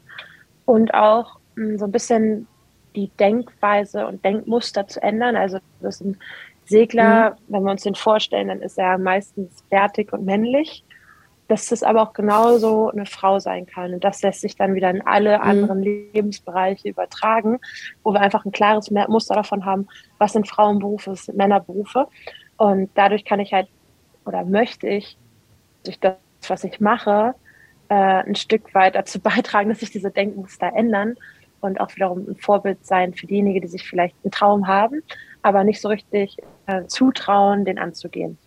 und 0.65 0.93
auch 0.93 1.39
mh, 1.55 1.65
hm, 1.65 1.77
so 1.77 1.85
ein 1.85 1.91
bisschen 1.91 2.47
die 2.95 3.09
Denkweise 3.19 4.07
und 4.07 4.25
Denkmuster 4.25 4.87
zu 4.87 5.01
ändern. 5.03 5.35
Also 5.35 5.59
das 5.81 6.01
ist 6.01 6.01
ein 6.01 6.17
Segler, 6.65 7.31
mhm. 7.31 7.35
wenn 7.47 7.63
wir 7.63 7.71
uns 7.71 7.83
den 7.83 7.95
vorstellen, 7.95 8.47
dann 8.47 8.61
ist 8.61 8.77
er 8.77 8.97
meistens 8.97 9.63
fertig 9.69 10.11
und 10.11 10.25
männlich. 10.25 10.83
Dass 11.47 11.67
das 11.67 11.83
aber 11.83 12.01
auch 12.01 12.13
genauso 12.13 12.89
eine 12.89 13.05
Frau 13.05 13.39
sein 13.39 13.65
kann. 13.65 13.93
Und 13.93 14.03
das 14.03 14.21
lässt 14.21 14.41
sich 14.41 14.55
dann 14.55 14.75
wieder 14.75 14.89
in 14.89 15.05
alle 15.05 15.37
mhm. 15.37 15.43
anderen 15.43 15.81
Lebensbereiche 15.81 16.89
übertragen, 16.89 17.59
wo 18.03 18.13
wir 18.13 18.21
einfach 18.21 18.45
ein 18.45 18.51
klares 18.51 18.91
Muster 18.91 19.35
davon 19.35 19.65
haben, 19.65 19.87
was 20.17 20.33
sind 20.33 20.47
Frauenberufe, 20.47 21.11
was 21.11 21.25
sind 21.25 21.37
Männerberufe. 21.37 22.07
Und 22.57 22.89
dadurch 22.95 23.23
kann 23.23 23.39
ich 23.39 23.53
halt 23.53 23.67
oder 24.25 24.43
möchte 24.43 24.87
ich 24.87 25.17
durch 25.83 25.99
das, 25.99 26.15
was 26.47 26.63
ich 26.63 26.79
mache, 26.79 27.33
äh, 27.89 27.93
ein 27.93 28.35
Stück 28.35 28.73
weit 28.75 28.95
dazu 28.95 29.19
beitragen, 29.21 29.69
dass 29.69 29.79
sich 29.79 29.91
diese 29.91 30.11
Denkmuster 30.11 30.71
ändern 30.75 31.15
und 31.61 31.79
auch 31.79 31.95
wiederum 31.95 32.27
ein 32.29 32.35
Vorbild 32.35 32.85
sein 32.85 33.13
für 33.13 33.25
diejenigen, 33.25 33.61
die 33.61 33.67
sich 33.67 33.87
vielleicht 33.87 34.15
einen 34.23 34.31
Traum 34.31 34.67
haben, 34.67 35.01
aber 35.41 35.63
nicht 35.63 35.81
so 35.81 35.87
richtig 35.87 36.37
äh, 36.67 36.85
zutrauen, 36.85 37.65
den 37.65 37.79
anzugehen. 37.79 38.37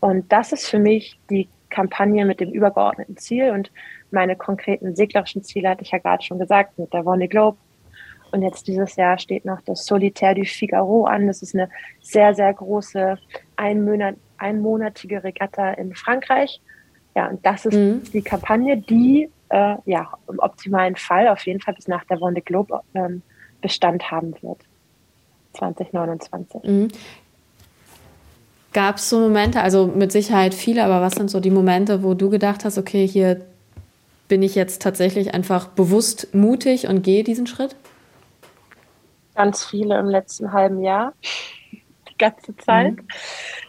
Und 0.00 0.30
das 0.30 0.52
ist 0.52 0.66
für 0.66 0.78
mich 0.78 1.18
die 1.30 1.48
Kampagne 1.74 2.24
mit 2.24 2.40
dem 2.40 2.50
übergeordneten 2.50 3.16
Ziel 3.16 3.50
und 3.50 3.70
meine 4.10 4.36
konkreten 4.36 4.94
seglerischen 4.94 5.42
Ziele 5.42 5.70
hatte 5.70 5.82
ich 5.82 5.90
ja 5.90 5.98
gerade 5.98 6.22
schon 6.22 6.38
gesagt 6.38 6.78
mit 6.78 6.92
der 6.92 7.04
Vonne 7.04 7.28
Globe. 7.28 7.58
Und 8.32 8.42
jetzt 8.42 8.66
dieses 8.66 8.96
Jahr 8.96 9.18
steht 9.18 9.44
noch 9.44 9.60
das 9.62 9.86
Solitaire 9.86 10.34
du 10.34 10.44
Figaro 10.44 11.04
an. 11.04 11.28
Das 11.28 11.40
ist 11.40 11.54
eine 11.54 11.68
sehr, 12.00 12.34
sehr 12.34 12.52
große 12.52 13.16
einmonat 13.56 14.16
einmonatige 14.38 15.22
Regatta 15.22 15.72
in 15.74 15.94
Frankreich 15.94 16.60
ja, 17.14 17.28
und 17.28 17.44
das 17.46 17.64
ist 17.64 17.74
mhm. 17.74 18.02
die 18.12 18.22
Kampagne, 18.22 18.76
die 18.76 19.30
äh, 19.50 19.76
ja 19.84 20.12
im 20.28 20.38
optimalen 20.38 20.96
Fall 20.96 21.28
auf 21.28 21.46
jeden 21.46 21.60
Fall 21.60 21.74
bis 21.74 21.86
nach 21.86 22.04
der 22.04 22.20
Wonde 22.20 22.42
Globe 22.42 22.80
ähm, 22.94 23.22
Bestand 23.60 24.10
haben 24.10 24.34
wird. 24.42 24.58
2029. 25.54 26.62
Mhm. 26.64 26.88
Gab 28.74 28.96
es 28.96 29.08
so 29.08 29.20
Momente, 29.20 29.62
also 29.62 29.86
mit 29.86 30.10
Sicherheit 30.10 30.52
viele, 30.52 30.84
aber 30.84 31.00
was 31.00 31.14
sind 31.14 31.30
so 31.30 31.38
die 31.38 31.52
Momente, 31.52 32.02
wo 32.02 32.14
du 32.14 32.28
gedacht 32.28 32.64
hast, 32.64 32.76
okay, 32.76 33.06
hier 33.06 33.40
bin 34.26 34.42
ich 34.42 34.56
jetzt 34.56 34.82
tatsächlich 34.82 35.32
einfach 35.32 35.68
bewusst 35.68 36.34
mutig 36.34 36.88
und 36.88 37.02
gehe 37.02 37.22
diesen 37.22 37.46
Schritt? 37.46 37.76
Ganz 39.36 39.64
viele 39.64 39.96
im 39.98 40.06
letzten 40.06 40.52
halben 40.52 40.82
Jahr, 40.82 41.12
die 41.72 42.18
ganze 42.18 42.56
Zeit. 42.56 42.96
Mhm. 42.96 43.08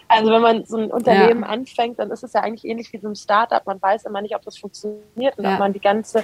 Also 0.08 0.32
wenn 0.32 0.42
man 0.42 0.66
so 0.66 0.78
ein 0.78 0.92
Unternehmen 0.92 1.42
ja. 1.42 1.50
anfängt, 1.50 2.00
dann 2.00 2.10
ist 2.10 2.24
es 2.24 2.34
ja 2.34 2.42
eigentlich 2.42 2.66
ähnlich 2.66 2.92
wie 2.92 2.98
so 2.98 3.08
ein 3.08 3.16
Startup. 3.16 3.66
Man 3.66 3.82
weiß 3.82 4.06
immer 4.06 4.22
nicht, 4.22 4.36
ob 4.36 4.44
das 4.44 4.58
funktioniert 4.58 5.38
und 5.38 5.44
ja. 5.44 5.54
ob 5.54 5.60
man 5.60 5.74
die 5.74 5.80
ganze 5.80 6.24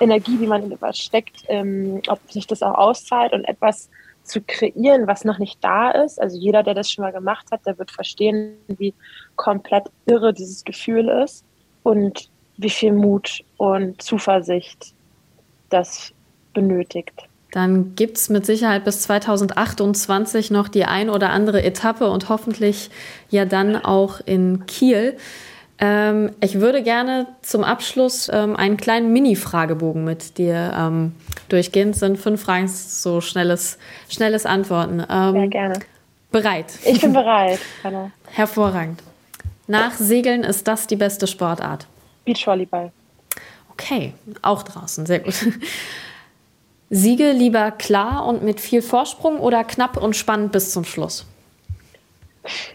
Energie, 0.00 0.36
die 0.36 0.46
man 0.46 0.64
in 0.64 0.72
etwas 0.72 0.98
steckt, 0.98 1.44
ähm, 1.48 2.00
ob 2.08 2.20
sich 2.30 2.46
das 2.46 2.62
auch 2.62 2.74
auszahlt 2.74 3.32
und 3.32 3.44
etwas 3.44 3.88
zu 4.30 4.40
kreieren, 4.40 5.06
was 5.06 5.24
noch 5.24 5.38
nicht 5.38 5.62
da 5.62 5.90
ist. 5.90 6.20
Also 6.20 6.38
jeder, 6.38 6.62
der 6.62 6.74
das 6.74 6.90
schon 6.90 7.02
mal 7.02 7.12
gemacht 7.12 7.46
hat, 7.50 7.66
der 7.66 7.78
wird 7.78 7.90
verstehen, 7.90 8.56
wie 8.68 8.94
komplett 9.36 9.90
irre 10.06 10.32
dieses 10.32 10.64
Gefühl 10.64 11.08
ist 11.08 11.44
und 11.82 12.30
wie 12.56 12.70
viel 12.70 12.92
Mut 12.92 13.42
und 13.56 14.00
Zuversicht 14.00 14.94
das 15.70 16.12
benötigt. 16.52 17.14
Dann 17.52 17.94
gibt 17.96 18.16
es 18.16 18.28
mit 18.28 18.46
Sicherheit 18.46 18.84
bis 18.84 19.02
2028 19.02 20.50
noch 20.50 20.68
die 20.68 20.84
ein 20.84 21.10
oder 21.10 21.30
andere 21.30 21.62
Etappe 21.62 22.08
und 22.08 22.28
hoffentlich 22.28 22.90
ja 23.28 23.44
dann 23.44 23.76
auch 23.76 24.20
in 24.20 24.66
Kiel. 24.66 25.16
Ähm, 25.82 26.32
ich 26.40 26.60
würde 26.60 26.82
gerne 26.82 27.26
zum 27.40 27.64
Abschluss 27.64 28.30
ähm, 28.32 28.54
einen 28.54 28.76
kleinen 28.76 29.12
Mini-Fragebogen 29.14 30.04
mit 30.04 30.36
dir 30.36 30.74
ähm, 30.76 31.14
durchgehen. 31.48 31.90
Es 31.90 32.00
sind 32.00 32.18
fünf 32.18 32.42
Fragen, 32.42 32.68
so 32.68 33.22
schnelles, 33.22 33.78
schnelles 34.10 34.44
Antworten. 34.44 35.02
Ähm, 35.08 35.32
Sehr 35.32 35.48
gerne. 35.48 35.80
Bereit? 36.30 36.66
Ich 36.84 37.00
bin 37.00 37.12
bereit. 37.14 37.60
Anna. 37.82 38.10
Hervorragend. 38.26 39.02
Nach 39.66 39.92
Segeln 39.92 40.44
ist 40.44 40.68
das 40.68 40.86
die 40.86 40.96
beste 40.96 41.26
Sportart? 41.26 41.86
Beachvolleyball. 42.26 42.92
Okay, 43.70 44.12
auch 44.42 44.62
draußen, 44.62 45.06
sehr 45.06 45.20
gut. 45.20 45.34
Siege 46.90 47.30
lieber 47.32 47.70
klar 47.70 48.26
und 48.26 48.42
mit 48.42 48.60
viel 48.60 48.82
Vorsprung 48.82 49.38
oder 49.38 49.64
knapp 49.64 49.96
und 49.96 50.14
spannend 50.14 50.52
bis 50.52 50.72
zum 50.72 50.84
Schluss? 50.84 51.24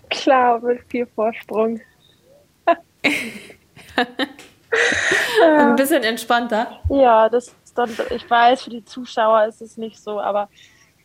Klar, 0.09 0.59
mit 0.61 0.79
viel 0.89 1.05
Vorsprung. 1.05 1.79
Ein 5.47 5.75
bisschen 5.75 6.03
entspannter. 6.03 6.79
Ja, 6.89 7.29
das 7.29 7.55
dann, 7.75 7.89
ich 8.09 8.29
weiß, 8.29 8.63
für 8.63 8.69
die 8.69 8.83
Zuschauer 8.85 9.45
ist 9.45 9.61
es 9.61 9.77
nicht 9.77 10.01
so, 10.01 10.19
aber 10.19 10.49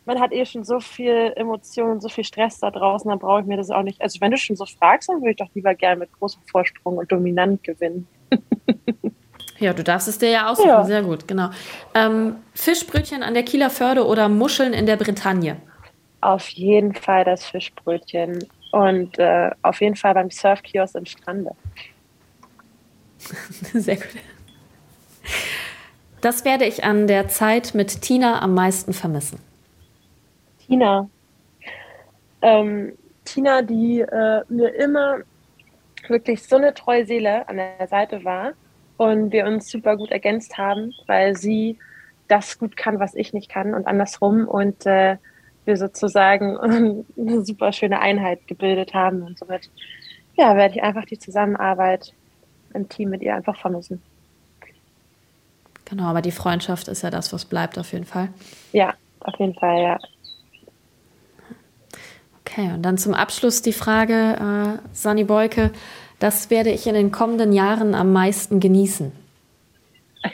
man 0.05 0.19
hat 0.19 0.31
eh 0.31 0.45
schon 0.45 0.63
so 0.63 0.79
viel 0.79 1.33
Emotionen, 1.35 2.01
so 2.01 2.09
viel 2.09 2.23
Stress 2.23 2.59
da 2.59 2.71
draußen, 2.71 3.09
dann 3.09 3.19
brauche 3.19 3.41
ich 3.41 3.45
mir 3.45 3.57
das 3.57 3.69
auch 3.69 3.83
nicht. 3.83 4.01
Also 4.01 4.19
wenn 4.19 4.31
du 4.31 4.37
schon 4.37 4.55
so 4.55 4.65
fragst, 4.65 5.09
dann 5.09 5.17
würde 5.17 5.31
ich 5.31 5.37
doch 5.37 5.53
lieber 5.53 5.75
gerne 5.75 5.99
mit 5.99 6.11
großem 6.13 6.41
Vorsprung 6.49 6.97
und 6.97 7.11
dominant 7.11 7.63
gewinnen. 7.63 8.07
Ja, 9.59 9.73
du 9.73 9.83
darfst 9.83 10.07
es 10.07 10.17
dir 10.17 10.29
ja 10.29 10.49
aussuchen. 10.49 10.69
Ja. 10.69 10.83
Sehr 10.83 11.03
gut, 11.03 11.27
genau. 11.27 11.49
Ähm, 11.93 12.37
Fischbrötchen 12.55 13.21
an 13.21 13.35
der 13.35 13.43
Kieler 13.43 13.69
Förde 13.69 14.07
oder 14.07 14.27
Muscheln 14.27 14.73
in 14.73 14.87
der 14.87 14.95
Bretagne? 14.95 15.57
Auf 16.19 16.49
jeden 16.49 16.95
Fall 16.95 17.25
das 17.25 17.45
Fischbrötchen. 17.45 18.43
Und 18.71 19.19
äh, 19.19 19.51
auf 19.61 19.79
jeden 19.81 19.95
Fall 19.95 20.15
beim 20.15 20.31
Surfkiosk 20.31 20.95
im 20.95 21.05
Strande. 21.05 21.51
Sehr 23.73 23.95
gut. 23.95 24.05
Das 26.21 26.45
werde 26.45 26.65
ich 26.65 26.83
an 26.83 27.07
der 27.07 27.27
Zeit 27.27 27.73
mit 27.73 28.01
Tina 28.01 28.41
am 28.41 28.53
meisten 28.53 28.93
vermissen. 28.93 29.39
Tina. 30.65 31.09
Ähm, 32.41 32.93
Tina, 33.25 33.61
die 33.61 34.01
äh, 34.01 34.41
mir 34.49 34.73
immer 34.75 35.19
wirklich 36.07 36.43
so 36.43 36.57
eine 36.57 36.73
treue 36.73 37.05
Seele 37.05 37.47
an 37.47 37.57
der 37.57 37.87
Seite 37.87 38.23
war 38.23 38.53
und 38.97 39.31
wir 39.31 39.45
uns 39.45 39.69
super 39.69 39.97
gut 39.97 40.11
ergänzt 40.11 40.57
haben, 40.57 40.93
weil 41.07 41.35
sie 41.35 41.77
das 42.27 42.57
gut 42.59 42.77
kann, 42.77 42.99
was 42.99 43.15
ich 43.15 43.33
nicht 43.33 43.49
kann 43.49 43.73
und 43.73 43.87
andersrum 43.87 44.47
und 44.47 44.85
äh, 44.85 45.17
wir 45.65 45.77
sozusagen 45.77 46.57
eine 47.17 47.45
super 47.45 47.71
schöne 47.73 47.99
Einheit 47.99 48.47
gebildet 48.47 48.93
haben 48.93 49.23
und 49.23 49.37
somit 49.37 49.69
ja, 50.35 50.55
werde 50.55 50.75
ich 50.75 50.83
einfach 50.83 51.05
die 51.05 51.19
Zusammenarbeit 51.19 52.13
im 52.73 52.89
Team 52.89 53.09
mit 53.09 53.21
ihr 53.21 53.35
einfach 53.35 53.57
vermissen. 53.59 54.01
Genau, 55.85 56.05
aber 56.05 56.21
die 56.21 56.31
Freundschaft 56.31 56.87
ist 56.87 57.01
ja 57.01 57.09
das, 57.09 57.33
was 57.33 57.45
bleibt 57.45 57.77
auf 57.77 57.91
jeden 57.91 58.05
Fall. 58.05 58.29
Ja, 58.71 58.93
auf 59.19 59.37
jeden 59.39 59.53
Fall, 59.55 59.81
ja. 59.81 59.99
Okay, 62.45 62.71
und 62.73 62.81
dann 62.81 62.97
zum 62.97 63.13
Abschluss 63.13 63.61
die 63.61 63.73
Frage, 63.73 64.13
äh, 64.13 64.95
Sani 64.95 65.23
Beuke, 65.23 65.71
das 66.19 66.49
werde 66.49 66.69
ich 66.69 66.87
in 66.87 66.93
den 66.93 67.11
kommenden 67.11 67.51
Jahren 67.51 67.95
am 67.95 68.13
meisten 68.13 68.59
genießen. 68.59 69.11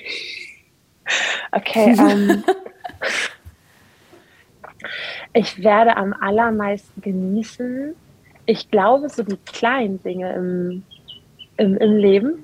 Okay, 1.54 1.96
ähm, 1.98 2.44
ich 5.34 5.64
werde 5.64 5.96
am 5.96 6.14
allermeisten 6.14 7.02
genießen. 7.02 7.96
Ich 8.46 8.70
glaube, 8.70 9.08
so 9.08 9.24
die 9.24 9.38
kleinen 9.38 10.04
Dinge 10.04 10.34
im, 10.34 10.84
im, 11.58 11.78
im 11.78 11.98
Leben, 11.98 12.44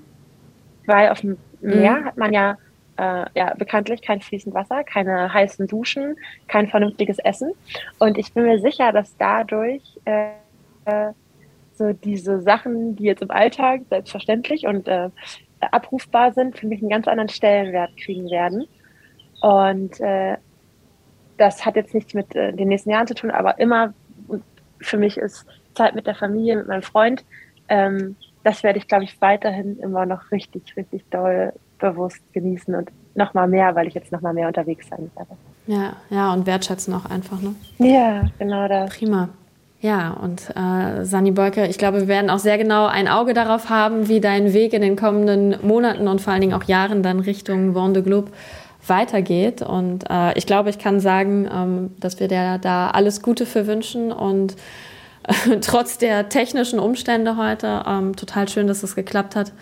weil 0.85 1.09
auf 1.09 1.21
dem 1.21 1.37
Meer 1.61 1.99
mhm. 1.99 2.05
hat 2.05 2.17
man 2.17 2.33
ja, 2.33 2.57
äh, 2.97 3.25
ja 3.35 3.53
bekanntlich 3.55 4.01
kein 4.01 4.21
fließend 4.21 4.53
Wasser, 4.53 4.83
keine 4.83 5.33
heißen 5.33 5.67
Duschen, 5.67 6.15
kein 6.47 6.67
vernünftiges 6.67 7.19
Essen. 7.19 7.53
Und 7.99 8.17
ich 8.17 8.33
bin 8.33 8.45
mir 8.45 8.59
sicher, 8.59 8.91
dass 8.91 9.15
dadurch 9.17 9.81
äh, 10.05 11.13
so 11.73 11.93
diese 11.93 12.41
Sachen, 12.41 12.95
die 12.95 13.05
jetzt 13.05 13.21
im 13.21 13.31
Alltag 13.31 13.81
selbstverständlich 13.89 14.67
und 14.67 14.87
äh, 14.87 15.09
abrufbar 15.59 16.33
sind, 16.33 16.57
für 16.57 16.67
mich 16.67 16.81
einen 16.81 16.89
ganz 16.89 17.07
anderen 17.07 17.29
Stellenwert 17.29 17.95
kriegen 17.97 18.29
werden. 18.29 18.67
Und 19.41 19.99
äh, 19.99 20.37
das 21.37 21.65
hat 21.65 21.75
jetzt 21.75 21.93
nichts 21.93 22.13
mit 22.13 22.35
äh, 22.35 22.53
den 22.53 22.67
nächsten 22.67 22.89
Jahren 22.89 23.07
zu 23.07 23.15
tun, 23.15 23.31
aber 23.31 23.59
immer 23.59 23.93
für 24.79 24.97
mich 24.97 25.17
ist 25.17 25.45
Zeit 25.73 25.95
mit 25.95 26.05
der 26.07 26.15
Familie, 26.15 26.57
mit 26.57 26.67
meinem 26.67 26.83
Freund. 26.83 27.23
Ähm, 27.69 28.15
das 28.43 28.63
werde 28.63 28.79
ich, 28.79 28.87
glaube 28.87 29.03
ich, 29.03 29.19
weiterhin 29.21 29.79
immer 29.79 30.05
noch 30.05 30.31
richtig, 30.31 30.75
richtig 30.75 31.03
doll 31.09 31.53
bewusst 31.79 32.21
genießen 32.33 32.73
und 32.75 32.91
noch 33.15 33.33
mal 33.33 33.47
mehr, 33.47 33.75
weil 33.75 33.87
ich 33.87 33.93
jetzt 33.93 34.11
noch 34.11 34.21
mal 34.21 34.33
mehr 34.33 34.47
unterwegs 34.47 34.87
sein 34.89 35.11
werde. 35.15 35.31
Ja, 35.67 35.93
ja, 36.09 36.33
und 36.33 36.45
wertschätzen 36.45 36.93
auch 36.93 37.05
einfach, 37.05 37.41
ne? 37.41 37.55
Ja, 37.77 38.23
genau 38.39 38.67
das. 38.67 38.97
Prima. 38.97 39.29
Ja, 39.81 40.11
und 40.11 40.49
äh, 40.55 41.03
Sani 41.03 41.31
Beuke, 41.31 41.67
ich 41.67 41.77
glaube, 41.77 42.01
wir 42.01 42.07
werden 42.07 42.29
auch 42.29 42.39
sehr 42.39 42.57
genau 42.57 42.85
ein 42.85 43.09
Auge 43.09 43.33
darauf 43.33 43.69
haben, 43.69 44.07
wie 44.07 44.21
dein 44.21 44.53
Weg 44.53 44.71
in 44.71 44.81
den 44.81 44.95
kommenden 44.95 45.57
Monaten 45.61 46.07
und 46.07 46.21
vor 46.21 46.31
allen 46.31 46.41
Dingen 46.41 46.53
auch 46.53 46.63
Jahren 46.63 47.03
dann 47.03 47.19
Richtung 47.19 47.75
Vendée 47.75 48.01
Globe 48.01 48.31
weitergeht. 48.87 49.61
Und 49.61 50.05
äh, 50.09 50.37
ich 50.37 50.45
glaube, 50.45 50.69
ich 50.69 50.79
kann 50.79 51.01
sagen, 51.01 51.49
ähm, 51.53 51.91
dass 51.99 52.21
wir 52.21 52.29
dir 52.29 52.59
da 52.59 52.91
alles 52.91 53.21
Gute 53.21 53.45
für 53.45 53.67
wünschen 53.67 54.13
und 54.13 54.55
trotz 55.61 55.97
der 55.97 56.29
technischen 56.29 56.79
Umstände 56.79 57.37
heute 57.37 57.83
ähm, 57.87 58.15
total 58.15 58.47
schön, 58.49 58.67
dass 58.67 58.83
es 58.83 58.95
geklappt 58.95 59.35
hat. 59.35 59.53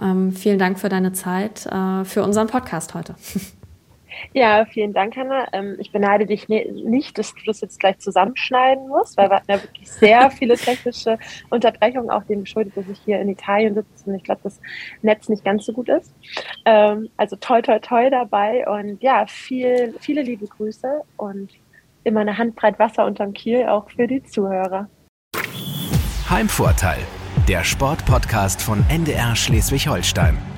Ähm, 0.00 0.32
vielen 0.32 0.58
Dank 0.58 0.78
für 0.78 0.88
deine 0.88 1.12
Zeit, 1.12 1.66
äh, 1.66 2.04
für 2.04 2.22
unseren 2.22 2.48
Podcast 2.48 2.94
heute. 2.94 3.14
Ja, 4.32 4.64
vielen 4.64 4.92
Dank, 4.92 5.16
Hanna. 5.16 5.46
Ähm, 5.52 5.76
ich 5.78 5.92
beneide 5.92 6.26
dich 6.26 6.48
ne 6.48 6.64
nicht, 6.72 7.18
dass 7.18 7.34
du 7.34 7.40
das 7.46 7.60
jetzt 7.60 7.80
gleich 7.80 7.98
zusammenschneiden 7.98 8.88
musst, 8.88 9.16
weil 9.16 9.28
wir 9.28 9.36
hatten 9.36 9.50
ja 9.50 9.62
wirklich 9.62 9.90
sehr 9.90 10.30
viele 10.38 10.56
technische 10.56 11.18
Unterbrechungen, 11.50 12.10
auch 12.10 12.24
dem 12.24 12.44
geschuldet, 12.44 12.76
dass 12.76 12.88
ich 12.88 13.00
hier 13.04 13.20
in 13.20 13.28
Italien 13.28 13.74
sitze 13.74 14.06
und 14.06 14.14
ich 14.14 14.24
glaube, 14.24 14.40
das 14.44 14.60
Netz 15.02 15.28
nicht 15.28 15.44
ganz 15.44 15.66
so 15.66 15.72
gut 15.72 15.88
ist. 15.88 16.12
Ähm, 16.64 17.08
also 17.16 17.36
toi, 17.36 17.60
toi, 17.62 17.78
toi 17.78 18.10
dabei 18.10 18.66
und 18.68 19.02
ja, 19.02 19.26
viel, 19.26 19.94
viele 20.00 20.22
liebe 20.22 20.46
Grüße 20.46 21.02
und 21.16 21.50
immer 22.04 22.20
eine 22.20 22.38
Handbreit 22.38 22.78
Wasser 22.78 23.04
unterm 23.04 23.32
Kiel, 23.32 23.66
auch 23.66 23.90
für 23.90 24.06
die 24.06 24.22
Zuhörer. 24.22 24.88
Heimvorteil, 26.30 27.00
der 27.48 27.64
Sportpodcast 27.64 28.62
von 28.62 28.84
NDR 28.88 29.36
Schleswig-Holstein. 29.36 30.53